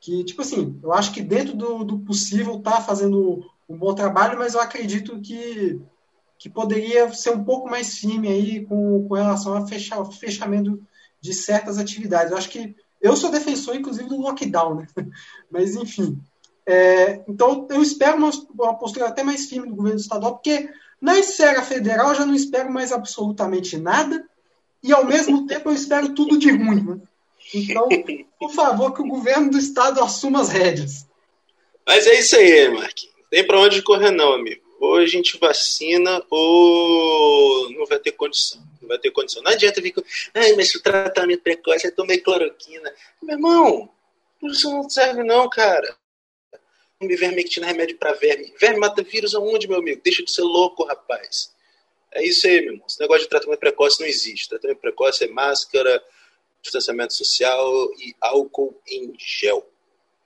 Que, 0.00 0.22
tipo 0.24 0.42
assim, 0.42 0.78
eu 0.82 0.92
acho 0.92 1.12
que 1.12 1.22
dentro 1.22 1.56
do, 1.56 1.82
do 1.82 1.98
possível 2.00 2.58
está 2.58 2.80
fazendo 2.80 3.42
um 3.68 3.76
bom 3.76 3.94
trabalho, 3.94 4.38
mas 4.38 4.54
eu 4.54 4.60
acredito 4.60 5.20
que 5.20 5.80
que 6.38 6.48
poderia 6.48 7.12
ser 7.12 7.30
um 7.30 7.44
pouco 7.44 7.68
mais 7.68 7.98
firme 7.98 8.28
aí 8.28 8.64
com, 8.64 9.06
com 9.08 9.14
relação 9.14 9.56
ao 9.56 9.66
fechar, 9.66 10.02
fechamento 10.04 10.80
de 11.20 11.34
certas 11.34 11.78
atividades. 11.78 12.30
Eu 12.30 12.38
acho 12.38 12.48
que 12.48 12.76
eu 13.00 13.16
sou 13.16 13.30
defensor, 13.30 13.74
inclusive, 13.74 14.08
do 14.08 14.20
lockdown, 14.20 14.76
né? 14.76 14.86
Mas, 15.50 15.74
enfim. 15.74 16.20
É, 16.70 17.22
então, 17.26 17.66
eu 17.70 17.80
espero 17.80 18.18
uma, 18.18 18.30
uma, 18.54 18.74
postura 18.74 19.06
até 19.06 19.22
mais 19.22 19.46
firme 19.46 19.70
do 19.70 19.74
governo 19.74 19.98
estadual, 19.98 20.34
porque 20.34 20.68
Na 21.00 21.18
esfera 21.18 21.62
federal, 21.62 22.10
eu 22.10 22.14
já 22.16 22.26
não 22.26 22.34
espero 22.34 22.70
mais 22.70 22.92
absolutamente 22.92 23.78
nada, 23.78 24.28
e 24.82 24.92
ao 24.92 25.06
mesmo 25.06 25.46
tempo 25.48 25.70
eu 25.70 25.74
espero 25.74 26.14
tudo 26.14 26.36
de 26.38 26.50
ruim. 26.50 26.84
Né? 26.84 27.00
Então, 27.54 27.88
por 28.38 28.52
favor, 28.52 28.92
que 28.92 29.00
o 29.00 29.08
governo 29.08 29.50
do 29.50 29.56
estado 29.56 30.02
assuma 30.02 30.42
as 30.42 30.50
rédeas. 30.50 31.06
Mas 31.86 32.06
é 32.06 32.18
isso 32.18 32.36
aí, 32.36 32.68
Marquinhos. 32.68 33.14
Tem 33.30 33.46
para 33.46 33.60
onde 33.60 33.80
correr, 33.80 34.10
não, 34.10 34.34
amigo. 34.34 34.60
Ou 34.78 34.96
a 34.96 35.06
gente 35.06 35.38
vacina, 35.38 36.22
ou 36.28 37.70
não 37.70 37.86
vai 37.86 37.98
ter 37.98 38.12
condição. 38.12 38.60
Não 38.82 38.88
vai 38.88 38.98
ter 38.98 39.10
condição. 39.10 39.42
Não 39.42 39.52
adianta 39.52 39.80
vir 39.80 39.92
com. 39.92 40.02
Ai, 40.34 40.52
mas 40.52 40.74
o 40.74 40.82
tratamento 40.82 41.42
precoce 41.42 41.86
é 41.86 41.90
tomei 41.90 42.18
cloroquina. 42.18 42.92
Meu 43.22 43.36
irmão, 43.36 43.88
isso 44.42 44.70
não 44.70 44.88
serve, 44.90 45.22
não, 45.22 45.48
cara. 45.48 45.96
Vermectina 47.00 47.66
é 47.66 47.70
remédio 47.70 47.96
para 47.96 48.12
verme. 48.12 48.52
Verme 48.58 48.80
mata 48.80 49.02
vírus 49.02 49.34
aonde, 49.34 49.68
meu 49.68 49.78
amigo? 49.78 50.00
Deixa 50.02 50.22
de 50.24 50.32
ser 50.32 50.42
louco, 50.42 50.84
rapaz. 50.84 51.54
É 52.12 52.24
isso 52.24 52.46
aí, 52.46 52.60
meu 52.60 52.72
irmão. 52.72 52.86
Esse 52.88 52.98
negócio 52.98 53.22
de 53.22 53.28
tratamento 53.28 53.60
precoce 53.60 54.00
não 54.00 54.06
existe. 54.08 54.48
Tratamento 54.48 54.80
precoce 54.80 55.24
é 55.24 55.28
máscara, 55.28 56.02
distanciamento 56.60 57.14
social 57.14 57.88
e 57.98 58.16
álcool 58.20 58.80
em 58.86 59.14
gel. 59.16 59.64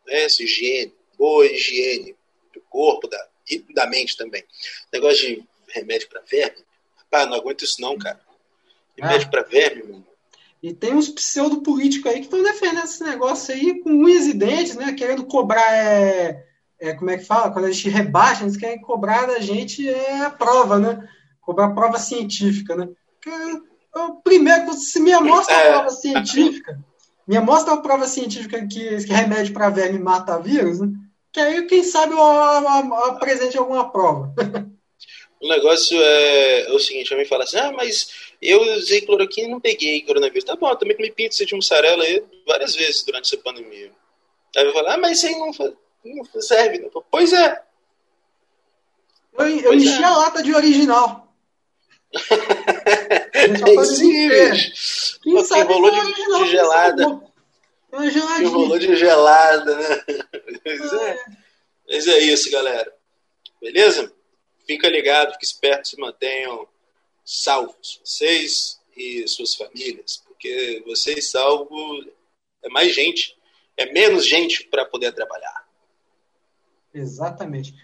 Né? 0.07 0.23
Essa 0.23 0.43
higiene, 0.43 0.95
boa 1.19 1.45
higiene 1.45 2.17
do 2.55 2.61
corpo 2.63 3.07
da, 3.07 3.29
e 3.51 3.59
da 3.75 3.87
mente 3.87 4.17
também. 4.17 4.43
Negócio 4.91 5.27
de 5.27 5.45
remédio 5.69 6.09
para 6.09 6.23
verme, 6.23 6.65
rapaz, 6.97 7.29
não 7.29 7.37
aguento 7.37 7.65
isso 7.65 7.81
não, 7.81 7.99
cara. 7.99 8.21
Remédio 8.97 9.27
ah. 9.27 9.31
para 9.31 9.43
verme, 9.43 9.83
meu 9.83 9.87
irmão. 9.97 10.13
E 10.63 10.73
tem 10.73 10.95
uns 10.95 11.09
pseudo-políticos 11.09 12.11
aí 12.11 12.21
que 12.21 12.27
estão 12.27 12.43
defendendo 12.43 12.85
esse 12.85 13.03
negócio 13.03 13.53
aí 13.53 13.81
com 13.81 13.91
unhas 13.91 14.27
e 14.27 14.33
dentes, 14.33 14.77
né? 14.77 14.93
Querendo 14.93 15.27
cobrar, 15.27 15.75
é, 15.75 16.47
é, 16.83 16.95
como 16.95 17.11
é 17.11 17.17
que 17.17 17.25
fala? 17.25 17.53
Quando 17.53 17.67
a 17.67 17.71
gente 17.71 17.89
rebaixa, 17.89 18.43
eles 18.43 18.57
querem 18.57 18.81
cobrar 18.81 19.27
da 19.27 19.39
gente 19.39 19.89
é, 19.89 20.23
a 20.23 20.31
prova, 20.31 20.81
né? 20.81 21.09
Cobrar 21.41 21.67
a 21.67 21.75
prova 21.75 21.99
científica, 21.99 22.75
né? 22.75 22.89
primeiro, 24.25 24.73
se 24.73 24.99
me 24.99 25.15
mostra 25.21 25.55
a 25.55 25.61
é. 25.61 25.73
prova 25.73 25.91
científica, 25.91 26.81
me 27.27 27.39
mostra 27.39 27.75
a 27.75 27.77
prova 27.77 28.07
científica 28.09 28.67
que, 28.67 29.05
que 29.05 29.13
remédio 29.13 29.53
para 29.53 29.71
verme 29.71 29.99
mata 30.01 30.41
vírus, 30.41 30.81
né? 30.81 30.89
que 31.33 31.39
aí, 31.39 31.65
quem 31.67 31.85
sabe, 31.85 32.15
eu 32.15 32.21
apresente 33.05 33.57
alguma 33.57 33.91
prova. 33.91 34.35
O 35.41 35.49
negócio 35.49 36.01
é, 36.01 36.63
é 36.69 36.73
o 36.73 36.79
seguinte, 36.79 37.15
me 37.15 37.25
fala 37.25 37.45
assim, 37.45 37.59
ah, 37.59 37.73
mas 37.73 38.11
eu 38.41 38.61
usei 38.77 39.01
cloroquina 39.01 39.49
e 39.49 39.51
não 39.51 39.61
peguei 39.61 40.03
coronavírus. 40.03 40.45
Tá 40.45 40.55
bom, 40.55 40.69
eu 40.69 40.77
também 40.77 40.97
comi 40.97 41.11
pizza 41.11 41.45
de 41.45 41.55
mussarela 41.55 42.05
aí 42.05 42.23
várias 42.47 42.77
vezes 42.77 43.05
durante 43.05 43.27
essa 43.27 43.43
pandemia. 43.43 43.91
Aí 44.57 44.65
vai 44.65 44.73
falar, 44.73 44.95
ah, 44.95 44.99
mas 44.99 45.19
isso 45.19 45.27
aí 45.27 45.39
não, 45.39 45.53
não 46.05 46.43
serve. 46.43 46.79
Não. 46.79 47.05
Pois 47.11 47.33
é. 47.33 47.63
Eu, 49.39 49.47
eu 49.47 49.75
enchi 49.75 50.03
é. 50.03 50.05
a 50.05 50.17
lata 50.17 50.43
de 50.43 50.55
original. 50.55 51.33
é 53.33 53.85
sim, 53.85 54.29
bicho. 54.29 55.21
Quem 55.23 55.45
sabe 55.45 55.73
rolou 55.73 55.91
de, 55.91 56.13
de 56.13 56.51
gelada. 56.51 57.33
Que 57.91 58.45
rolou 58.45 58.79
de 58.79 58.97
gelada, 58.97 59.77
né? 59.77 60.05
Mas 60.65 60.93
é. 60.93 61.25
Mas 61.89 62.07
é 62.07 62.19
isso, 62.19 62.51
galera. 62.51 62.93
Beleza? 63.61 64.13
Fica 64.67 64.89
ligado, 64.89 65.33
fique 65.33 65.45
esperto, 65.45 65.89
se 65.89 66.01
mantenham 66.01 66.67
salvos, 67.25 68.01
vocês 68.05 68.81
e 68.97 69.27
suas 69.29 69.55
famílias, 69.55 70.23
porque 70.27 70.83
vocês 70.87 71.31
salvos 71.31 72.07
é 72.63 72.69
mais 72.69 72.95
gente, 72.95 73.37
é 73.77 73.93
menos 73.93 74.27
gente 74.27 74.65
para 74.65 74.85
poder 74.85 75.13
trabalhar. 75.13 75.62
Exatamente. 76.95 77.75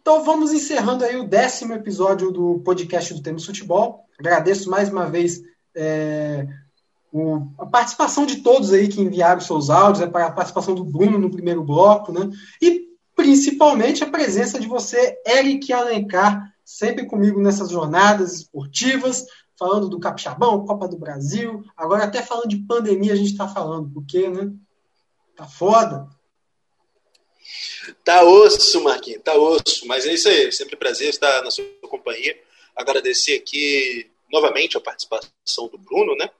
Então 0.00 0.24
vamos 0.24 0.52
encerrando 0.52 1.04
aí 1.04 1.16
o 1.16 1.28
décimo 1.28 1.74
episódio 1.74 2.30
do 2.30 2.60
podcast 2.60 3.12
do 3.12 3.22
Temos 3.22 3.44
Futebol. 3.44 4.06
Agradeço 4.18 4.70
mais 4.70 4.88
uma 4.88 5.08
vez 5.08 5.42
é, 5.74 6.46
o, 7.12 7.48
a 7.58 7.66
participação 7.66 8.26
de 8.26 8.36
todos 8.36 8.72
aí 8.72 8.88
que 8.88 9.00
enviaram 9.00 9.40
seus 9.40 9.70
áudios, 9.70 10.02
a 10.02 10.30
participação 10.30 10.74
do 10.74 10.84
Bruno 10.84 11.18
no 11.18 11.30
primeiro 11.30 11.62
bloco, 11.62 12.12
né? 12.12 12.30
E 12.60 12.88
principalmente 13.14 14.04
a 14.04 14.10
presença 14.10 14.60
de 14.60 14.66
você, 14.66 15.20
Eric 15.26 15.72
Alencar, 15.72 16.54
sempre 16.64 17.06
comigo 17.06 17.40
nessas 17.40 17.70
jornadas 17.70 18.34
esportivas, 18.34 19.26
falando 19.58 19.88
do 19.88 19.98
Capixabão, 19.98 20.64
Copa 20.64 20.86
do 20.86 20.96
Brasil, 20.96 21.64
agora 21.76 22.04
até 22.04 22.22
falando 22.22 22.48
de 22.48 22.58
pandemia 22.58 23.12
a 23.12 23.16
gente 23.16 23.32
está 23.32 23.48
falando, 23.48 23.90
porque, 23.90 24.28
né? 24.28 24.52
Tá 25.36 25.46
foda. 25.46 26.08
Tá 28.04 28.24
osso, 28.24 28.82
Marquinhos, 28.82 29.22
tá 29.22 29.34
osso. 29.34 29.86
Mas 29.86 30.06
é 30.06 30.14
isso 30.14 30.28
aí, 30.28 30.52
sempre 30.52 30.76
prazer 30.76 31.08
estar 31.08 31.42
na 31.42 31.50
sua 31.50 31.64
companhia. 31.82 32.38
Agradecer 32.74 33.36
aqui 33.36 34.10
novamente 34.30 34.76
a 34.76 34.80
participação 34.80 35.68
do 35.70 35.78
Bruno, 35.78 36.14
né? 36.16 36.30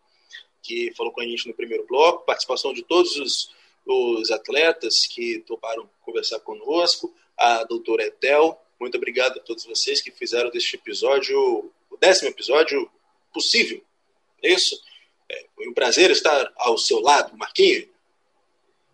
Que 0.62 0.92
falou 0.96 1.12
com 1.12 1.20
a 1.20 1.24
gente 1.24 1.48
no 1.48 1.54
primeiro 1.54 1.86
bloco, 1.86 2.24
participação 2.24 2.72
de 2.72 2.82
todos 2.82 3.16
os, 3.16 3.50
os 3.86 4.30
atletas 4.30 5.06
que 5.06 5.40
toparam 5.40 5.88
conversar 6.02 6.40
conosco, 6.40 7.14
a 7.36 7.64
doutora 7.64 8.04
Etel, 8.04 8.60
muito 8.80 8.96
obrigado 8.96 9.38
a 9.38 9.42
todos 9.42 9.64
vocês 9.64 10.00
que 10.00 10.10
fizeram 10.10 10.50
deste 10.50 10.76
episódio, 10.76 11.36
o 11.90 11.96
décimo 11.96 12.28
episódio, 12.28 12.88
possível. 13.32 13.82
É 14.42 14.52
isso? 14.52 14.80
É, 15.28 15.46
foi 15.54 15.68
um 15.68 15.74
prazer 15.74 16.10
estar 16.10 16.52
ao 16.56 16.78
seu 16.78 17.00
lado, 17.00 17.36
Marquinhos. 17.36 17.86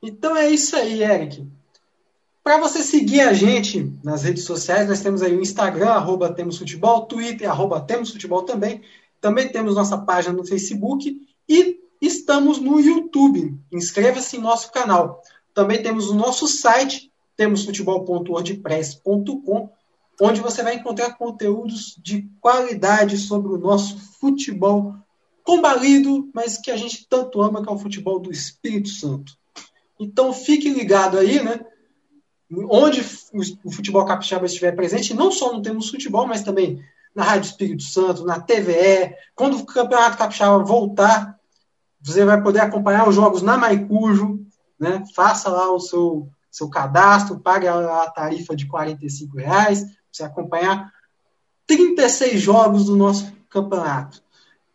Então 0.03 0.35
é 0.37 0.51
isso 0.51 0.75
aí, 0.75 1.03
Eric. 1.03 1.47
Para 2.45 2.59
você 2.59 2.83
seguir 2.83 3.23
a 3.23 3.33
gente 3.33 3.91
nas 4.05 4.23
redes 4.23 4.45
sociais, 4.45 4.87
nós 4.87 5.01
temos 5.01 5.23
aí 5.23 5.35
o 5.35 5.41
Instagram, 5.41 5.89
arroba 5.89 6.31
Temos 6.31 6.59
Futebol, 6.59 7.07
Twitter, 7.07 7.49
arroba 7.49 7.81
Temos 7.81 8.11
Futebol 8.11 8.43
também. 8.43 8.83
Também 9.19 9.49
temos 9.49 9.77
nossa 9.77 9.97
página 9.97 10.35
no 10.35 10.45
Facebook 10.45 11.27
e 11.49 11.81
estamos 12.03 12.61
no 12.61 12.79
YouTube. 12.79 13.59
Inscreva-se 13.73 14.37
em 14.37 14.41
nosso 14.41 14.71
canal. 14.71 15.23
Também 15.55 15.83
temos 15.83 16.11
o 16.11 16.15
nosso 16.15 16.47
site, 16.47 17.11
temosfutebol.wordpress.com, 17.35 19.71
onde 20.21 20.43
você 20.43 20.63
vai 20.63 20.75
encontrar 20.75 21.17
conteúdos 21.17 21.97
de 21.97 22.29
qualidade 22.43 23.17
sobre 23.17 23.55
o 23.55 23.59
nosso 23.59 23.97
futebol 24.21 24.95
combalido, 25.43 26.29
mas 26.35 26.59
que 26.59 26.71
a 26.71 26.77
gente 26.77 27.07
tanto 27.09 27.41
ama, 27.41 27.63
que 27.63 27.71
é 27.71 27.73
o 27.73 27.79
futebol 27.79 28.21
do 28.21 28.31
Espírito 28.31 28.91
Santo. 28.91 29.33
Então 29.99 30.31
fique 30.35 30.69
ligado 30.69 31.17
aí, 31.17 31.43
né? 31.43 31.65
Onde 32.71 33.05
o 33.65 33.71
futebol 33.71 34.05
capixaba 34.05 34.47
estiver 34.47 34.73
presente, 34.73 35.15
não 35.15 35.31
só 35.31 35.53
no 35.53 35.63
Temos 35.63 35.91
Futebol, 35.91 36.27
mas 36.27 36.43
também 36.43 36.83
na 37.15 37.23
Rádio 37.23 37.49
Espírito 37.49 37.83
Santo, 37.83 38.25
na 38.25 38.41
TVE. 38.41 39.15
Quando 39.35 39.57
o 39.57 39.67
Campeonato 39.67 40.19
Capixaba 40.19 40.63
voltar, 40.65 41.39
você 42.01 42.25
vai 42.25 42.43
poder 42.43 42.61
acompanhar 42.61 43.09
os 43.09 43.15
jogos 43.15 43.41
na 43.41 43.57
Maicujo, 43.57 44.41
né? 44.79 45.05
Faça 45.15 45.49
lá 45.49 45.73
o 45.73 45.79
seu 45.79 46.29
seu 46.55 46.69
cadastro, 46.69 47.41
pague 47.41 47.67
a, 47.67 48.09
tarifa 48.15 48.55
de 48.55 48.65
R$ 48.65 48.97
reais 49.35 49.85
você 50.13 50.23
acompanhar 50.23 50.93
36 51.67 52.41
jogos 52.41 52.85
do 52.85 52.95
nosso 52.95 53.33
campeonato. 53.51 54.23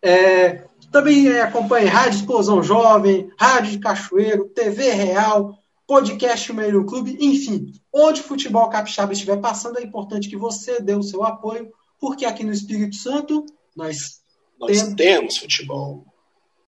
É, 0.02 0.66
também 0.92 1.30
é, 1.30 1.42
acompanhe 1.42 1.88
Rádio 1.88 2.18
Explosão 2.18 2.62
Jovem, 2.62 3.32
Rádio 3.40 3.72
de 3.72 3.80
Cachoeiro, 3.80 4.50
TV 4.50 4.92
Real, 4.92 5.58
podcast 5.90 6.54
Meio 6.54 6.86
Clube, 6.86 7.18
enfim, 7.20 7.74
onde 7.92 8.22
o 8.22 8.24
futebol 8.24 8.70
capixaba 8.70 9.12
estiver 9.12 9.38
passando, 9.38 9.80
é 9.80 9.84
importante 9.84 10.30
que 10.30 10.38
você 10.38 10.80
dê 10.80 10.94
o 10.94 11.02
seu 11.02 11.24
apoio, 11.24 11.72
porque 12.00 12.26
aqui 12.26 12.44
no 12.44 12.54
Espírito 12.54 12.96
Santo 12.96 13.44
nós, 13.76 14.22
nós 14.60 14.78
temos, 14.78 14.96
temos 14.96 15.38
futebol. 15.38 16.06